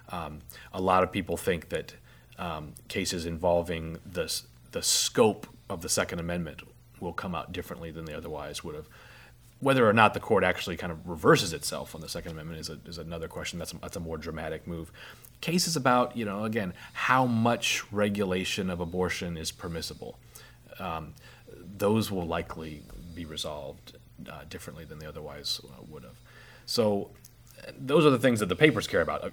Um, 0.09 0.41
a 0.73 0.81
lot 0.81 1.03
of 1.03 1.13
people 1.13 1.37
think 1.37 1.69
that 1.69 1.95
um, 2.39 2.75
cases 2.89 3.27
involving 3.27 3.99
the, 4.11 4.33
the 4.73 4.83
scope 4.83 5.47
of 5.69 5.83
the 5.83 5.89
Second 5.89 6.19
Amendment 6.19 6.63
will 7.01 7.13
come 7.13 7.35
out 7.35 7.53
differently 7.53 7.91
than 7.91 8.05
they 8.05 8.15
otherwise 8.15 8.65
would 8.65 8.75
have. 8.75 8.89
Whether 9.61 9.89
or 9.89 9.93
not 9.93 10.15
the 10.15 10.21
court 10.21 10.45
actually 10.45 10.77
kind 10.77 10.93
of 10.93 11.09
reverses 11.09 11.53
itself 11.53 11.95
on 11.95 12.01
the 12.01 12.09
Second 12.09 12.33
Amendment 12.33 12.61
is, 12.61 12.71
a, 12.71 12.79
is 12.87 12.99
another 12.99 13.29
question. 13.29 13.59
That's 13.59 13.73
a, 13.73 13.79
that's 13.79 13.97
a 13.97 14.01
more 14.01 14.19
dramatic 14.19 14.67
move. 14.67 14.93
Cases 15.41 15.77
about, 15.77 16.17
you 16.17 16.25
know, 16.25 16.45
again, 16.45 16.73
how 16.93 17.27
much 17.27 17.85
regulation 17.93 18.71
of 18.71 18.81
abortion 18.81 19.37
is 19.37 19.51
permissible. 19.51 20.19
Um, 20.79 21.15
those 21.79 22.11
will 22.11 22.27
likely 22.27 22.83
be 23.15 23.25
resolved 23.25 23.97
uh, 24.31 24.43
differently 24.49 24.85
than 24.85 24.99
they 24.99 25.07
otherwise 25.07 25.61
uh, 25.65 25.83
would 25.89 26.03
have. 26.03 26.17
So 26.67 27.11
those 27.79 28.05
are 28.05 28.11
the 28.11 28.19
things 28.19 28.41
that 28.41 28.49
the 28.49 28.57
papers 28.57 28.87
care 28.87 29.01
about. 29.01 29.25
Uh, 29.25 29.31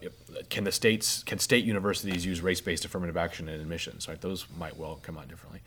Can 0.49 0.63
the 0.63 0.71
states, 0.71 1.23
can 1.23 1.39
state 1.39 1.65
universities 1.65 2.25
use 2.25 2.41
race-based 2.41 2.85
affirmative 2.85 3.17
action 3.17 3.49
in 3.49 3.59
admissions? 3.59 4.07
Right, 4.07 4.19
those 4.21 4.45
might 4.57 4.77
well 4.77 4.99
come 5.01 5.17
out 5.17 5.27
differently. 5.27 5.61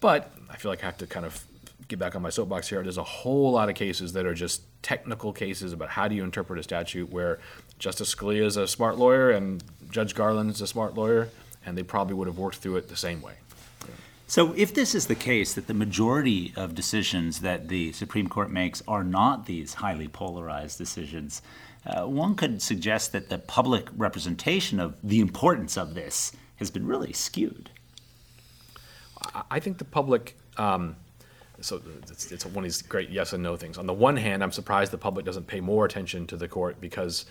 But 0.00 0.32
I 0.50 0.56
feel 0.56 0.70
like 0.70 0.82
I 0.82 0.86
have 0.86 0.98
to 0.98 1.06
kind 1.06 1.26
of 1.26 1.44
get 1.88 1.98
back 1.98 2.16
on 2.16 2.22
my 2.22 2.30
soapbox 2.30 2.68
here. 2.68 2.82
There's 2.82 2.98
a 2.98 3.04
whole 3.04 3.52
lot 3.52 3.68
of 3.68 3.74
cases 3.74 4.12
that 4.12 4.26
are 4.26 4.34
just 4.34 4.62
technical 4.82 5.32
cases 5.32 5.72
about 5.72 5.90
how 5.90 6.08
do 6.08 6.14
you 6.14 6.24
interpret 6.24 6.58
a 6.58 6.62
statute 6.62 7.10
where 7.10 7.38
Justice 7.78 8.14
Scalia 8.14 8.44
is 8.44 8.56
a 8.56 8.66
smart 8.66 8.98
lawyer 8.98 9.30
and 9.30 9.62
Judge 9.90 10.14
Garland 10.14 10.50
is 10.50 10.60
a 10.60 10.66
smart 10.66 10.94
lawyer, 10.94 11.28
and 11.64 11.76
they 11.76 11.82
probably 11.82 12.14
would 12.14 12.26
have 12.26 12.38
worked 12.38 12.56
through 12.56 12.76
it 12.76 12.88
the 12.88 12.96
same 12.96 13.22
way. 13.22 13.34
So, 14.28 14.52
if 14.56 14.74
this 14.74 14.94
is 14.94 15.06
the 15.06 15.14
case 15.14 15.54
that 15.54 15.68
the 15.68 15.74
majority 15.74 16.52
of 16.56 16.74
decisions 16.74 17.40
that 17.40 17.68
the 17.68 17.92
Supreme 17.92 18.28
Court 18.28 18.50
makes 18.50 18.82
are 18.88 19.04
not 19.04 19.46
these 19.46 19.74
highly 19.74 20.08
polarized 20.08 20.78
decisions, 20.78 21.42
uh, 21.86 22.06
one 22.06 22.34
could 22.34 22.60
suggest 22.60 23.12
that 23.12 23.28
the 23.28 23.38
public 23.38 23.88
representation 23.96 24.80
of 24.80 24.96
the 25.02 25.20
importance 25.20 25.76
of 25.78 25.94
this 25.94 26.32
has 26.56 26.72
been 26.72 26.86
really 26.86 27.12
skewed. 27.12 27.70
I- 29.50 29.60
think 29.60 29.78
the 29.78 29.84
public. 29.84 30.36
Um, 30.56 30.96
so 31.60 31.80
it's, 32.10 32.32
it's 32.32 32.44
one 32.44 32.58
of 32.58 32.64
these 32.64 32.82
great 32.82 33.10
yes 33.10 33.32
and 33.32 33.42
no 33.42 33.56
things. 33.56 33.78
On 33.78 33.86
the 33.86 33.94
one 33.94 34.16
hand, 34.16 34.42
I'm 34.42 34.52
surprised 34.52 34.90
the 34.90 34.98
public 34.98 35.24
doesn't 35.24 35.46
pay 35.46 35.60
more 35.60 35.84
attention 35.84 36.26
to 36.26 36.36
the 36.36 36.48
court 36.48 36.80
because 36.80 37.26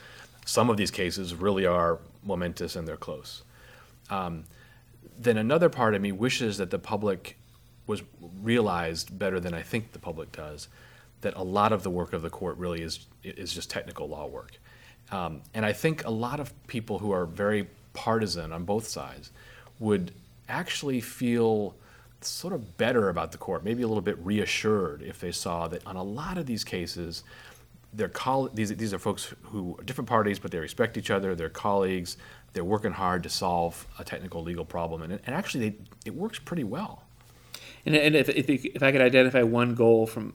some 0.45 0.69
of 0.69 0.77
these 0.77 0.91
cases 0.91 1.35
really 1.35 1.65
are 1.65 1.99
momentous 2.23 2.75
and 2.75 2.87
they're 2.87 2.97
close. 2.97 3.43
Um, 4.09 4.45
then 5.17 5.37
another 5.37 5.69
part 5.69 5.95
of 5.95 6.01
me 6.01 6.11
wishes 6.11 6.57
that 6.57 6.71
the 6.71 6.79
public 6.79 7.37
was 7.87 8.01
realized 8.41 9.17
better 9.17 9.39
than 9.39 9.53
I 9.53 9.61
think 9.61 9.91
the 9.91 9.99
public 9.99 10.31
does 10.31 10.67
that 11.21 11.35
a 11.35 11.43
lot 11.43 11.71
of 11.71 11.83
the 11.83 11.89
work 11.89 12.13
of 12.13 12.21
the 12.21 12.29
court 12.29 12.57
really 12.57 12.81
is 12.81 13.05
is 13.23 13.53
just 13.53 13.69
technical 13.69 14.07
law 14.07 14.27
work. 14.27 14.59
Um, 15.11 15.41
and 15.53 15.65
I 15.65 15.73
think 15.73 16.05
a 16.05 16.09
lot 16.09 16.39
of 16.39 16.53
people 16.67 16.99
who 16.99 17.11
are 17.11 17.25
very 17.25 17.67
partisan 17.93 18.51
on 18.51 18.65
both 18.65 18.87
sides 18.87 19.31
would 19.79 20.11
actually 20.49 21.01
feel 21.01 21.75
sort 22.21 22.53
of 22.53 22.77
better 22.77 23.09
about 23.09 23.31
the 23.31 23.37
court, 23.37 23.63
maybe 23.63 23.83
a 23.83 23.87
little 23.87 24.01
bit 24.01 24.17
reassured 24.19 25.01
if 25.01 25.19
they 25.19 25.31
saw 25.31 25.67
that 25.67 25.85
on 25.85 25.95
a 25.95 26.03
lot 26.03 26.37
of 26.37 26.45
these 26.45 26.63
cases, 26.63 27.23
their 27.93 28.09
coll- 28.09 28.49
these, 28.53 28.75
these 28.75 28.93
are 28.93 28.99
folks 28.99 29.33
who 29.43 29.75
are 29.79 29.83
different 29.83 30.09
parties, 30.09 30.39
but 30.39 30.51
they 30.51 30.59
respect 30.59 30.97
each 30.97 31.11
other, 31.11 31.35
they're 31.35 31.49
colleagues, 31.49 32.17
they're 32.55 32.63
working 32.63 32.93
hard 32.93 33.21
to 33.23 33.29
solve 33.29 33.85
a 33.99 34.03
technical 34.05 34.41
legal 34.41 34.63
problem, 34.63 35.01
and, 35.01 35.19
and 35.25 35.35
actually 35.35 35.69
they, 35.69 35.75
it 36.05 36.15
works 36.15 36.39
pretty 36.39 36.63
well. 36.63 37.03
And, 37.85 37.93
and 37.95 38.15
if, 38.15 38.29
if, 38.29 38.49
if 38.49 38.81
I 38.81 38.93
could 38.93 39.01
identify 39.01 39.43
one 39.43 39.75
goal 39.75 40.07
from 40.07 40.33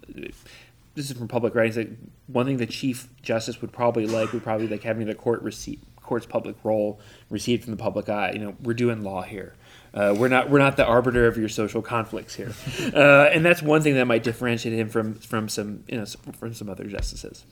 this 0.94 1.10
is 1.10 1.16
from 1.16 1.28
public 1.28 1.54
writings, 1.54 1.78
like 1.78 1.90
one 2.26 2.44
thing 2.44 2.58
the 2.58 2.66
chief 2.66 3.08
justice 3.22 3.62
would 3.62 3.72
probably 3.72 4.06
like 4.06 4.34
would 4.34 4.44
probably 4.44 4.68
like 4.68 4.82
having 4.82 5.06
the 5.06 5.14
court 5.14 5.40
receipt 5.42 5.80
court's 6.02 6.26
public 6.26 6.56
role 6.62 7.00
received 7.30 7.64
from 7.64 7.70
the 7.70 7.82
public 7.82 8.10
eye. 8.10 8.32
You 8.32 8.40
know, 8.40 8.54
we're 8.62 8.74
doing 8.74 9.02
law 9.02 9.22
here. 9.22 9.54
Uh, 9.94 10.14
we're 10.16 10.28
not 10.28 10.50
we're 10.50 10.58
not 10.58 10.76
the 10.76 10.84
arbiter 10.84 11.26
of 11.26 11.38
your 11.38 11.48
social 11.48 11.80
conflicts 11.80 12.34
here, 12.34 12.52
uh, 12.94 13.30
and 13.32 13.44
that's 13.44 13.62
one 13.62 13.80
thing 13.80 13.94
that 13.94 14.04
might 14.04 14.22
differentiate 14.22 14.78
him 14.78 14.90
from 14.90 15.14
from 15.14 15.48
some 15.48 15.84
you 15.88 15.96
know 15.96 16.04
from 16.38 16.52
some 16.52 16.68
other 16.68 16.84
justices. 16.84 17.46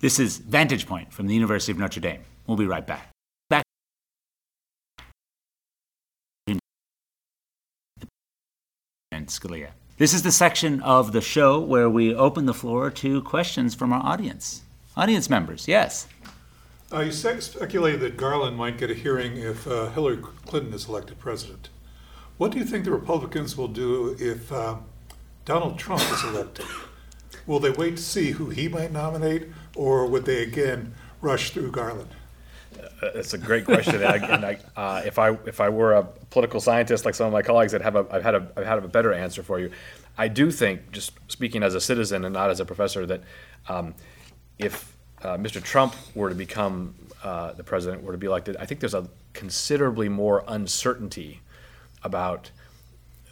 This 0.00 0.18
is 0.18 0.38
Vantage 0.38 0.86
Point 0.86 1.12
from 1.12 1.26
the 1.26 1.34
University 1.34 1.70
of 1.70 1.78
Notre 1.78 2.00
Dame. 2.00 2.22
We'll 2.46 2.56
be 2.56 2.66
right 2.66 2.86
back. 2.86 3.02
Back 3.02 3.09
Scalia. 9.30 9.70
This 9.98 10.14
is 10.14 10.22
the 10.22 10.32
section 10.32 10.80
of 10.82 11.12
the 11.12 11.20
show 11.20 11.60
where 11.60 11.90
we 11.90 12.14
open 12.14 12.46
the 12.46 12.54
floor 12.54 12.90
to 12.90 13.22
questions 13.22 13.74
from 13.74 13.92
our 13.92 14.02
audience. 14.02 14.62
Audience 14.96 15.28
members, 15.28 15.68
yes. 15.68 16.08
Uh, 16.92 17.00
you 17.00 17.12
speculated 17.12 18.00
that 18.00 18.16
Garland 18.16 18.56
might 18.56 18.78
get 18.78 18.90
a 18.90 18.94
hearing 18.94 19.36
if 19.36 19.66
uh, 19.66 19.90
Hillary 19.90 20.18
Clinton 20.46 20.72
is 20.72 20.88
elected 20.88 21.18
president. 21.18 21.68
What 22.36 22.50
do 22.50 22.58
you 22.58 22.64
think 22.64 22.84
the 22.84 22.90
Republicans 22.90 23.56
will 23.56 23.68
do 23.68 24.16
if 24.18 24.50
uh, 24.50 24.76
Donald 25.44 25.78
Trump 25.78 26.02
is 26.02 26.24
elected? 26.24 26.66
Will 27.46 27.60
they 27.60 27.70
wait 27.70 27.96
to 27.96 28.02
see 28.02 28.32
who 28.32 28.48
he 28.48 28.68
might 28.68 28.92
nominate, 28.92 29.48
or 29.76 30.06
would 30.06 30.24
they 30.24 30.42
again 30.42 30.94
rush 31.20 31.50
through 31.50 31.70
Garland? 31.70 32.10
Uh, 32.78 33.10
that's 33.14 33.34
a 33.34 33.38
great 33.38 33.64
question, 33.64 33.96
and, 33.96 34.04
I, 34.04 34.16
and 34.16 34.44
I, 34.44 34.58
uh, 34.76 35.02
if 35.04 35.18
I 35.18 35.30
if 35.46 35.60
I 35.60 35.68
were 35.68 35.94
a 35.94 36.04
political 36.04 36.60
scientist 36.60 37.04
like 37.04 37.14
some 37.14 37.26
of 37.26 37.32
my 37.32 37.42
colleagues, 37.42 37.74
I'd 37.74 37.82
have 37.82 37.96
a 37.96 38.06
I've 38.10 38.22
had 38.22 38.34
a 38.34 38.48
I've 38.56 38.66
had 38.66 38.78
a 38.78 38.88
better 38.88 39.12
answer 39.12 39.42
for 39.42 39.58
you. 39.58 39.70
I 40.16 40.28
do 40.28 40.50
think, 40.50 40.92
just 40.92 41.12
speaking 41.28 41.62
as 41.62 41.74
a 41.74 41.80
citizen 41.80 42.24
and 42.24 42.32
not 42.32 42.50
as 42.50 42.60
a 42.60 42.64
professor, 42.64 43.06
that 43.06 43.22
um, 43.68 43.94
if 44.58 44.94
uh, 45.22 45.36
Mr. 45.36 45.62
Trump 45.62 45.94
were 46.14 46.28
to 46.28 46.34
become 46.34 46.94
uh, 47.22 47.52
the 47.52 47.64
president, 47.64 48.02
were 48.02 48.12
to 48.12 48.18
be 48.18 48.26
elected, 48.26 48.56
I 48.58 48.66
think 48.66 48.80
there's 48.80 48.94
a 48.94 49.08
considerably 49.32 50.08
more 50.08 50.44
uncertainty 50.46 51.40
about 52.02 52.50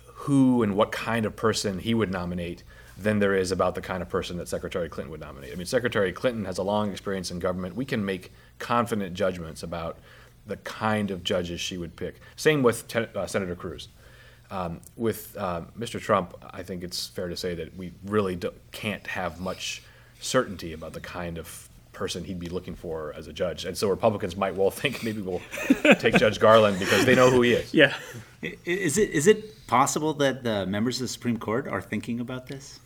who 0.07 0.63
and 0.63 0.77
what 0.77 0.93
kind 0.93 1.27
of 1.27 1.37
person 1.37 1.79
he 1.79 1.95
would 1.95 2.11
nominate 2.11 2.63
than 2.99 3.21
there 3.21 3.35
is 3.35 3.53
about 3.53 3.75
the 3.75 3.81
kind 3.81 4.03
of 4.03 4.09
person 4.09 4.37
that 4.39 4.49
Secretary 4.49 4.89
Clinton 4.89 5.11
would 5.11 5.21
nominate. 5.21 5.53
I 5.53 5.55
mean, 5.55 5.67
Secretary 5.67 6.13
Clinton 6.13 6.45
has 6.45 6.59
a 6.59 6.63
long 6.63 6.91
experience 6.91 7.31
in 7.31 7.39
government. 7.39 7.77
We 7.77 7.85
can 7.85 8.05
make 8.05 8.33
confident 8.59 9.15
judgments 9.15 9.63
about 9.63 9.99
the 10.47 10.57
kind 10.59 11.11
of 11.11 11.23
judges 11.23 11.61
she 11.61 11.79
would 11.79 11.95
pick. 11.97 12.17
Same 12.37 12.63
with 12.63 12.95
uh, 12.97 13.27
Senator 13.27 13.55
Cruz. 13.55 13.89
Um, 14.51 14.81
with 14.97 15.37
uh, 15.37 15.63
Mr. 15.79 16.01
Trump, 16.01 16.35
I 16.53 16.63
think 16.63 16.83
it's 16.83 17.07
fair 17.07 17.29
to 17.29 17.37
say 17.37 17.55
that 17.55 17.77
we 17.77 17.93
really 18.07 18.39
can't 18.73 19.07
have 19.07 19.41
much 19.41 19.83
certainty 20.21 20.73
about 20.73 20.95
the 20.95 21.01
kind 21.01 21.37
of 21.37 21.69
person 21.93 22.25
he'd 22.25 22.39
be 22.39 22.49
looking 22.49 22.75
for 22.75 23.13
as 23.15 23.27
a 23.27 23.33
judge. 23.33 23.65
And 23.65 23.77
so 23.77 23.91
Republicans 23.91 24.37
might 24.37 24.55
well 24.55 24.71
think 24.81 25.05
maybe 25.05 25.21
we'll 25.21 25.43
take 25.99 26.17
Judge 26.17 26.41
Garland 26.41 26.79
because 26.79 27.05
they 27.05 27.15
know 27.15 27.31
who 27.31 27.43
he 27.43 27.53
is. 27.53 27.75
Yeah. 27.75 27.95
Is 28.41 28.97
it 28.97 29.11
is 29.11 29.27
it 29.27 29.67
possible 29.67 30.15
that 30.15 30.45
the 30.45 30.65
members 30.65 30.97
of 30.97 31.03
the 31.03 31.09
Supreme 31.09 31.39
Court 31.39 31.67
are 31.67 31.83
thinking 31.83 32.21
about 32.21 32.47
this? 32.47 32.79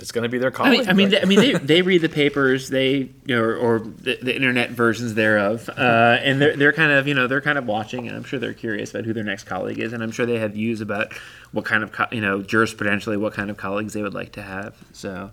It's 0.00 0.12
going 0.12 0.22
to 0.22 0.28
be 0.28 0.38
their 0.38 0.50
calling. 0.50 0.72
I 0.72 0.76
mean, 0.78 0.88
I 0.88 0.92
mean, 0.92 1.10
they, 1.10 1.22
I 1.22 1.24
mean, 1.24 1.38
they, 1.40 1.52
they 1.52 1.82
read 1.82 2.02
the 2.02 2.08
papers, 2.08 2.68
they 2.70 2.94
you 2.96 3.36
know, 3.36 3.42
or, 3.42 3.56
or 3.56 3.78
the, 3.80 4.18
the, 4.22 4.34
internet 4.34 4.70
versions 4.70 5.14
thereof, 5.14 5.68
uh, 5.68 6.18
and 6.22 6.40
they're 6.40 6.56
they're 6.56 6.72
kind 6.72 6.92
of 6.92 7.06
you 7.06 7.14
know 7.14 7.26
they're 7.26 7.40
kind 7.40 7.58
of 7.58 7.66
watching, 7.66 8.08
and 8.08 8.16
I'm 8.16 8.24
sure 8.24 8.38
they're 8.38 8.54
curious 8.54 8.90
about 8.90 9.04
who 9.04 9.12
their 9.12 9.24
next 9.24 9.44
colleague 9.44 9.78
is, 9.78 9.92
and 9.92 10.02
I'm 10.02 10.10
sure 10.10 10.26
they 10.26 10.38
have 10.38 10.52
views 10.52 10.80
about 10.80 11.12
what 11.52 11.64
kind 11.64 11.82
of 11.82 11.94
you 12.12 12.20
know 12.20 12.40
jurisprudentially 12.40 13.18
what 13.18 13.34
kind 13.34 13.50
of 13.50 13.56
colleagues 13.56 13.92
they 13.92 14.02
would 14.02 14.14
like 14.14 14.32
to 14.32 14.42
have. 14.42 14.76
So, 14.92 15.30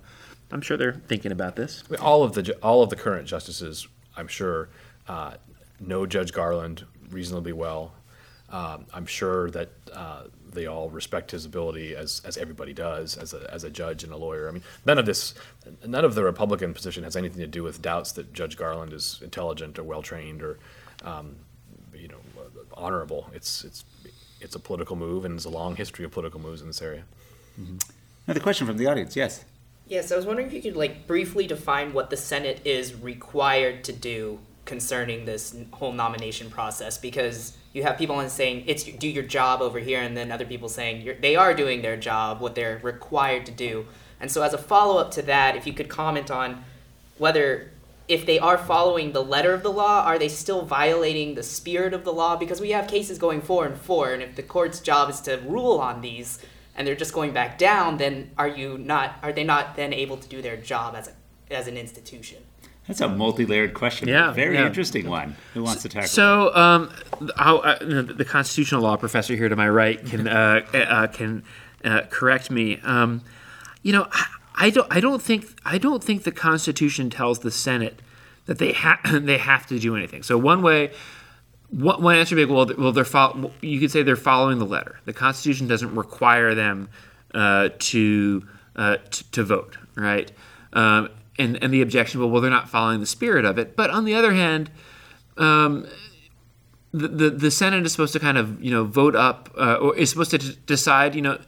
I'm 0.52 0.62
sure 0.62 0.78
they're 0.78 0.94
thinking 0.94 1.32
about 1.32 1.56
this. 1.56 1.84
All 2.02 2.24
of 2.24 2.34
the 2.34 2.58
all 2.62 2.84
of 2.84 2.90
the 2.90 2.96
current 2.96 3.28
justices, 3.28 3.88
I'm 4.18 4.28
sure, 4.28 4.70
uh, 5.08 5.36
know 5.80 6.06
Judge 6.06 6.34
Garland 6.34 6.86
reasonably 7.10 7.54
well. 7.54 7.94
Um, 8.52 8.86
I'm 8.94 9.06
sure 9.06 9.52
that 9.52 9.70
uh, 9.94 10.24
they 10.52 10.66
all 10.66 10.90
respect 10.90 11.32
his 11.32 11.46
ability 11.46 11.96
as, 11.96 12.22
as 12.26 12.38
everybody 12.38 12.74
does 12.74 13.18
as 13.18 13.34
a, 13.34 13.50
as 13.54 13.64
a 13.64 13.70
judge 13.70 14.04
and 14.04 14.12
a 14.12 14.18
lawyer. 14.18 14.48
I 14.48 14.52
mean, 14.52 14.64
none 14.86 14.98
of 14.98 15.06
this, 15.06 15.34
none 15.86 16.06
of 16.06 16.16
the 16.16 16.24
Republican 16.24 16.74
position 16.74 17.04
has 17.04 17.16
anything 17.16 17.40
to 17.40 17.48
do 17.48 17.64
with 17.64 17.82
doubts 17.82 18.12
that 18.14 18.34
Judge 18.34 18.58
Garland 18.58 18.94
is 18.94 19.20
intelligent 19.24 19.78
or 19.80 19.84
well 19.84 20.02
trained 20.02 20.42
or, 20.42 20.60
um, 21.04 21.36
you 21.94 22.08
know, 22.08 22.18
honorable. 22.74 23.30
It's 23.34 23.64
it's 23.64 23.86
it's 24.42 24.56
a 24.56 24.60
political 24.60 24.96
move, 24.96 25.26
and 25.26 25.34
there's 25.34 25.46
a 25.46 25.50
long 25.50 25.76
history 25.76 26.06
of 26.06 26.12
political 26.12 26.40
moves 26.40 26.62
in 26.62 26.68
this 26.68 26.82
area. 26.82 27.04
Mm-hmm. 27.60 27.78
Another 28.28 28.40
question 28.40 28.66
from 28.68 28.78
the 28.78 28.88
audience. 28.88 29.16
Yes. 29.16 29.44
Yes, 29.88 30.12
I 30.12 30.16
was 30.16 30.26
wondering 30.26 30.48
if 30.48 30.54
you 30.54 30.62
could 30.62 30.78
like 30.78 31.08
briefly 31.08 31.48
define 31.48 31.94
what 31.94 32.10
the 32.10 32.18
Senate 32.18 32.62
is 32.64 32.94
required 32.94 33.84
to 33.86 33.92
do 33.92 34.40
concerning 34.66 35.26
this 35.26 35.56
whole 35.72 35.92
nomination 35.92 36.50
process 36.52 36.98
because 36.98 37.58
you 37.74 37.84
have 37.84 37.98
people 37.98 38.28
saying 38.30 38.64
it's 38.66 38.84
do 38.84 39.08
your 39.08 39.24
job 39.24 39.62
over 39.62 39.80
here 39.80 40.02
and 40.02 40.18
then 40.18 40.32
other 40.32 40.46
people 40.46 40.70
saying 40.70 41.18
they 41.22 41.36
are 41.36 41.54
doing 41.54 41.82
their 41.82 41.98
job 41.98 42.42
what 42.42 42.56
they're 42.56 42.80
required 42.82 43.46
to 43.46 43.52
do. 43.52 43.86
And 44.20 44.32
so 44.32 44.42
as 44.42 44.54
a 44.54 44.58
follow-up 44.58 45.12
to 45.12 45.22
that 45.24 45.56
if 45.56 45.68
you 45.68 45.74
could 45.74 45.90
comment 45.90 46.32
on 46.32 46.64
whether 47.18 47.72
if 48.08 48.26
they 48.26 48.40
are 48.40 48.58
following 48.58 49.12
the 49.12 49.24
letter 49.24 49.54
of 49.54 49.62
the 49.62 49.72
law 49.72 50.04
are 50.04 50.18
they 50.18 50.30
still 50.30 50.64
violating 50.66 51.36
the 51.36 51.44
spirit 51.44 51.94
of 51.94 52.04
the 52.04 52.14
law? 52.14 52.36
Because 52.36 52.60
we 52.60 52.72
have 52.72 52.88
cases 52.88 53.20
going 53.20 53.42
four 53.42 53.66
and 53.66 53.78
four 53.78 54.14
and 54.14 54.24
if 54.24 54.36
the 54.36 54.44
court's 54.44 54.80
job 54.80 55.10
is 55.10 55.22
to 55.22 55.38
rule 55.46 55.80
on 55.80 56.02
these 56.02 56.40
and 56.76 56.88
they're 56.88 56.96
just 56.96 57.14
going 57.14 57.34
back 57.34 57.60
down 57.60 57.98
then 57.98 58.32
are 58.38 58.48
you 58.48 58.78
not 58.80 59.18
are 59.22 59.32
they 59.32 59.44
not 59.44 59.76
then 59.76 59.94
able 59.94 60.18
to 60.18 60.28
do 60.28 60.42
their 60.42 60.58
job 60.58 60.96
as 60.96 61.08
a 61.08 61.12
as 61.54 61.68
an 61.68 61.78
institution 61.78 62.42
that's 62.90 63.02
a 63.02 63.08
multi-layered 63.08 63.76
question. 63.76 64.08
Yeah, 64.08 64.32
very 64.32 64.56
yeah. 64.56 64.66
interesting 64.66 65.08
one. 65.08 65.36
Who 65.54 65.62
wants 65.62 65.84
to 65.84 65.90
tackle? 65.90 66.06
It? 66.06 66.10
So, 66.10 66.56
um, 66.56 66.92
how, 67.38 67.60
uh, 67.60 67.78
the 67.78 68.26
constitutional 68.26 68.82
law 68.82 68.98
professor 68.98 69.36
here 69.36 69.48
to 69.48 69.56
my 69.56 69.70
right 69.70 70.04
can 70.04 70.28
uh, 70.28 70.66
uh, 70.74 71.06
can 71.06 71.44
uh, 71.86 72.02
correct 72.10 72.50
me. 72.50 72.80
Um, 72.82 73.22
you 73.84 73.94
know, 73.94 74.08
I, 74.12 74.26
I, 74.56 74.70
don't. 74.72 74.88
I 74.90 75.02
don't 75.02 75.22
think. 75.22 75.46
I 75.64 75.78
don't 75.78 76.04
think 76.04 76.24
the 76.24 76.32
Constitution 76.32 77.12
tells 77.12 77.40
the 77.40 77.52
Senate 77.52 78.02
that 78.48 78.58
they 78.58 78.72
have 78.72 78.98
they 79.24 79.38
have 79.38 79.68
to 79.68 79.78
do 79.78 79.96
anything. 79.96 80.24
So 80.24 80.38
one 80.38 80.64
way. 80.64 80.92
One, 81.72 82.02
one 82.02 82.16
answer 82.16 82.36
would 82.36 82.48
be 82.48 82.52
well, 82.52 82.68
well, 82.80 82.92
they're 82.92 83.06
fo- 83.06 83.52
you 83.62 83.80
could 83.80 83.92
say 83.92 84.02
they're 84.02 84.16
following 84.16 84.58
the 84.58 84.66
letter. 84.66 85.00
The 85.06 85.14
Constitution 85.14 85.68
doesn't 85.68 85.94
require 85.94 86.56
them 86.56 86.90
uh, 87.36 87.70
to, 87.78 88.44
uh, 88.76 88.98
t- 89.12 89.24
to 89.34 89.44
vote, 89.44 89.78
right? 89.94 90.32
Um, 90.74 91.10
and, 91.40 91.58
and 91.64 91.74
the 91.74 91.82
objection, 91.82 92.20
well, 92.20 92.42
they're 92.42 92.52
not 92.52 92.70
following 92.70 93.00
the 93.00 93.06
spirit 93.06 93.46
of 93.46 93.58
it. 93.58 93.76
But 93.76 93.90
on 93.90 94.06
the 94.06 94.14
other 94.14 94.34
hand, 94.34 94.70
um, 95.38 95.88
the, 96.92 97.08
the, 97.08 97.30
the 97.30 97.52
Senate 97.52 97.86
is 97.86 97.92
supposed 97.92 98.14
to 98.14 98.20
kind 98.20 98.38
of 98.38 98.62
you 98.64 98.72
know 98.72 98.84
vote 98.84 99.16
up 99.16 99.50
uh, 99.58 99.76
or 99.76 99.96
is 99.96 100.10
supposed 100.10 100.32
to 100.32 100.38
d- 100.38 100.58
decide 100.66 101.16
you 101.16 101.22
know 101.22 101.40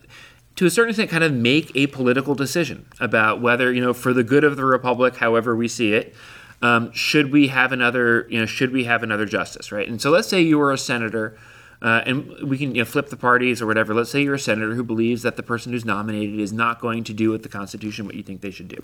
to 0.56 0.66
a 0.66 0.70
certain 0.70 0.92
extent 0.92 1.10
kind 1.10 1.24
of 1.24 1.34
make 1.34 1.72
a 1.76 1.88
political 1.88 2.36
decision 2.36 2.86
about 3.00 3.42
whether 3.42 3.74
you 3.74 3.82
know 3.82 3.94
for 3.94 4.14
the 4.14 4.24
good 4.24 4.44
of 4.44 4.56
the 4.56 4.66
republic, 4.66 5.18
however 5.18 5.56
we 5.56 5.68
see 5.68 5.94
it, 5.94 6.14
um, 6.62 6.92
should 6.94 7.32
we 7.32 7.48
have 7.48 7.72
another 7.72 8.28
you 8.30 8.40
know 8.40 8.46
should 8.46 8.72
we 8.72 8.84
have 8.86 9.04
another 9.04 9.26
justice 9.26 9.72
right? 9.72 9.88
And 9.88 10.02
so 10.02 10.10
let's 10.10 10.28
say 10.28 10.42
you 10.42 10.58
were 10.58 10.72
a 10.72 10.78
senator. 10.78 11.38
Uh, 11.84 12.04
and 12.06 12.30
we 12.44 12.60
can 12.60 12.76
you 12.76 12.84
know, 12.84 12.86
flip 12.86 13.10
the 13.10 13.18
parties 13.18 13.60
or 13.60 13.66
whatever. 13.66 13.92
Let's 13.96 14.12
say 14.12 14.22
you're 14.22 14.36
a 14.36 14.40
senator 14.40 14.76
who 14.76 14.84
believes 14.84 15.24
that 15.24 15.36
the 15.36 15.42
person 15.42 15.72
who's 15.72 15.84
nominated 15.84 16.40
is 16.40 16.54
not 16.54 16.80
going 16.80 17.04
to 17.06 17.12
do 17.12 17.32
with 17.32 17.42
the 17.42 17.50
Constitution 17.50 18.06
what 18.06 18.14
you 18.14 18.22
think 18.22 18.42
they 18.42 18.52
should 18.52 18.68
do 18.68 18.78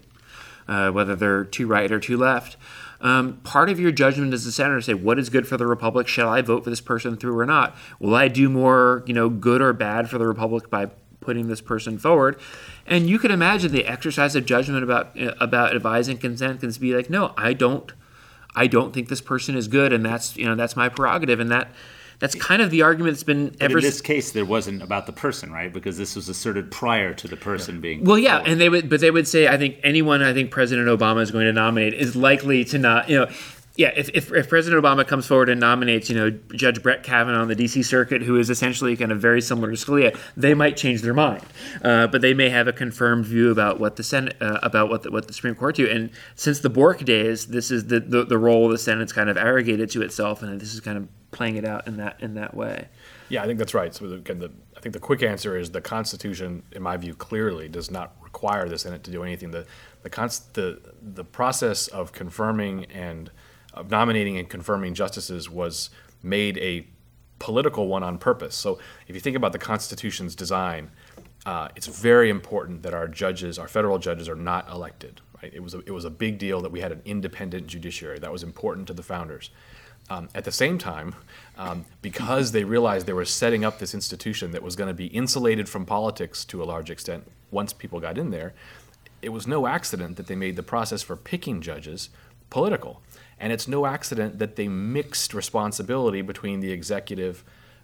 uh, 0.68 0.92
whether 0.92 1.16
they're 1.16 1.44
too 1.44 1.68
right 1.68 1.92
or 1.92 2.00
too 2.00 2.18
left. 2.18 2.58
Um, 3.00 3.38
part 3.44 3.70
of 3.70 3.80
your 3.80 3.92
judgment 3.92 4.34
as 4.34 4.46
a 4.46 4.52
senator 4.52 4.82
say 4.82 4.94
what 4.96 5.20
is 5.20 5.30
good 5.30 5.48
for 5.48 5.58
the 5.58 5.68
republic. 5.68 6.08
Shall 6.08 6.30
I 6.30 6.42
vote 6.42 6.64
for 6.64 6.70
this 6.70 6.82
person 6.82 7.16
through 7.16 7.38
or 7.38 7.46
not? 7.46 7.76
Will 8.00 8.16
I 8.16 8.28
do 8.28 8.50
more, 8.50 9.04
you 9.06 9.14
know, 9.14 9.30
good 9.30 9.62
or 9.62 9.74
bad 9.74 10.10
for 10.10 10.18
the 10.18 10.28
republic 10.28 10.70
by 10.70 10.88
putting 11.20 11.48
this 11.48 11.62
person 11.62 11.98
forward? 11.98 12.40
And 12.88 13.08
you 13.08 13.20
can 13.20 13.32
imagine 13.32 13.72
the 13.72 13.86
exercise 13.86 14.36
of 14.36 14.46
judgment 14.46 14.84
about 14.84 15.20
uh, 15.20 15.34
about 15.40 15.76
advising 15.76 16.18
consent 16.18 16.62
can 16.62 16.72
be 16.80 16.96
like, 16.96 17.10
no, 17.10 17.34
I 17.38 17.54
don't, 17.54 17.92
I 18.56 18.66
don't 18.66 18.94
think 18.94 19.10
this 19.10 19.22
person 19.22 19.56
is 19.56 19.68
good, 19.68 19.94
and 19.94 20.04
that's 20.04 20.36
you 20.36 20.46
know 20.46 20.56
that's 20.56 20.76
my 20.76 20.90
prerogative, 20.90 21.40
and 21.40 21.52
that 21.52 21.70
that's 22.20 22.36
kind 22.36 22.62
of 22.62 22.72
the 22.72 22.82
argument 22.82 23.14
that's 23.14 23.24
been 23.24 23.50
But 23.50 23.62
ever 23.62 23.78
in 23.78 23.84
this 23.84 24.02
case, 24.02 24.32
there 24.32 24.46
wasn't 24.46 24.82
about 24.82 25.06
the 25.06 25.12
person, 25.12 25.52
right? 25.52 25.72
Because 25.72 25.98
this 25.98 26.16
was 26.16 26.30
asserted 26.30 26.72
prior 26.72 27.14
to 27.14 27.28
the 27.28 27.38
person 27.38 27.80
being. 27.80 28.04
Well, 28.04 28.18
yeah, 28.18 28.38
forward. 28.38 28.52
and 28.52 28.62
they 28.62 28.70
would, 28.70 28.90
but 28.90 29.02
they 29.02 29.12
would 29.12 29.28
say, 29.28 29.48
I 29.48 29.58
think 29.58 29.78
anyone 29.84 30.22
I 30.22 30.34
think 30.34 30.50
President 30.50 30.88
Obama 30.88 31.22
is 31.22 31.32
going 31.32 31.46
to 31.46 31.54
nominate 31.54 31.94
is 31.94 32.16
likely 32.16 32.66
to 32.66 32.80
not, 32.80 33.10
you 33.10 33.20
know, 33.20 33.28
yeah, 33.78 33.92
if, 33.96 34.10
if, 34.16 34.34
if 34.34 34.50
President 34.50 34.84
Obama 34.84 35.08
comes 35.08 35.28
forward 35.28 35.50
and 35.50 35.60
nominates, 35.60 36.10
you 36.10 36.16
know, 36.16 36.32
Judge 36.56 36.82
Brett 36.82 37.04
Kavanaugh 37.04 37.42
on 37.42 37.48
the 37.48 37.54
D.C. 37.54 37.84
Circuit, 37.84 38.24
who 38.24 38.40
is 38.40 38.50
essentially 38.50 38.98
kind 38.98 39.12
of 39.12 39.22
very 39.22 39.40
similar 39.40 39.70
to 39.70 39.78
Scalia, 39.78 40.18
they 40.36 40.56
might 40.56 40.78
change 40.78 41.04
their 41.04 41.14
mind, 41.14 41.44
uh, 41.84 42.08
but 42.08 42.22
they 42.22 42.34
may 42.34 42.50
have 42.50 42.68
a 42.68 42.74
confirmed 42.74 43.26
view 43.26 43.52
about 43.52 43.80
what 43.80 43.96
the 43.96 44.04
Senate, 44.04 44.36
uh, 44.42 44.58
about 44.64 44.90
what 44.90 45.04
the, 45.04 45.12
what 45.12 45.28
the 45.28 45.34
Supreme 45.34 45.54
Court 45.54 45.76
do. 45.76 45.88
And 45.88 46.10
since 46.34 46.60
the 46.60 46.72
Bork 46.72 47.06
days, 47.06 47.48
this 47.48 47.70
is 47.70 47.86
the, 47.86 48.00
the 48.00 48.26
the 48.26 48.38
role 48.40 48.68
the 48.68 48.80
Senate's 48.80 49.14
kind 49.14 49.30
of 49.30 49.38
arrogated 49.38 49.92
to 49.92 50.02
itself, 50.02 50.42
and 50.42 50.60
this 50.60 50.74
is 50.74 50.80
kind 50.80 50.98
of 50.98 51.27
playing 51.38 51.56
it 51.56 51.66
out 51.66 51.88
in 51.88 51.98
that 51.98 52.18
in 52.20 52.34
that 52.34 52.54
way. 52.56 52.88
Yeah, 53.30 53.44
I 53.44 53.46
think 53.46 53.60
that's 53.60 53.76
right. 53.76 53.94
So 53.94 54.12
again, 54.12 54.40
the, 54.40 54.52
I 54.76 54.80
think 54.80 54.94
the 54.94 55.00
quick 55.00 55.22
answer 55.22 55.56
is 55.58 55.72
the 55.72 55.82
Constitution, 55.82 56.64
in 56.72 56.82
my 56.82 56.98
view, 56.98 57.14
clearly 57.14 57.70
does 57.70 57.92
not 57.92 58.16
require 58.24 58.68
the 58.68 58.78
Senate 58.78 59.04
to 59.04 59.12
do 59.12 59.24
anything. 59.24 59.52
The 59.52 59.66
the 60.02 60.10
the, 60.54 60.82
the 61.02 61.24
process 61.24 61.88
of 61.90 62.12
confirming 62.12 62.86
and 62.86 63.30
of 63.74 63.92
nominating 63.92 64.38
and 64.38 64.50
confirming 64.50 64.96
justices 64.96 65.48
was 65.50 65.92
made 66.24 66.58
a 66.58 66.88
political 67.38 67.88
one 67.88 68.02
on 68.02 68.18
purpose. 68.18 68.56
So 68.56 68.80
if 69.08 69.14
you 69.16 69.22
think 69.22 69.38
about 69.38 69.52
the 69.52 69.60
Constitution's 69.60 70.36
design, 70.36 70.90
uh, 71.46 71.68
it's 71.76 71.86
very 71.86 72.32
important 72.32 72.82
that 72.82 72.96
our 72.96 73.08
judges, 73.08 73.60
our 73.60 73.68
federal 73.68 74.00
judges, 74.00 74.28
are 74.28 74.36
not 74.36 74.68
elected. 74.72 75.22
Right? 75.40 75.54
It 75.54 75.62
was 75.62 75.76
a, 75.76 75.80
it 75.86 75.92
was 75.92 76.06
a 76.06 76.10
big 76.10 76.40
deal 76.40 76.62
that 76.62 76.72
we 76.72 76.82
had 76.82 76.92
an 76.92 77.02
independent 77.06 77.68
judiciary. 77.68 78.18
That 78.18 78.32
was 78.32 78.42
important 78.42 78.88
to 78.88 78.94
the 78.94 79.04
founders. 79.04 79.52
Um, 80.10 80.30
at 80.34 80.46
the 80.46 80.54
same 80.54 80.78
time, 80.78 81.16
um, 81.58 81.84
because 82.02 82.54
they 82.54 82.64
realized 82.64 83.08
they 83.08 83.14
were 83.14 83.26
setting 83.26 83.66
up 83.66 83.80
this 83.80 83.94
institution 83.94 84.52
that 84.52 84.64
was 84.64 84.78
going 84.78 84.88
to 84.88 84.94
be 84.94 85.08
insulated 85.08 85.68
from 85.68 85.86
politics 85.86 86.46
to 86.46 86.64
a 86.64 86.66
large 86.66 86.90
extent 86.90 87.30
once 87.52 87.74
people 87.74 88.00
got 88.00 88.18
in 88.18 88.30
there, 88.30 88.54
it 89.22 89.30
was 89.30 89.48
no 89.48 89.68
accident 89.68 90.16
that 90.16 90.28
they 90.28 90.36
made 90.36 90.56
the 90.56 90.64
process 90.64 91.02
for 91.02 91.18
picking 91.18 91.62
judges 91.62 92.10
political. 92.50 93.02
And 93.40 93.52
it's 93.52 93.68
no 93.68 93.86
accident 93.86 94.40
that 94.40 94.56
they 94.56 94.68
mixed 94.68 95.34
responsibility 95.34 96.22
between 96.22 96.62
the 96.62 96.72
executive 96.72 97.44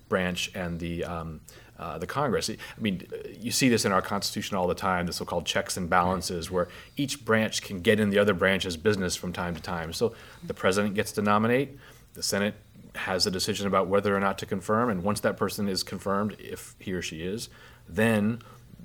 branch 0.10 0.52
and 0.56 0.80
the 0.80 1.04
um, 1.04 1.42
uh, 1.80 1.98
the 1.98 2.08
Congress. 2.08 2.50
I 2.50 2.56
mean, 2.80 3.06
you 3.40 3.52
see 3.52 3.68
this 3.68 3.84
in 3.84 3.92
our 3.92 4.02
Constitution 4.02 4.56
all 4.56 4.68
the 4.68 4.76
time, 4.76 5.08
the 5.08 5.14
so-called 5.14 5.46
checks 5.46 5.76
and 5.76 5.90
balances, 5.90 6.52
where 6.52 6.68
each 6.96 7.26
branch 7.26 7.64
can 7.64 7.82
get 7.82 8.00
in 8.00 8.12
the 8.12 8.20
other 8.20 8.34
branch's 8.34 8.78
business 8.78 9.16
from 9.16 9.34
time 9.34 9.56
to 9.56 9.62
time. 9.62 9.92
So 9.92 10.14
the 10.44 10.54
president 10.54 10.94
gets 10.94 11.12
to 11.14 11.22
nominate, 11.22 11.78
the 12.14 12.24
Senate 12.24 12.56
has 12.96 13.26
a 13.26 13.32
decision 13.32 13.68
about 13.68 13.88
whether 13.88 14.16
or 14.16 14.20
not 14.20 14.38
to 14.38 14.46
confirm, 14.46 14.90
and 14.90 15.04
once 15.04 15.20
that 15.22 15.38
person 15.38 15.68
is 15.68 15.84
confirmed, 15.84 16.36
if 16.40 16.76
he 16.80 16.94
or 16.94 17.02
she 17.02 17.22
is, 17.22 17.50
then 17.88 18.40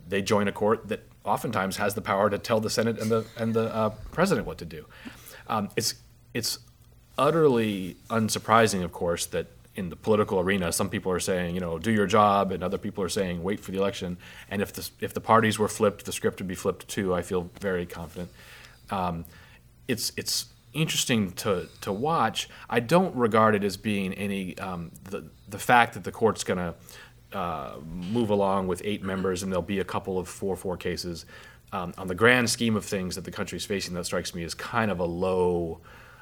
they 0.09 0.23
join 0.23 0.49
a 0.49 0.53
court 0.53 0.89
that 0.89 1.03
oftentimes 1.25 1.77
has 1.77 1.95
the 1.95 2.01
power 2.01 2.31
to 2.31 2.39
tell 2.39 2.61
the 2.61 2.71
Senate 2.71 2.99
and 2.99 3.11
the 3.11 3.27
and 3.37 3.55
the 3.55 3.75
uh, 3.75 3.91
president 4.13 4.47
what 4.47 4.59
to 4.59 4.65
do. 4.65 4.87
Um, 5.47 5.69
it's 5.77 5.95
it's 6.35 6.59
utterly 7.19 7.97
unsurprising, 8.09 8.83
of 8.83 8.93
course, 8.93 9.27
that 9.27 9.49
in 9.75 9.91
the 9.91 9.97
political 9.97 10.41
arena, 10.41 10.73
some 10.73 10.89
people 10.89 11.13
are 11.13 11.21
saying, 11.21 11.55
you 11.55 11.61
know, 11.61 11.79
do 11.79 11.93
your 11.93 12.07
job, 12.07 12.51
and 12.51 12.65
other 12.65 12.79
people 12.79 13.05
are 13.05 13.09
saying, 13.09 13.43
wait 13.43 13.61
for 13.61 13.71
the 13.71 13.79
election. 13.79 14.17
And 14.51 14.63
if 14.63 14.73
the 14.73 14.89
if 15.01 15.15
the 15.15 15.21
parties 15.21 15.59
were 15.59 15.69
flipped, 15.69 16.05
the 16.05 16.13
script 16.13 16.41
would 16.41 16.49
be 16.49 16.55
flipped 16.55 16.89
too. 16.89 17.15
I 17.15 17.23
feel 17.23 17.51
very 17.61 17.87
confident. 17.87 18.31
Um, 18.91 19.25
it's 19.87 20.13
it's 20.17 20.47
interesting 20.73 21.33
to 21.33 21.69
to 21.81 21.93
watch. 21.93 22.49
I 22.69 22.81
don't 22.81 23.15
regard 23.17 23.55
it 23.55 23.65
as 23.65 23.77
being 23.77 24.15
any 24.15 24.57
um, 24.59 24.91
the 25.05 25.25
the 25.49 25.59
fact 25.59 25.95
that 25.95 26.05
the 26.05 26.13
court's 26.13 26.45
going 26.45 26.59
to 26.59 26.75
uh, 27.37 27.77
move 27.85 28.31
along 28.31 28.67
with 28.69 28.81
eight 28.85 29.03
members 29.03 29.43
and 29.43 29.53
there'll 29.53 29.63
be 29.63 29.81
a 29.81 29.85
couple 29.85 30.19
of 30.19 30.29
four 30.29 30.57
four 30.57 30.77
cases. 30.77 31.25
Um, 31.71 31.93
on 31.99 32.07
the 32.07 32.15
grand 32.15 32.49
scheme 32.49 32.77
of 32.77 32.85
things 32.87 33.15
that 33.17 33.25
the 33.25 33.31
country 33.31 33.57
is 33.57 33.67
facing, 33.67 33.93
that 33.95 34.07
strikes 34.07 34.35
me 34.35 34.43
as 34.43 34.55
kind 34.55 34.91
of 34.91 35.01
a 35.01 35.05
low. 35.05 35.81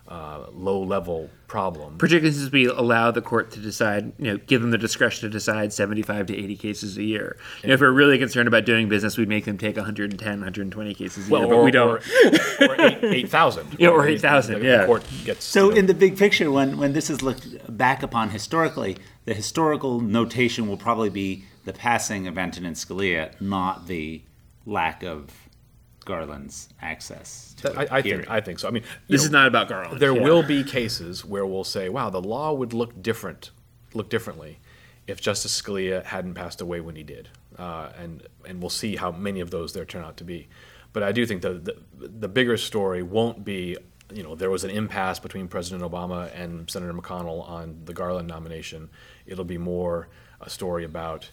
Uh, 0.09 0.47
low 0.53 0.81
level 0.81 1.29
problem. 1.49 1.99
particularly 1.99 2.33
since 2.33 2.53
we 2.53 2.67
allow 2.67 3.11
the 3.11 3.21
court 3.21 3.51
to 3.51 3.59
decide, 3.59 4.13
you 4.19 4.33
know, 4.33 4.37
give 4.37 4.61
them 4.61 4.71
the 4.71 4.79
discretion 4.79 5.29
to 5.29 5.33
decide 5.33 5.73
75 5.73 6.27
to 6.27 6.37
80 6.37 6.57
cases 6.57 6.97
a 6.97 7.03
year. 7.03 7.37
You 7.63 7.69
know, 7.69 7.75
if 7.75 7.81
we're 7.81 7.91
really 7.91 8.17
concerned 8.17 8.47
about 8.47 8.65
doing 8.65 8.89
business, 8.89 9.17
we'd 9.19 9.29
make 9.29 9.47
them 9.47 9.59
take 9.59 9.77
110, 9.77 10.29
120 10.29 10.95
cases 10.95 11.27
a 11.27 11.31
year, 11.31 11.47
but 11.49 11.65
we 11.65 11.73
don't. 11.73 11.89
Or, 11.89 12.67
or 12.69 12.81
eight 12.81 12.99
eight 13.03 13.29
thousand. 13.29 13.67
Yeah, 13.81 13.89
or 13.89 14.07
8,000, 14.07 14.63
yeah. 14.63 14.79
The 14.79 14.87
court 14.87 15.05
gets 15.25 15.45
So, 15.45 15.65
you 15.65 15.71
know, 15.71 15.77
in 15.79 15.87
the 15.87 15.95
big 15.95 16.17
picture, 16.17 16.53
when, 16.53 16.79
when 16.79 16.93
this 16.93 17.11
is 17.11 17.23
looked 17.23 17.77
back 17.77 18.05
upon 18.05 18.31
historically, 18.31 18.99
the 19.25 19.35
historical 19.35 20.01
notation 20.01 20.69
will 20.69 20.77
probably 20.77 21.11
be 21.11 21.45
the 21.65 21.73
passing 21.73 22.29
of 22.29 22.39
Antonin 22.39 22.75
Scalia, 22.75 23.39
not 23.41 23.89
the 23.89 24.23
lack 24.65 25.03
of 25.03 25.46
Garland's 26.07 26.71
access 26.81 27.55
to 27.59 27.73
I, 27.79 27.83
a 27.85 27.89
I 27.97 28.01
hearing. 28.01 28.21
think 28.23 28.31
I 28.31 28.41
think 28.41 28.59
so. 28.61 28.69
I 28.69 28.71
mean, 28.71 28.83
you 29.09 29.13
This 29.17 29.23
know, 29.23 29.27
is 29.27 29.31
not 29.33 29.47
about 29.47 29.69
Garland. 29.69 30.01
There 30.01 30.15
Yeah. 30.17 30.23
will 30.23 30.43
be 30.43 30.65
cases 30.65 31.25
where 31.25 31.45
we'll 31.45 31.65
say, 31.65 31.91
"Wow, 31.91 32.09
the 32.09 32.23
law 32.23 32.55
would 32.55 32.73
look 32.73 33.03
different, 33.03 33.51
look 33.93 34.09
differently, 34.09 34.59
if 35.07 35.21
Justice 35.21 35.61
Scalia 35.61 36.03
hadn't 36.05 36.35
passed 36.35 36.61
away 36.63 36.81
when 36.81 36.97
he 36.97 37.03
did," 37.03 37.29
uh, 37.59 37.91
and 37.99 38.23
and 38.49 38.61
we'll 38.63 38.71
see 38.71 38.97
how 38.97 39.11
many 39.13 39.41
of 39.41 39.51
those 39.51 39.75
there 39.75 39.85
turn 39.85 40.03
out 40.05 40.17
to 40.17 40.25
be. 40.25 40.49
But 40.95 41.03
I 41.03 41.13
do 41.13 41.27
think 41.27 41.43
the, 41.43 41.55
the 41.55 41.77
the 42.09 42.29
bigger 42.29 42.57
story 42.57 43.03
won't 43.03 43.45
be, 43.45 43.77
you 44.15 44.23
know, 44.23 44.35
there 44.35 44.51
was 44.51 44.65
an 44.65 44.71
impasse 44.71 45.19
between 45.19 45.47
President 45.49 45.83
Obama 45.83 46.31
and 46.35 46.71
Senator 46.71 46.95
McConnell 46.95 47.47
on 47.49 47.83
the 47.85 47.93
Garland 47.93 48.29
nomination. 48.29 48.89
It'll 49.27 49.45
be 49.45 49.59
more 49.59 50.09
a 50.41 50.49
story 50.49 50.85
about 50.85 51.31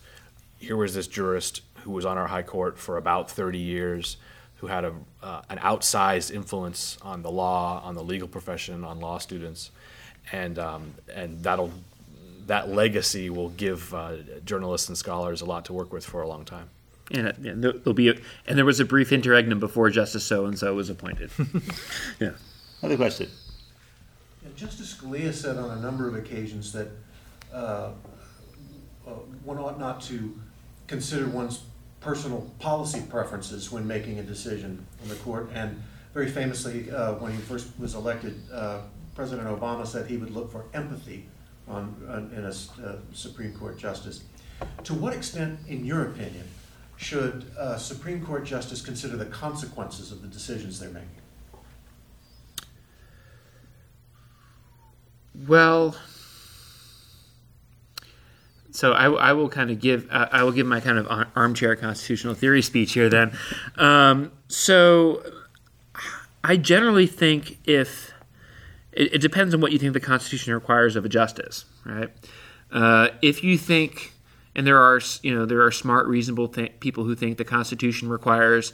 here 0.57 0.76
was 0.78 0.93
this 0.95 1.07
jurist 1.07 1.61
who 1.84 1.91
was 1.91 2.05
on 2.05 2.17
our 2.17 2.28
high 2.28 2.41
court 2.41 2.78
for 2.80 2.95
about 2.97 3.30
30 3.30 3.57
years, 3.59 4.15
who 4.64 4.68
had 4.68 4.86
a, 4.86 4.93
uh, 5.22 5.41
an 5.49 5.57
outsized 5.57 6.32
influence 6.34 6.97
on 7.01 7.22
the 7.22 7.30
law, 7.30 7.82
on 7.84 7.95
the 7.95 8.01
legal 8.01 8.30
profession, 8.30 8.86
on 8.86 9.01
law 9.01 9.18
students, 9.18 9.72
and 10.32 10.57
um, 10.57 10.93
and 11.14 11.43
that'll 11.43 11.70
that 12.47 12.70
legacy 12.70 13.30
will 13.30 13.49
give 13.49 13.93
uh, 13.93 14.16
journalists 14.45 14.88
and 14.88 14.97
scholars 14.97 15.41
a 15.41 15.45
lot 15.45 15.66
to 15.66 15.74
work 15.74 15.91
with 15.91 16.05
for 16.05 16.22
a 16.22 16.28
long 16.30 16.45
time. 16.45 16.70
And, 17.11 17.28
uh, 17.28 17.32
yeah, 17.41 17.53
there- 17.55 17.74
there'll 17.74 17.93
be, 17.93 18.07
a, 18.09 18.16
and 18.47 18.57
there 18.57 18.64
was 18.66 18.80
a 18.80 18.86
brief 18.86 19.11
interregnum 19.11 19.59
before 19.59 19.89
Justice 19.89 20.24
So 20.26 20.45
and 20.45 20.57
So 20.57 20.74
was 20.76 20.89
appointed. 20.89 21.30
yeah. 22.22 22.32
Another 22.82 22.95
question. 22.97 23.30
Yeah, 24.43 24.49
Justice 24.55 24.93
Scalia 24.95 25.34
said 25.34 25.57
on 25.57 25.78
a 25.78 25.82
number 25.82 26.07
of 26.07 26.16
occasions 26.16 26.72
that 26.74 26.88
uh, 27.53 27.91
uh, 29.07 29.09
one 29.43 29.57
ought 29.57 29.78
not 29.80 30.01
to 30.03 30.38
consider 30.88 31.28
one's 31.28 31.61
personal 32.04 32.49
policy 32.60 33.01
preferences 33.10 33.72
when 33.72 33.88
making 33.88 34.20
a 34.20 34.24
decision 34.24 34.86
on 35.01 35.10
the 35.10 35.16
court. 35.16 35.49
And 35.54 35.82
very 36.14 36.30
famously, 36.30 36.91
uh, 36.91 37.14
when 37.16 37.32
he 37.32 37.38
first 37.39 37.68
was 37.80 37.95
elected, 37.95 38.39
uh, 38.51 38.82
President 39.16 39.47
Obama 39.47 39.88
said 39.88 40.08
he 40.08 40.18
would 40.18 40.32
look 40.32 40.51
for 40.51 40.66
empathy 40.74 41.26
on, 41.68 41.95
on 42.10 42.32
in 42.36 42.43
a 42.43 42.49
uh, 42.49 42.97
Supreme 43.14 43.54
Court 43.54 43.78
justice. 43.78 44.24
To 44.84 44.93
what 44.93 45.14
extent, 45.14 45.60
in 45.68 45.86
your 45.86 46.04
opinion, 46.04 46.47
should 46.97 47.45
a 47.58 47.80
Supreme 47.80 48.24
Court 48.26 48.43
justice 48.43 48.82
consider 48.82 49.18
the 49.18 49.26
consequences 49.26 50.12
of 50.12 50.22
the 50.22 50.28
decisions 50.28 50.80
they're 50.80 50.89
making? 50.89 51.10
Well, 55.47 55.95
so 58.74 58.91
I, 58.93 59.09
I 59.30 59.34
will 59.34 59.49
kind 59.49 59.69
of 59.69 59.80
give 59.80 60.07
I 60.11 60.28
I 60.32 60.43
will 60.43 60.51
give 60.51 60.65
my 60.65 60.80
kind 60.80 60.97
of 60.97 61.28
armchair 61.36 61.76
constitutional 61.76 62.34
theory 62.34 62.61
speech 62.61 62.93
here. 62.93 63.07
Then, 63.07 63.38
um, 63.78 64.32
so 64.47 65.24
I 66.43 66.57
generally 66.57 67.05
think 67.05 67.59
if 67.65 68.11
it, 68.91 69.13
it 69.15 69.19
depends 69.19 69.53
on 69.53 69.61
what 69.61 69.71
you 69.71 69.80
think 69.80 69.93
the 69.93 69.99
Constitution 69.99 70.53
requires 70.53 70.95
of 70.95 71.05
a 71.05 71.09
justice, 71.09 71.65
right? 71.86 72.09
Uh, 72.71 73.09
if 73.21 73.43
you 73.43 73.59
think, 73.59 74.11
and 74.55 74.65
there 74.65 74.80
are 74.80 74.99
you 75.21 75.34
know 75.34 75.45
there 75.45 75.61
are 75.61 75.71
smart, 75.71 76.07
reasonable 76.07 76.47
th- 76.47 76.80
people 76.80 77.03
who 77.03 77.15
think 77.15 77.38
the 77.38 77.45
Constitution 77.45 78.09
requires 78.09 78.74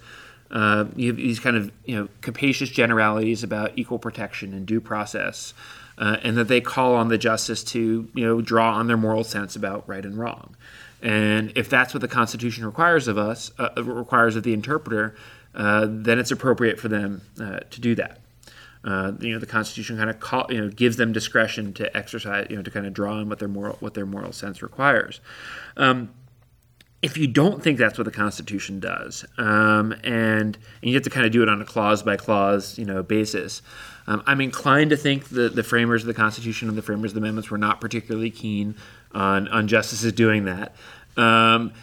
uh, 0.51 0.85
you 0.95 1.07
have 1.07 1.17
these 1.17 1.39
kind 1.39 1.55
of 1.55 1.71
you 1.85 1.95
know 1.95 2.07
capacious 2.21 2.69
generalities 2.69 3.43
about 3.43 3.71
equal 3.75 3.99
protection 3.99 4.53
and 4.53 4.65
due 4.65 4.81
process, 4.81 5.53
uh, 5.99 6.17
and 6.23 6.37
that 6.37 6.47
they 6.47 6.61
call 6.61 6.95
on 6.95 7.09
the 7.09 7.17
justice 7.17 7.63
to 7.63 8.09
you 8.13 8.25
know 8.25 8.41
draw 8.41 8.73
on 8.73 8.87
their 8.87 8.97
moral 8.97 9.23
sense 9.23 9.55
about 9.55 9.87
right 9.87 10.05
and 10.05 10.17
wrong. 10.17 10.55
And 11.01 11.53
if 11.55 11.69
that's 11.69 11.93
what 11.93 12.01
the 12.01 12.07
Constitution 12.07 12.65
requires 12.65 13.07
of 13.07 13.17
us, 13.17 13.51
uh, 13.59 13.69
requires 13.83 14.35
of 14.35 14.43
the 14.43 14.53
interpreter, 14.53 15.15
uh, 15.55 15.87
then 15.89 16.19
it's 16.19 16.31
appropriate 16.31 16.79
for 16.79 16.87
them 16.87 17.21
uh, 17.39 17.59
to 17.69 17.81
do 17.81 17.95
that. 17.95 18.19
Uh, 18.83 19.11
you 19.19 19.33
know, 19.33 19.39
the 19.39 19.45
Constitution 19.45 19.97
kind 19.97 20.09
of 20.09 20.19
call, 20.19 20.45
you 20.49 20.59
know 20.59 20.69
gives 20.69 20.95
them 20.95 21.11
discretion 21.11 21.73
to 21.73 21.95
exercise, 21.95 22.47
you 22.49 22.55
know, 22.55 22.63
to 22.63 22.71
kind 22.71 22.85
of 22.85 22.93
draw 22.93 23.15
on 23.15 23.27
what 23.27 23.39
their 23.39 23.49
moral 23.49 23.75
what 23.81 23.93
their 23.93 24.05
moral 24.05 24.31
sense 24.31 24.61
requires. 24.61 25.19
Um, 25.75 26.09
if 27.01 27.17
you 27.17 27.27
don't 27.27 27.63
think 27.63 27.77
that's 27.77 27.97
what 27.97 28.03
the 28.03 28.11
Constitution 28.11 28.79
does, 28.79 29.25
um, 29.37 29.93
and 30.03 30.57
and 30.57 30.57
you 30.81 30.93
have 30.93 31.03
to 31.03 31.09
kind 31.09 31.25
of 31.25 31.31
do 31.31 31.43
it 31.43 31.49
on 31.49 31.61
a 31.61 31.65
clause 31.65 32.03
by 32.03 32.15
clause, 32.15 32.77
you 32.77 32.85
know, 32.85 33.03
basis. 33.03 33.61
Um, 34.09 34.23
I'm 34.25 34.41
inclined 34.41 34.89
to 34.89 34.97
think 34.97 35.29
that 35.29 35.55
the 35.55 35.61
framers 35.61 36.01
of 36.01 36.07
the 36.07 36.15
Constitution 36.15 36.67
and 36.67 36.75
the 36.75 36.81
framers 36.81 37.11
of 37.11 37.13
the 37.13 37.19
amendments 37.19 37.51
were 37.51 37.59
not 37.59 37.79
particularly 37.79 38.31
keen 38.31 38.75
on 39.13 39.47
on 39.49 39.67
justices 39.67 40.11
doing 40.13 40.45
that. 40.45 40.75
Um, 41.15 41.73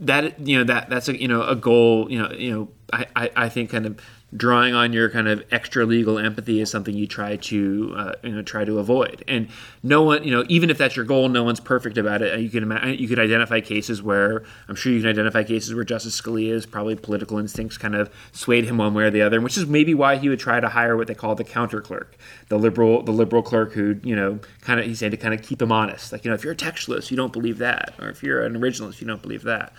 that 0.00 0.40
you 0.40 0.58
know 0.58 0.64
that 0.64 0.90
that's 0.90 1.08
a 1.08 1.18
you 1.18 1.28
know 1.28 1.44
a 1.44 1.54
goal. 1.54 2.10
You 2.10 2.22
know 2.22 2.32
you 2.32 2.50
know 2.50 2.68
I, 2.92 3.06
I, 3.14 3.30
I 3.36 3.48
think 3.48 3.70
kind 3.70 3.86
of 3.86 4.00
drawing 4.34 4.74
on 4.74 4.92
your 4.92 5.08
kind 5.08 5.28
of 5.28 5.44
extra 5.52 5.86
legal 5.86 6.18
empathy 6.18 6.60
is 6.60 6.68
something 6.68 6.94
you 6.96 7.06
try 7.06 7.36
to 7.36 7.94
uh, 7.96 8.12
you 8.24 8.30
know 8.30 8.42
try 8.42 8.64
to 8.64 8.78
avoid. 8.78 9.22
And 9.28 9.48
no 9.82 10.02
one, 10.02 10.24
you 10.24 10.32
know, 10.32 10.44
even 10.48 10.68
if 10.68 10.78
that's 10.78 10.96
your 10.96 11.04
goal, 11.04 11.28
no 11.28 11.44
one's 11.44 11.60
perfect 11.60 11.96
about 11.96 12.22
it. 12.22 12.40
You 12.40 12.50
can 12.50 12.64
imagine, 12.64 12.98
you 12.98 13.06
could 13.06 13.20
identify 13.20 13.60
cases 13.60 14.02
where 14.02 14.42
I'm 14.68 14.74
sure 14.74 14.92
you 14.92 15.00
can 15.00 15.10
identify 15.10 15.44
cases 15.44 15.74
where 15.74 15.84
Justice 15.84 16.20
Scalia's 16.20 16.66
probably 16.66 16.96
political 16.96 17.38
instincts 17.38 17.78
kind 17.78 17.94
of 17.94 18.10
swayed 18.32 18.64
him 18.64 18.78
one 18.78 18.94
way 18.94 19.04
or 19.04 19.10
the 19.10 19.22
other, 19.22 19.40
which 19.40 19.56
is 19.56 19.66
maybe 19.66 19.94
why 19.94 20.16
he 20.16 20.28
would 20.28 20.40
try 20.40 20.58
to 20.58 20.68
hire 20.68 20.96
what 20.96 21.06
they 21.06 21.14
call 21.14 21.34
the 21.36 21.44
counter 21.44 21.80
clerk, 21.80 22.16
the 22.48 22.58
liberal 22.58 23.02
the 23.02 23.12
liberal 23.12 23.42
clerk 23.42 23.72
who 23.72 24.00
you 24.02 24.16
know 24.16 24.40
kind 24.60 24.80
of 24.80 24.86
he's 24.86 24.98
saying 24.98 25.12
to 25.12 25.16
kind 25.16 25.34
of 25.34 25.42
keep 25.42 25.62
him 25.62 25.70
honest. 25.70 26.10
Like 26.10 26.24
you 26.24 26.30
know, 26.30 26.34
if 26.34 26.42
you're 26.42 26.54
a 26.54 26.56
textualist, 26.56 27.10
you 27.12 27.16
don't 27.16 27.32
believe 27.32 27.58
that, 27.58 27.94
or 28.00 28.08
if 28.08 28.24
you're 28.24 28.44
an 28.44 28.54
originalist, 28.54 29.00
you 29.00 29.06
don't 29.06 29.22
believe 29.22 29.44
that. 29.44 29.72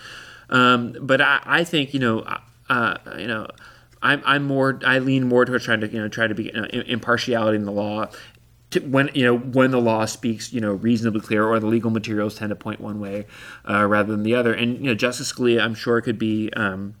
Um, 0.48 0.96
but 1.02 1.20
I, 1.20 1.40
I 1.44 1.64
think 1.64 1.92
you 1.92 2.00
know. 2.00 2.24
Uh, 2.70 2.98
you 3.16 3.26
know, 3.26 3.46
I'm, 4.02 4.22
I'm 4.24 4.44
more 4.44 4.80
I 4.84 4.98
lean 4.98 5.28
more 5.28 5.44
towards 5.44 5.64
trying 5.64 5.80
to 5.80 5.88
you 5.88 6.00
know 6.00 6.08
try 6.08 6.26
to 6.26 6.34
be 6.34 6.52
uh, 6.52 6.64
impartiality 6.66 7.56
in 7.56 7.64
the 7.64 7.72
law. 7.72 8.06
To 8.70 8.80
when 8.80 9.10
you 9.14 9.24
know 9.24 9.36
when 9.36 9.70
the 9.70 9.80
law 9.80 10.04
speaks 10.04 10.52
you 10.52 10.60
know 10.60 10.72
reasonably 10.72 11.20
clear 11.20 11.44
or 11.46 11.58
the 11.58 11.66
legal 11.66 11.90
materials 11.90 12.36
tend 12.36 12.50
to 12.50 12.56
point 12.56 12.80
one 12.80 13.00
way 13.00 13.26
uh, 13.68 13.86
rather 13.86 14.12
than 14.12 14.22
the 14.22 14.34
other. 14.34 14.52
And 14.52 14.76
you 14.78 14.84
know 14.84 14.94
Justice 14.94 15.32
Scalia 15.32 15.62
I'm 15.62 15.74
sure 15.74 16.00
could 16.00 16.18
be 16.18 16.52
um, 16.52 16.94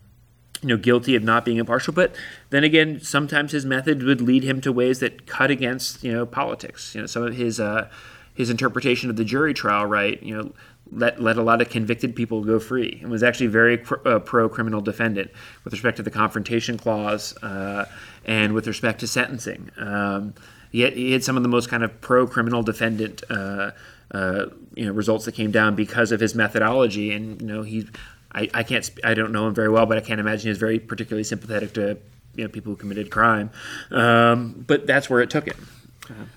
you 0.62 0.68
know 0.68 0.76
guilty 0.76 1.14
of 1.14 1.22
not 1.22 1.44
being 1.44 1.58
impartial. 1.58 1.92
But 1.92 2.14
then 2.50 2.64
again 2.64 3.00
sometimes 3.00 3.52
his 3.52 3.64
method 3.64 4.02
would 4.02 4.20
lead 4.20 4.44
him 4.44 4.60
to 4.62 4.72
ways 4.72 5.00
that 5.00 5.26
cut 5.26 5.50
against 5.50 6.02
you 6.02 6.12
know 6.12 6.26
politics. 6.26 6.94
You 6.94 7.02
know 7.02 7.06
some 7.06 7.22
of 7.22 7.34
his 7.34 7.60
uh, 7.60 7.90
his 8.34 8.50
interpretation 8.50 9.10
of 9.10 9.16
the 9.16 9.24
jury 9.24 9.52
trial 9.52 9.84
right 9.84 10.22
you 10.22 10.36
know 10.36 10.52
let 10.92 11.20
let 11.20 11.36
a 11.36 11.42
lot 11.42 11.60
of 11.60 11.68
convicted 11.68 12.16
people 12.16 12.42
go 12.42 12.58
free 12.58 12.98
and 13.02 13.10
was 13.10 13.22
actually 13.22 13.48
very 13.48 13.82
uh, 14.04 14.18
pro 14.18 14.48
criminal 14.48 14.80
defendant 14.80 15.30
with 15.64 15.72
respect 15.72 15.96
to 15.96 16.02
the 16.02 16.10
confrontation 16.10 16.78
clause 16.78 17.36
uh, 17.42 17.84
and 18.24 18.52
with 18.52 18.66
respect 18.66 19.00
to 19.00 19.06
sentencing. 19.06 19.70
Um, 19.78 20.34
he, 20.70 20.82
had, 20.82 20.92
he, 20.92 21.12
had, 21.12 21.24
some 21.24 21.36
of 21.36 21.42
the 21.42 21.48
most 21.48 21.68
kind 21.68 21.82
of 21.82 22.00
pro 22.00 22.26
criminal 22.26 22.62
defendant 22.62 23.22
uh, 23.30 23.70
uh, 24.10 24.46
you 24.74 24.86
know 24.86 24.92
results 24.92 25.24
that 25.24 25.32
came 25.32 25.50
down 25.50 25.74
because 25.74 26.12
of 26.12 26.20
his 26.20 26.34
methodology 26.34 27.12
and 27.12 27.40
you 27.40 27.46
know 27.46 27.62
he 27.62 27.86
I, 28.32 28.48
I 28.54 28.62
can't 28.62 28.90
I 29.04 29.14
don't 29.14 29.32
know 29.32 29.46
him 29.46 29.54
very 29.54 29.68
well 29.68 29.86
but 29.86 29.98
I 29.98 30.00
can't 30.00 30.20
imagine 30.20 30.48
he's 30.48 30.58
very 30.58 30.78
particularly 30.78 31.24
sympathetic 31.24 31.74
to 31.74 31.98
you 32.34 32.44
know 32.44 32.48
people 32.48 32.72
who 32.72 32.76
committed 32.76 33.10
crime 33.10 33.50
um, 33.90 34.64
but 34.66 34.86
that's 34.86 35.10
where 35.10 35.20
it 35.20 35.30
took 35.30 35.46
him. 35.46 35.66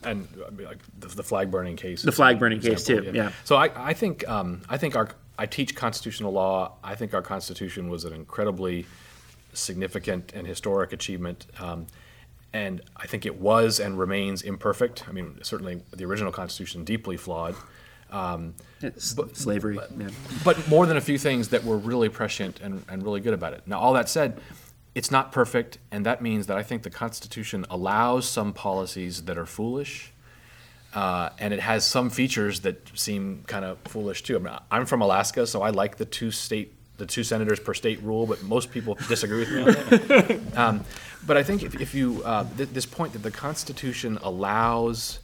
And 0.03 0.27
I 0.45 0.49
mean, 0.51 0.67
like 0.67 0.79
the, 0.99 1.07
the, 1.07 1.23
flag 1.23 1.51
burning 1.51 1.75
case. 1.75 2.01
The 2.01 2.11
flag 2.11 2.39
burning 2.39 2.59
case 2.59 2.83
too. 2.83 3.03
Yeah. 3.05 3.11
yeah. 3.11 3.31
So 3.43 3.55
I, 3.55 3.89
I 3.89 3.93
think 3.93 4.27
um, 4.27 4.61
I 4.69 4.77
think 4.77 4.95
our 4.95 5.09
I 5.37 5.45
teach 5.45 5.75
constitutional 5.75 6.31
law. 6.31 6.73
I 6.83 6.95
think 6.95 7.13
our 7.13 7.21
Constitution 7.21 7.89
was 7.89 8.05
an 8.05 8.13
incredibly 8.13 8.85
significant 9.53 10.33
and 10.33 10.45
historic 10.45 10.93
achievement. 10.93 11.47
Um, 11.59 11.87
and 12.53 12.81
I 12.97 13.07
think 13.07 13.25
it 13.25 13.39
was 13.39 13.79
and 13.79 13.97
remains 13.97 14.41
imperfect. 14.41 15.07
I 15.07 15.11
mean, 15.11 15.39
certainly 15.41 15.81
the 15.91 16.05
original 16.05 16.31
Constitution 16.31 16.83
deeply 16.83 17.17
flawed. 17.17 17.55
Um, 18.11 18.55
but, 18.81 19.37
slavery. 19.37 19.75
But, 19.75 19.91
yeah. 19.97 20.09
but, 20.43 20.67
more 20.67 20.85
than 20.85 20.97
a 20.97 21.01
few 21.01 21.17
things 21.17 21.47
that 21.49 21.63
were 21.63 21.77
really 21.77 22.09
prescient 22.09 22.59
and, 22.59 22.83
and 22.89 23.03
really 23.03 23.21
good 23.21 23.33
about 23.33 23.53
it. 23.53 23.61
Now, 23.65 23.79
all 23.79 23.93
that 23.93 24.09
said, 24.09 24.41
it's 24.93 25.11
not 25.11 25.31
perfect, 25.31 25.77
and 25.91 26.05
that 26.05 26.21
means 26.21 26.47
that 26.47 26.57
I 26.57 26.63
think 26.63 26.83
the 26.83 26.89
Constitution 26.89 27.65
allows 27.69 28.27
some 28.27 28.51
policies 28.51 29.23
that 29.23 29.37
are 29.37 29.45
foolish, 29.45 30.11
uh, 30.93 31.29
and 31.39 31.53
it 31.53 31.61
has 31.61 31.85
some 31.85 32.09
features 32.09 32.61
that 32.61 32.97
seem 32.97 33.43
kind 33.47 33.63
of 33.63 33.77
foolish 33.85 34.23
too. 34.23 34.35
I 34.35 34.39
mean, 34.39 34.53
I'm 34.69 34.85
from 34.85 35.01
Alaska, 35.01 35.47
so 35.47 35.61
I 35.61 35.69
like 35.69 35.95
the 35.95 36.05
two 36.05 36.29
state, 36.31 36.73
the 36.97 37.05
two 37.05 37.23
senators 37.23 37.59
per 37.59 37.73
state 37.73 38.01
rule, 38.03 38.25
but 38.25 38.43
most 38.43 38.71
people 38.71 38.95
disagree 39.07 39.39
with 39.39 39.51
me 39.51 39.59
on 39.61 39.65
that. 39.67 40.41
Um, 40.57 40.83
but 41.25 41.37
I 41.37 41.43
think 41.43 41.63
if, 41.63 41.79
if 41.79 41.93
you 41.93 42.21
uh, 42.25 42.45
th- 42.57 42.69
this 42.69 42.85
point 42.85 43.13
that 43.13 43.23
the 43.23 43.31
Constitution 43.31 44.17
allows 44.21 45.19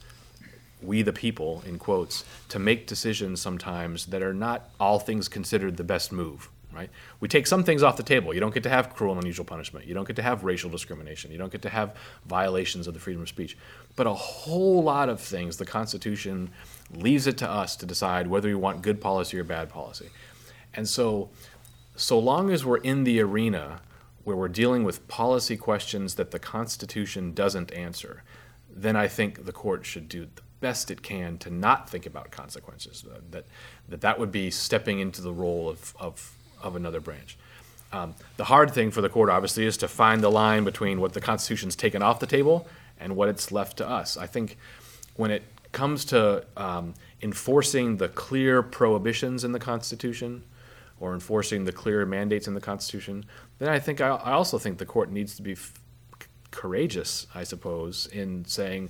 we 0.81 1.01
the 1.01 1.11
people 1.11 1.63
in 1.65 1.79
quotes 1.79 2.23
to 2.49 2.59
make 2.59 2.87
decisions 2.87 3.41
sometimes 3.41 4.05
that 4.07 4.21
are 4.21 4.33
not 4.33 4.69
all 4.79 4.99
things 4.99 5.27
considered 5.27 5.75
the 5.75 5.83
best 5.83 6.11
move 6.11 6.49
right? 6.73 6.89
We 7.19 7.27
take 7.27 7.47
some 7.47 7.63
things 7.63 7.83
off 7.83 7.97
the 7.97 8.03
table. 8.03 8.33
You 8.33 8.39
don't 8.39 8.53
get 8.53 8.63
to 8.63 8.69
have 8.69 8.93
cruel 8.93 9.13
and 9.13 9.21
unusual 9.21 9.45
punishment. 9.45 9.85
You 9.85 9.93
don't 9.93 10.07
get 10.07 10.15
to 10.17 10.21
have 10.21 10.43
racial 10.43 10.69
discrimination. 10.69 11.31
You 11.31 11.37
don't 11.37 11.51
get 11.51 11.61
to 11.63 11.69
have 11.69 11.95
violations 12.25 12.87
of 12.87 12.93
the 12.93 12.99
freedom 12.99 13.21
of 13.21 13.29
speech. 13.29 13.57
But 13.95 14.07
a 14.07 14.13
whole 14.13 14.83
lot 14.83 15.09
of 15.09 15.19
things, 15.19 15.57
the 15.57 15.65
Constitution 15.65 16.51
leaves 16.93 17.27
it 17.27 17.37
to 17.39 17.49
us 17.49 17.75
to 17.77 17.85
decide 17.85 18.27
whether 18.27 18.47
we 18.47 18.55
want 18.55 18.81
good 18.81 19.01
policy 19.01 19.39
or 19.39 19.43
bad 19.43 19.69
policy. 19.69 20.09
And 20.73 20.87
so, 20.87 21.29
so 21.95 22.19
long 22.19 22.51
as 22.51 22.65
we're 22.65 22.77
in 22.77 23.03
the 23.03 23.19
arena 23.21 23.81
where 24.23 24.35
we're 24.35 24.49
dealing 24.49 24.83
with 24.83 25.07
policy 25.07 25.55
questions 25.55 26.15
that 26.15 26.31
the 26.31 26.39
Constitution 26.39 27.33
doesn't 27.33 27.73
answer, 27.73 28.23
then 28.69 28.95
I 28.95 29.07
think 29.07 29.45
the 29.45 29.53
court 29.53 29.85
should 29.85 30.09
do 30.09 30.27
the 30.35 30.41
best 30.59 30.91
it 30.91 31.01
can 31.01 31.37
to 31.37 31.49
not 31.49 31.89
think 31.89 32.05
about 32.05 32.29
consequences. 32.31 33.05
That 33.31 33.45
that, 33.87 34.01
that 34.01 34.19
would 34.19 34.31
be 34.31 34.51
stepping 34.51 34.99
into 34.99 35.21
the 35.21 35.31
role 35.31 35.69
of, 35.69 35.95
of 35.99 36.36
of 36.61 36.75
another 36.75 36.99
branch. 36.99 37.37
Um, 37.91 38.15
the 38.35 38.45
hard 38.45 38.71
thing 38.71 38.91
for 38.91 39.01
the 39.01 39.09
court, 39.09 39.29
obviously, 39.29 39.65
is 39.65 39.77
to 39.77 39.87
find 39.87 40.21
the 40.21 40.29
line 40.29 40.63
between 40.63 40.99
what 40.99 41.13
the 41.13 41.21
Constitution's 41.21 41.75
taken 41.75 42.01
off 42.01 42.19
the 42.19 42.27
table 42.27 42.67
and 42.99 43.15
what 43.15 43.29
it's 43.29 43.51
left 43.51 43.77
to 43.77 43.87
us. 43.87 44.17
I 44.17 44.27
think 44.27 44.57
when 45.15 45.31
it 45.31 45.43
comes 45.71 46.05
to 46.05 46.45
um, 46.57 46.93
enforcing 47.21 47.97
the 47.97 48.09
clear 48.09 48.61
prohibitions 48.61 49.43
in 49.43 49.51
the 49.51 49.59
Constitution 49.59 50.43
or 50.99 51.13
enforcing 51.13 51.65
the 51.65 51.71
clear 51.71 52.05
mandates 52.05 52.47
in 52.47 52.53
the 52.53 52.61
Constitution, 52.61 53.25
then 53.59 53.69
I 53.69 53.79
think 53.79 54.01
I, 54.01 54.09
I 54.09 54.31
also 54.33 54.57
think 54.57 54.79
the 54.79 54.85
court 54.85 55.11
needs 55.11 55.35
to 55.35 55.41
be 55.41 55.53
f- 55.53 55.73
courageous, 56.51 57.27
I 57.33 57.43
suppose, 57.43 58.07
in 58.07 58.45
saying 58.45 58.89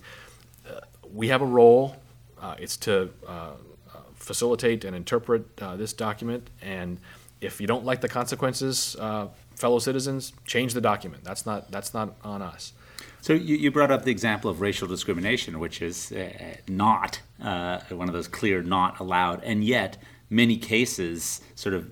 uh, 0.68 0.80
we 1.12 1.28
have 1.28 1.42
a 1.42 1.46
role. 1.46 1.98
Uh, 2.42 2.56
it's 2.60 2.78
to 2.78 3.10
uh, 3.28 3.32
uh 3.32 4.00
facilitate 4.16 4.86
and 4.86 4.96
interpret 4.96 5.46
uh, 5.62 5.76
this 5.76 5.92
document 5.92 6.50
and 6.62 7.00
if 7.42 7.62
you 7.62 7.68
don't 7.68 7.86
like 7.86 8.02
the 8.02 8.08
consequences, 8.10 8.96
uh, 9.00 9.28
fellow 9.56 9.80
citizens, 9.80 10.34
change 10.46 10.74
the 10.74 10.82
document. 10.82 11.24
That's 11.24 11.46
not 11.46 11.72
that's 11.72 11.94
not 11.94 12.16
on 12.24 12.42
us. 12.42 12.74
So 13.22 13.34
you, 13.34 13.56
you 13.56 13.72
brought 13.72 13.92
up 13.92 14.04
the 14.04 14.12
example 14.12 14.50
of 14.50 14.62
racial 14.62 14.88
discrimination, 14.88 15.60
which 15.60 15.82
is 15.82 16.12
uh, 16.12 16.56
not 16.68 17.22
uh, 17.44 17.80
one 17.90 18.08
of 18.08 18.14
those 18.14 18.28
clear 18.28 18.62
not 18.62 19.00
allowed, 19.00 19.44
and 19.44 19.64
yet 19.64 19.98
many 20.30 20.58
cases 20.58 21.42
sort 21.56 21.74
of 21.74 21.90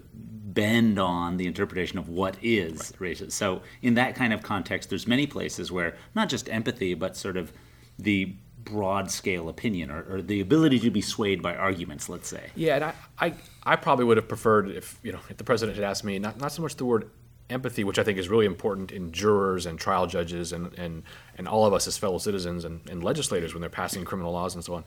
bend 0.54 0.98
on 0.98 1.38
the 1.38 1.46
interpretation 1.46 2.00
of 2.00 2.08
what 2.08 2.38
is 2.41 2.93
right. 3.00 3.12
racist. 3.12 3.34
So 3.34 3.62
in 3.82 3.96
that 3.96 4.16
kind 4.16 4.34
of 4.34 4.41
context, 4.41 4.89
there's 4.89 5.08
many 5.08 5.28
places 5.28 5.72
where 5.72 5.98
not 6.16 6.30
just 6.30 6.50
empathy, 6.50 6.93
but 6.93 7.18
sort 7.18 7.38
of 7.38 7.52
the 8.00 8.36
broad 8.66 9.11
scale 9.11 9.47
opinion 9.47 9.91
or, 9.91 10.03
or, 10.09 10.22
the 10.22 10.41
ability 10.41 10.80
to 10.80 10.89
be 10.89 11.01
swayed 11.01 11.41
by 11.41 11.55
arguments, 11.55 12.09
let's 12.09 12.28
say. 12.28 12.49
Yeah, 12.55 12.76
and 12.76 12.84
I, 12.84 12.93
I, 13.20 13.34
I 13.63 13.76
probably 13.76 14.05
would 14.05 14.18
have 14.18 14.28
preferred 14.28 14.70
if 14.70 14.99
you 15.03 15.11
know 15.11 15.20
if 15.30 15.38
the 15.38 15.43
president 15.43 15.78
had 15.78 15.86
asked 15.86 16.03
me 16.03 16.18
not, 16.20 16.39
not 16.39 16.51
so 16.51 16.61
much 16.61 16.76
the 16.76 16.86
word 16.86 17.09
empathy, 17.49 17.84
which 17.84 17.99
I 17.99 18.03
think 18.03 18.18
is 18.18 18.30
really 18.30 18.45
important 18.45 18.91
in 18.91 19.11
jurors 19.11 19.66
and 19.66 19.80
trial 19.80 20.07
judges 20.07 20.51
and, 20.51 20.74
and, 20.80 21.03
and 21.38 21.47
all 21.47 21.66
of 21.66 21.74
us 21.74 21.88
as 21.88 21.97
fellow 21.97 22.18
citizens 22.18 22.66
and, 22.66 22.82
and 22.89 23.03
legislators 23.03 23.53
when 23.53 23.61
they're 23.61 23.70
passing 23.70 24.03
criminal 24.03 24.32
laws 24.32 24.55
and 24.55 24.63
so 24.63 24.74
on. 24.74 24.84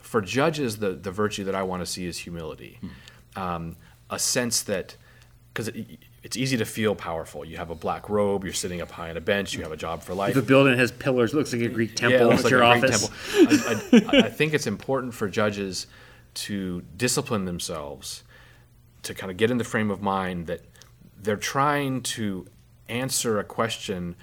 For 0.00 0.20
judges, 0.20 0.78
the, 0.78 0.90
the 0.90 1.10
virtue 1.10 1.44
that 1.44 1.54
I 1.54 1.62
want 1.62 1.80
to 1.80 1.86
see 1.86 2.04
is 2.06 2.18
humility. 2.18 2.78
Hmm. 2.80 3.40
Um, 3.40 3.76
a 4.10 4.18
sense 4.18 4.62
that, 4.62 4.96
because 5.52 5.70
it's 6.24 6.38
easy 6.38 6.56
to 6.56 6.64
feel 6.64 6.94
powerful. 6.94 7.44
You 7.44 7.58
have 7.58 7.68
a 7.68 7.74
black 7.74 8.08
robe, 8.08 8.44
you're 8.44 8.54
sitting 8.54 8.80
up 8.80 8.90
high 8.90 9.10
on 9.10 9.16
a 9.16 9.20
bench, 9.20 9.54
you 9.54 9.62
have 9.62 9.72
a 9.72 9.76
job 9.76 10.02
for 10.02 10.14
life. 10.14 10.34
The 10.34 10.40
building 10.40 10.76
has 10.78 10.90
pillars, 10.90 11.34
looks 11.34 11.52
like 11.52 11.60
a 11.60 11.68
Greek 11.68 11.94
temple. 11.94 12.18
Yeah, 12.18 12.24
it 12.24 12.28
looks 12.28 12.44
like 12.44 12.50
your 12.50 12.62
a 12.62 12.80
Greek 12.80 12.92
office. 12.92 13.08
temple. 13.90 14.10
I, 14.10 14.18
I, 14.18 14.26
I 14.26 14.30
think 14.30 14.54
it's 14.54 14.66
important 14.66 15.12
for 15.12 15.28
judges 15.28 15.86
to 16.34 16.82
discipline 16.96 17.44
themselves, 17.44 18.24
to 19.02 19.14
kind 19.14 19.30
of 19.30 19.36
get 19.36 19.50
in 19.50 19.58
the 19.58 19.64
frame 19.64 19.90
of 19.90 20.00
mind 20.00 20.46
that 20.46 20.62
they're 21.20 21.36
trying 21.36 22.00
to 22.02 22.46
answer 22.88 23.38
a 23.38 23.44
question 23.44 24.16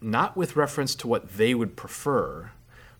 not 0.00 0.36
with 0.36 0.56
reference 0.56 0.96
to 0.96 1.06
what 1.06 1.36
they 1.36 1.54
would 1.54 1.76
prefer, 1.76 2.50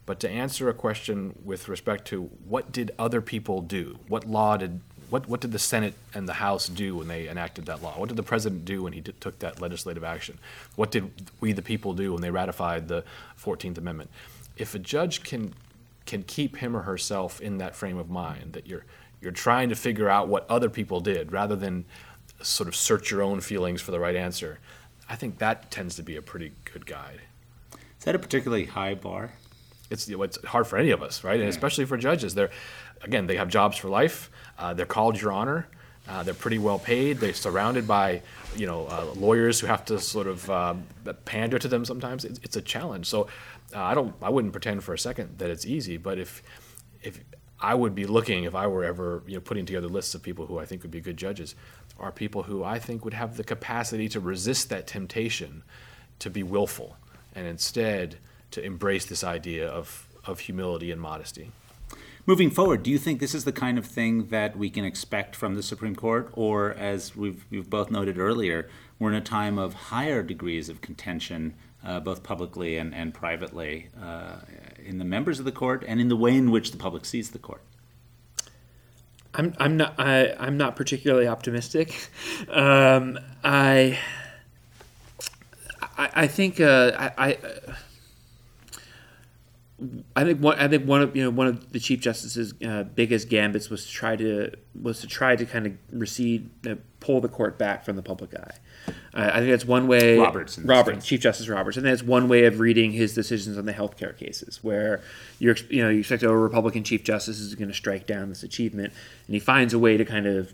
but 0.06 0.20
to 0.20 0.30
answer 0.30 0.68
a 0.68 0.74
question 0.74 1.36
with 1.44 1.68
respect 1.68 2.06
to 2.08 2.22
what 2.44 2.70
did 2.70 2.92
other 2.98 3.20
people 3.20 3.60
do? 3.60 3.98
What 4.06 4.24
law 4.24 4.56
did 4.56 4.80
what, 5.10 5.28
what 5.28 5.40
did 5.40 5.52
the 5.52 5.58
Senate 5.58 5.94
and 6.14 6.28
the 6.28 6.34
House 6.34 6.68
do 6.68 6.96
when 6.96 7.08
they 7.08 7.28
enacted 7.28 7.66
that 7.66 7.82
law? 7.82 7.98
What 7.98 8.08
did 8.08 8.16
the 8.16 8.22
president 8.22 8.64
do 8.64 8.82
when 8.82 8.92
he 8.92 9.00
d- 9.00 9.12
took 9.20 9.38
that 9.40 9.60
legislative 9.60 10.04
action? 10.04 10.38
What 10.76 10.90
did 10.90 11.10
we, 11.40 11.52
the 11.52 11.62
people, 11.62 11.94
do 11.94 12.12
when 12.12 12.22
they 12.22 12.30
ratified 12.30 12.88
the 12.88 13.04
14th 13.42 13.78
Amendment? 13.78 14.10
If 14.56 14.74
a 14.74 14.78
judge 14.78 15.22
can, 15.22 15.54
can 16.06 16.22
keep 16.22 16.56
him 16.56 16.76
or 16.76 16.82
herself 16.82 17.40
in 17.40 17.58
that 17.58 17.74
frame 17.74 17.98
of 17.98 18.08
mind, 18.08 18.52
that 18.52 18.66
you're, 18.66 18.84
you're 19.20 19.32
trying 19.32 19.68
to 19.68 19.74
figure 19.74 20.08
out 20.08 20.28
what 20.28 20.48
other 20.48 20.70
people 20.70 21.00
did 21.00 21.32
rather 21.32 21.56
than 21.56 21.84
sort 22.42 22.68
of 22.68 22.76
search 22.76 23.10
your 23.10 23.22
own 23.22 23.40
feelings 23.40 23.82
for 23.82 23.90
the 23.90 24.00
right 24.00 24.16
answer. 24.16 24.58
I 25.08 25.16
think 25.16 25.38
that 25.38 25.70
tends 25.70 25.96
to 25.96 26.02
be 26.02 26.16
a 26.16 26.22
pretty 26.22 26.52
good 26.72 26.86
guide. 26.86 27.20
Is 27.98 28.04
that 28.04 28.14
a 28.14 28.18
particularly 28.18 28.66
high 28.66 28.94
bar? 28.94 29.32
It's, 29.90 30.08
it's 30.08 30.44
hard 30.44 30.66
for 30.66 30.78
any 30.78 30.90
of 30.90 31.02
us, 31.02 31.24
right? 31.24 31.40
And 31.40 31.48
especially 31.48 31.84
for 31.84 31.96
judges. 31.96 32.34
They're, 32.34 32.50
again, 33.02 33.26
they 33.26 33.36
have 33.36 33.48
jobs 33.48 33.76
for 33.76 33.88
life. 33.88 34.30
Uh, 34.60 34.74
they're 34.74 34.86
called 34.86 35.20
Your 35.20 35.32
Honor. 35.32 35.66
Uh, 36.08 36.22
they're 36.22 36.34
pretty 36.34 36.58
well 36.58 36.78
paid. 36.78 37.18
They're 37.18 37.32
surrounded 37.32 37.86
by, 37.86 38.22
you 38.56 38.66
know, 38.66 38.86
uh, 38.86 39.06
lawyers 39.14 39.60
who 39.60 39.66
have 39.66 39.84
to 39.86 39.98
sort 39.98 40.26
of 40.26 40.48
um, 40.50 40.84
pander 41.24 41.58
to 41.58 41.68
them 41.68 41.84
sometimes. 41.84 42.24
It's, 42.24 42.40
it's 42.42 42.56
a 42.56 42.62
challenge. 42.62 43.06
So 43.06 43.28
uh, 43.74 43.82
I 43.82 43.94
don't, 43.94 44.14
I 44.20 44.28
wouldn't 44.28 44.52
pretend 44.52 44.84
for 44.84 44.92
a 44.92 44.98
second 44.98 45.38
that 45.38 45.50
it's 45.50 45.64
easy. 45.64 45.96
But 45.96 46.18
if, 46.18 46.42
if 47.02 47.20
I 47.60 47.74
would 47.74 47.94
be 47.94 48.06
looking, 48.06 48.44
if 48.44 48.54
I 48.54 48.66
were 48.66 48.84
ever, 48.84 49.22
you 49.26 49.34
know, 49.34 49.40
putting 49.40 49.66
together 49.66 49.88
lists 49.88 50.14
of 50.14 50.22
people 50.22 50.46
who 50.46 50.58
I 50.58 50.64
think 50.64 50.82
would 50.82 50.90
be 50.90 51.00
good 51.00 51.16
judges, 51.16 51.54
are 51.98 52.10
people 52.10 52.42
who 52.42 52.64
I 52.64 52.78
think 52.78 53.04
would 53.04 53.14
have 53.14 53.36
the 53.36 53.44
capacity 53.44 54.08
to 54.10 54.20
resist 54.20 54.68
that 54.70 54.86
temptation 54.86 55.62
to 56.18 56.30
be 56.30 56.42
willful 56.42 56.96
and 57.34 57.46
instead 57.46 58.18
to 58.50 58.62
embrace 58.64 59.06
this 59.06 59.22
idea 59.22 59.68
of, 59.68 60.08
of 60.24 60.40
humility 60.40 60.90
and 60.90 61.00
modesty. 61.00 61.52
Moving 62.26 62.50
forward, 62.50 62.82
do 62.82 62.90
you 62.90 62.98
think 62.98 63.18
this 63.18 63.34
is 63.34 63.44
the 63.44 63.52
kind 63.52 63.78
of 63.78 63.86
thing 63.86 64.26
that 64.26 64.56
we 64.56 64.68
can 64.68 64.84
expect 64.84 65.34
from 65.34 65.54
the 65.54 65.62
Supreme 65.62 65.96
Court? 65.96 66.30
Or, 66.34 66.74
as 66.74 67.16
we've, 67.16 67.44
we've 67.50 67.68
both 67.68 67.90
noted 67.90 68.18
earlier, 68.18 68.68
we're 68.98 69.08
in 69.08 69.14
a 69.14 69.22
time 69.22 69.58
of 69.58 69.72
higher 69.74 70.22
degrees 70.22 70.68
of 70.68 70.82
contention, 70.82 71.54
uh, 71.84 71.98
both 72.00 72.22
publicly 72.22 72.76
and, 72.76 72.94
and 72.94 73.14
privately, 73.14 73.88
uh, 74.00 74.36
in 74.84 74.98
the 74.98 75.04
members 75.04 75.38
of 75.38 75.46
the 75.46 75.52
court 75.52 75.82
and 75.88 75.98
in 75.98 76.08
the 76.08 76.16
way 76.16 76.36
in 76.36 76.50
which 76.50 76.72
the 76.72 76.76
public 76.76 77.06
sees 77.06 77.30
the 77.30 77.38
court? 77.38 77.62
I'm 79.32 79.54
I'm 79.58 79.76
not 79.76 79.94
I, 79.96 80.34
I'm 80.40 80.56
not 80.56 80.74
particularly 80.74 81.28
optimistic. 81.28 82.10
Um, 82.48 83.16
I, 83.44 83.98
I 85.96 86.10
I 86.14 86.26
think 86.26 86.60
uh, 86.60 86.92
I. 86.98 87.28
I 87.28 87.38
I 90.14 90.24
think 90.24 90.40
one. 90.40 90.58
I 90.58 90.68
think 90.68 90.86
one 90.86 91.00
of 91.00 91.16
you 91.16 91.24
know 91.24 91.30
one 91.30 91.46
of 91.46 91.72
the 91.72 91.80
chief 91.80 92.00
justice's 92.00 92.52
uh, 92.64 92.82
biggest 92.82 93.28
gambits 93.28 93.70
was 93.70 93.86
to 93.86 93.92
try 93.92 94.14
to 94.16 94.52
was 94.80 95.00
to 95.00 95.06
try 95.06 95.36
to 95.36 95.46
kind 95.46 95.66
of 95.66 95.72
recede, 95.92 96.50
uh, 96.68 96.74
pull 97.00 97.20
the 97.20 97.28
court 97.28 97.58
back 97.58 97.84
from 97.84 97.96
the 97.96 98.02
public 98.02 98.34
eye. 98.34 98.56
Uh, 99.14 99.30
I 99.32 99.38
think 99.38 99.50
that's 99.50 99.64
one 99.64 99.88
way. 99.88 100.18
Roberts 100.18 100.58
Roberts. 100.58 101.06
Chief 101.06 101.20
Justice 101.20 101.48
Roberts, 101.48 101.78
and 101.78 101.86
that's 101.86 102.02
one 102.02 102.28
way 102.28 102.44
of 102.44 102.60
reading 102.60 102.92
his 102.92 103.14
decisions 103.14 103.56
on 103.56 103.64
the 103.64 103.72
healthcare 103.72 104.16
cases, 104.16 104.62
where 104.62 105.00
you're 105.38 105.56
you 105.70 105.82
know 105.82 105.88
you 105.88 106.00
expect 106.00 106.22
a 106.22 106.36
Republican 106.36 106.84
Chief 106.84 107.02
Justice 107.02 107.40
is 107.40 107.54
going 107.54 107.68
to 107.68 107.74
strike 107.74 108.06
down 108.06 108.28
this 108.28 108.42
achievement, 108.42 108.92
and 109.26 109.34
he 109.34 109.40
finds 109.40 109.72
a 109.72 109.78
way 109.78 109.96
to 109.96 110.04
kind 110.04 110.26
of 110.26 110.52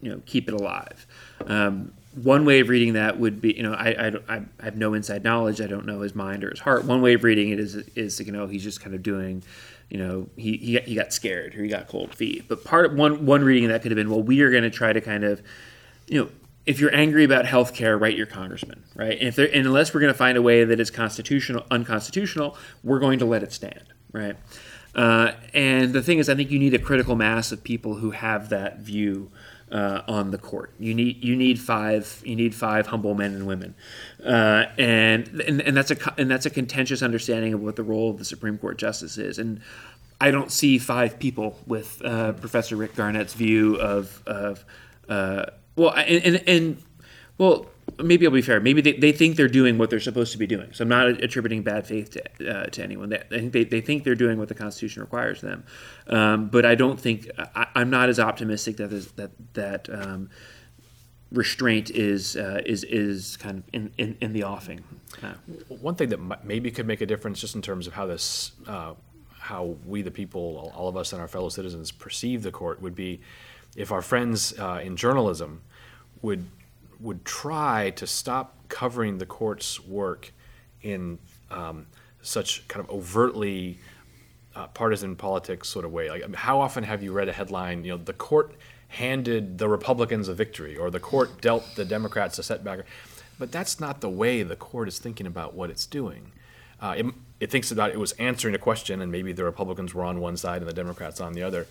you 0.00 0.10
know 0.10 0.22
keep 0.24 0.48
it 0.48 0.54
alive. 0.54 1.06
Um, 1.46 1.92
one 2.22 2.44
way 2.44 2.60
of 2.60 2.68
reading 2.68 2.94
that 2.94 3.18
would 3.18 3.40
be, 3.40 3.54
you 3.54 3.62
know, 3.62 3.74
I, 3.74 4.08
I, 4.08 4.36
I 4.36 4.42
have 4.62 4.76
no 4.76 4.94
inside 4.94 5.24
knowledge. 5.24 5.60
I 5.60 5.66
don't 5.66 5.86
know 5.86 6.00
his 6.00 6.14
mind 6.14 6.44
or 6.44 6.50
his 6.50 6.60
heart. 6.60 6.84
One 6.84 7.02
way 7.02 7.14
of 7.14 7.24
reading 7.24 7.50
it 7.50 7.60
is, 7.60 7.76
is 7.94 8.20
you 8.20 8.32
know, 8.32 8.46
he's 8.46 8.62
just 8.62 8.80
kind 8.80 8.94
of 8.94 9.02
doing, 9.02 9.42
you 9.88 9.98
know, 9.98 10.28
he, 10.36 10.56
he, 10.56 10.78
he 10.80 10.94
got 10.94 11.12
scared 11.12 11.54
or 11.54 11.62
he 11.62 11.68
got 11.68 11.88
cold 11.88 12.14
feet. 12.14 12.48
But 12.48 12.64
part 12.64 12.86
of 12.86 12.94
one, 12.94 13.26
one 13.26 13.42
reading 13.42 13.64
of 13.64 13.70
that 13.70 13.82
could 13.82 13.90
have 13.90 13.96
been, 13.96 14.10
well, 14.10 14.22
we 14.22 14.40
are 14.42 14.50
going 14.50 14.64
to 14.64 14.70
try 14.70 14.92
to 14.92 15.00
kind 15.00 15.24
of, 15.24 15.42
you 16.06 16.22
know, 16.22 16.30
if 16.66 16.80
you're 16.80 16.94
angry 16.94 17.24
about 17.24 17.46
health 17.46 17.74
care, 17.74 17.96
write 17.96 18.16
your 18.16 18.26
congressman, 18.26 18.84
right? 18.94 19.18
And 19.18 19.38
and 19.38 19.66
unless 19.66 19.94
we're 19.94 20.00
going 20.00 20.12
to 20.12 20.18
find 20.18 20.36
a 20.36 20.42
way 20.42 20.64
that 20.64 20.78
is 20.78 20.90
constitutional, 20.90 21.64
unconstitutional, 21.70 22.58
we're 22.84 22.98
going 22.98 23.18
to 23.20 23.24
let 23.24 23.42
it 23.42 23.52
stand, 23.52 23.84
right? 24.12 24.36
Uh, 24.94 25.32
and 25.54 25.94
the 25.94 26.02
thing 26.02 26.18
is, 26.18 26.28
I 26.28 26.34
think 26.34 26.50
you 26.50 26.58
need 26.58 26.74
a 26.74 26.78
critical 26.78 27.16
mass 27.16 27.52
of 27.52 27.64
people 27.64 27.94
who 27.94 28.10
have 28.10 28.50
that 28.50 28.80
view 28.80 29.30
uh, 29.70 30.02
on 30.08 30.30
the 30.30 30.38
court. 30.38 30.72
You 30.78 30.94
need 30.94 31.22
you 31.22 31.36
need 31.36 31.58
five 31.58 32.22
you 32.24 32.36
need 32.36 32.54
five 32.54 32.86
humble 32.86 33.14
men 33.14 33.34
and 33.34 33.46
women, 33.46 33.74
uh, 34.24 34.66
and, 34.78 35.28
and 35.40 35.60
and 35.60 35.76
that's 35.76 35.90
a 35.90 36.14
and 36.18 36.30
that's 36.30 36.46
a 36.46 36.50
contentious 36.50 37.02
understanding 37.02 37.54
of 37.54 37.60
what 37.60 37.76
the 37.76 37.82
role 37.82 38.10
of 38.10 38.18
the 38.18 38.24
Supreme 38.24 38.58
Court 38.58 38.78
justice 38.78 39.18
is. 39.18 39.38
And 39.38 39.60
I 40.20 40.30
don't 40.30 40.50
see 40.50 40.78
five 40.78 41.18
people 41.18 41.58
with 41.66 42.02
uh, 42.04 42.32
Professor 42.32 42.76
Rick 42.76 42.96
Garnett's 42.96 43.34
view 43.34 43.76
of 43.76 44.22
of 44.26 44.64
uh, 45.08 45.46
well 45.76 45.92
and, 45.92 46.24
and 46.24 46.48
and 46.48 46.82
well 47.36 47.66
maybe 48.02 48.26
I'll 48.26 48.32
be 48.32 48.42
fair. 48.42 48.60
Maybe 48.60 48.80
they, 48.80 48.92
they 48.92 49.12
think 49.12 49.36
they're 49.36 49.48
doing 49.48 49.78
what 49.78 49.90
they're 49.90 50.00
supposed 50.00 50.32
to 50.32 50.38
be 50.38 50.46
doing. 50.46 50.72
So 50.72 50.82
I'm 50.82 50.88
not 50.88 51.08
attributing 51.08 51.62
bad 51.62 51.86
faith 51.86 52.10
to, 52.10 52.50
uh, 52.50 52.66
to 52.66 52.82
anyone. 52.82 53.08
They, 53.08 53.18
I 53.18 53.38
think 53.38 53.52
they, 53.52 53.64
they 53.64 53.80
think 53.80 54.04
they're 54.04 54.14
doing 54.14 54.38
what 54.38 54.48
the 54.48 54.54
Constitution 54.54 55.02
requires 55.02 55.40
them. 55.40 55.64
Um, 56.06 56.48
but 56.48 56.64
I 56.64 56.74
don't 56.74 57.00
think 57.00 57.30
I, 57.38 57.66
I'm 57.74 57.90
not 57.90 58.08
as 58.08 58.18
optimistic 58.20 58.76
that 58.76 58.90
there's, 58.90 59.12
that 59.12 59.30
that 59.54 59.88
um, 59.90 60.30
restraint 61.32 61.90
is 61.90 62.36
uh, 62.36 62.62
is 62.64 62.84
is 62.84 63.36
kind 63.36 63.58
of 63.58 63.64
in, 63.72 63.92
in, 63.98 64.16
in 64.20 64.32
the 64.32 64.44
offing. 64.44 64.82
Uh, 65.22 65.32
One 65.68 65.94
thing 65.94 66.10
that 66.10 66.44
maybe 66.44 66.70
could 66.70 66.86
make 66.86 67.00
a 67.00 67.06
difference, 67.06 67.40
just 67.40 67.54
in 67.54 67.62
terms 67.62 67.86
of 67.86 67.94
how 67.94 68.06
this, 68.06 68.52
uh, 68.66 68.94
how 69.38 69.76
we 69.86 70.02
the 70.02 70.10
people, 70.10 70.72
all 70.74 70.88
of 70.88 70.96
us 70.96 71.12
and 71.12 71.20
our 71.20 71.28
fellow 71.28 71.48
citizens 71.48 71.90
perceive 71.90 72.42
the 72.42 72.52
court, 72.52 72.80
would 72.80 72.94
be 72.94 73.20
if 73.76 73.92
our 73.92 74.02
friends 74.02 74.58
uh, 74.58 74.80
in 74.82 74.96
journalism 74.96 75.62
would 76.22 76.46
would 77.00 77.24
try 77.24 77.90
to 77.90 78.06
stop 78.06 78.54
covering 78.68 79.18
the 79.18 79.26
court's 79.26 79.80
work 79.80 80.32
in 80.82 81.18
um, 81.50 81.86
such 82.22 82.66
kind 82.68 82.84
of 82.84 82.90
overtly 82.90 83.78
uh, 84.54 84.66
partisan 84.68 85.16
politics 85.16 85.68
sort 85.68 85.84
of 85.84 85.92
way. 85.92 86.10
Like, 86.10 86.22
I 86.22 86.26
mean, 86.26 86.34
how 86.34 86.60
often 86.60 86.84
have 86.84 87.02
you 87.02 87.12
read 87.12 87.28
a 87.28 87.32
headline? 87.32 87.84
You 87.84 87.92
know, 87.92 87.98
the 87.98 88.12
court 88.12 88.54
handed 88.88 89.58
the 89.58 89.68
Republicans 89.68 90.28
a 90.28 90.34
victory, 90.34 90.76
or 90.76 90.90
the 90.90 91.00
court 91.00 91.40
dealt 91.40 91.64
the 91.76 91.84
Democrats 91.84 92.38
a 92.38 92.42
setback. 92.42 92.80
But 93.38 93.52
that's 93.52 93.78
not 93.78 94.00
the 94.00 94.08
way 94.08 94.42
the 94.42 94.56
court 94.56 94.88
is 94.88 94.98
thinking 94.98 95.26
about 95.26 95.54
what 95.54 95.70
it's 95.70 95.86
doing. 95.86 96.32
Uh, 96.80 96.94
it, 96.98 97.06
it 97.38 97.50
thinks 97.50 97.70
about 97.70 97.90
it 97.90 97.98
was 97.98 98.12
answering 98.12 98.54
a 98.54 98.58
question, 98.58 99.00
and 99.00 99.12
maybe 99.12 99.32
the 99.32 99.44
Republicans 99.44 99.94
were 99.94 100.04
on 100.04 100.20
one 100.20 100.36
side 100.36 100.60
and 100.60 100.68
the 100.68 100.74
Democrats 100.74 101.20
on 101.20 101.34
the 101.34 101.42
other. 101.42 101.66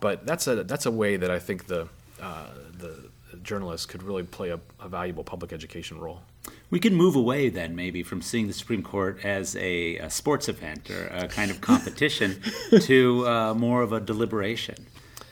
But 0.00 0.26
that's 0.26 0.46
a 0.46 0.64
that's 0.64 0.86
a 0.86 0.90
way 0.90 1.16
that 1.16 1.30
I 1.30 1.38
think 1.38 1.66
the 1.66 1.88
uh, 2.20 2.48
the 2.76 3.10
journalists 3.44 3.86
could 3.86 4.02
really 4.02 4.22
play 4.22 4.50
a, 4.50 4.60
a 4.80 4.88
valuable 4.88 5.24
public 5.24 5.52
education 5.52 5.98
role. 5.98 6.22
We 6.70 6.80
can 6.80 6.94
move 6.94 7.14
away 7.14 7.48
then, 7.48 7.76
maybe, 7.76 8.02
from 8.02 8.20
seeing 8.20 8.48
the 8.48 8.52
Supreme 8.52 8.82
Court 8.82 9.24
as 9.24 9.54
a, 9.56 9.96
a 9.98 10.10
sports 10.10 10.48
event 10.48 10.90
or 10.90 11.06
a 11.06 11.28
kind 11.28 11.50
of 11.50 11.60
competition 11.60 12.40
to 12.80 13.26
uh, 13.28 13.54
more 13.54 13.82
of 13.82 13.92
a 13.92 14.00
deliberation. 14.00 14.86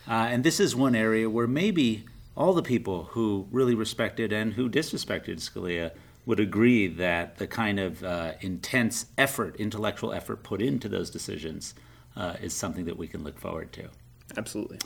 Uh, 0.09 0.29
and 0.31 0.45
this 0.45 0.61
is 0.61 0.77
one 0.77 0.95
area 0.95 1.29
where 1.29 1.47
maybe 1.47 2.05
all 2.37 2.53
the 2.53 2.63
people 2.63 3.05
who 3.11 3.47
really 3.51 3.75
respected 3.75 4.33
and 4.33 4.55
who 4.55 4.69
disrespected 4.69 5.37
Scalia 5.37 5.93
would 6.25 6.41
agree 6.41 6.87
that 6.87 7.39
the 7.39 7.47
kind 7.47 7.81
of 7.81 8.03
uh, 8.05 8.33
intense 8.41 9.07
effort, 9.19 9.57
intellectual 9.57 10.13
effort 10.13 10.43
put 10.43 10.63
into 10.63 10.89
those 10.89 11.11
decisions 11.11 11.75
uh, 12.17 12.35
is 12.41 12.55
something 12.55 12.85
that 12.85 12.97
we 12.97 13.09
can 13.09 13.25
look 13.25 13.39
forward 13.39 13.73
to. 13.73 13.89
absolutely. 14.37 14.79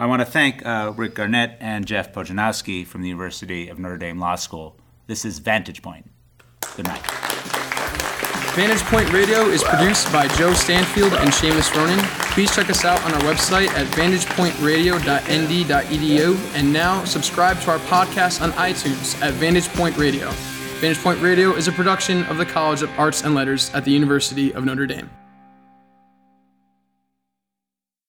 I 0.00 0.06
want 0.06 0.20
to 0.20 0.26
thank 0.26 0.64
uh, 0.64 0.92
Rick 0.96 1.16
Garnett 1.16 1.56
and 1.58 1.84
Jeff 1.84 2.12
Pojanowski 2.12 2.86
from 2.86 3.02
the 3.02 3.08
University 3.08 3.68
of 3.68 3.80
Notre 3.80 3.98
Dame 3.98 4.20
Law 4.20 4.36
School. 4.36 4.76
This 5.08 5.24
is 5.24 5.40
Vantage 5.40 5.82
Point. 5.82 6.08
Good 6.76 6.86
night. 6.86 7.02
Vantage 8.54 8.82
Point 8.82 9.12
Radio 9.12 9.46
is 9.46 9.64
produced 9.64 10.12
by 10.12 10.28
Joe 10.28 10.54
Stanfield 10.54 11.14
and 11.14 11.30
Seamus 11.30 11.74
Ronan. 11.74 11.98
Please 12.32 12.54
check 12.54 12.70
us 12.70 12.84
out 12.84 13.02
on 13.04 13.12
our 13.12 13.20
website 13.22 13.66
at 13.70 13.88
vantagepointradio.nd.edu 13.88 16.54
and 16.54 16.72
now 16.72 17.04
subscribe 17.04 17.60
to 17.62 17.72
our 17.72 17.80
podcast 17.80 18.40
on 18.40 18.52
iTunes 18.52 19.20
at 19.20 19.34
Vantage 19.34 19.68
Point 19.70 19.96
Radio. 19.96 20.30
Vantage 20.80 21.02
Point 21.02 21.20
Radio 21.20 21.54
is 21.54 21.66
a 21.66 21.72
production 21.72 22.22
of 22.26 22.36
the 22.36 22.46
College 22.46 22.82
of 22.82 22.98
Arts 22.98 23.24
and 23.24 23.34
Letters 23.34 23.74
at 23.74 23.84
the 23.84 23.90
University 23.90 24.54
of 24.54 24.64
Notre 24.64 24.86
Dame. 24.86 25.10